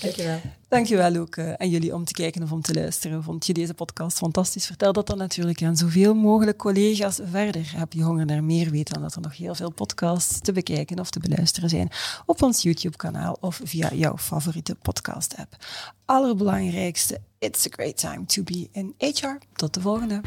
Dankjewel. 0.00 0.40
Dankjewel 0.68 1.16
ook 1.16 1.36
uh, 1.36 1.52
aan 1.52 1.68
jullie 1.68 1.94
om 1.94 2.04
te 2.04 2.12
kijken 2.12 2.42
of 2.42 2.52
om 2.52 2.62
te 2.62 2.74
luisteren. 2.74 3.22
Vond 3.22 3.46
je 3.46 3.52
deze 3.52 3.74
podcast 3.74 4.16
fantastisch? 4.16 4.66
Vertel 4.66 4.92
dat 4.92 5.06
dan 5.06 5.18
natuurlijk 5.18 5.62
aan 5.62 5.76
zoveel 5.76 6.14
mogelijk 6.14 6.58
collega's 6.58 7.20
verder. 7.30 7.72
Heb 7.76 7.92
je 7.92 8.02
honger 8.02 8.26
naar 8.26 8.44
meer 8.44 8.70
weten 8.70 8.94
dan 8.94 9.02
dat 9.02 9.14
er 9.14 9.20
nog 9.20 9.36
heel 9.36 9.54
veel 9.54 9.70
podcasts 9.70 10.40
te 10.40 10.52
bekijken 10.52 10.98
of 10.98 11.10
te 11.10 11.20
beluisteren 11.20 11.68
zijn 11.68 11.90
op 12.26 12.42
ons 12.42 12.62
YouTube-kanaal 12.62 13.36
of 13.40 13.60
via 13.64 13.94
jouw 13.94 14.16
favoriete 14.18 14.74
podcast-app. 14.74 15.56
Allerbelangrijkste, 16.04 17.20
it's 17.38 17.66
a 17.66 17.70
great 17.70 17.96
time 17.96 18.24
to 18.24 18.42
be 18.42 18.68
in 18.72 18.94
HR. 18.98 19.38
Tot 19.52 19.74
de 19.74 19.80
volgende. 19.80 20.20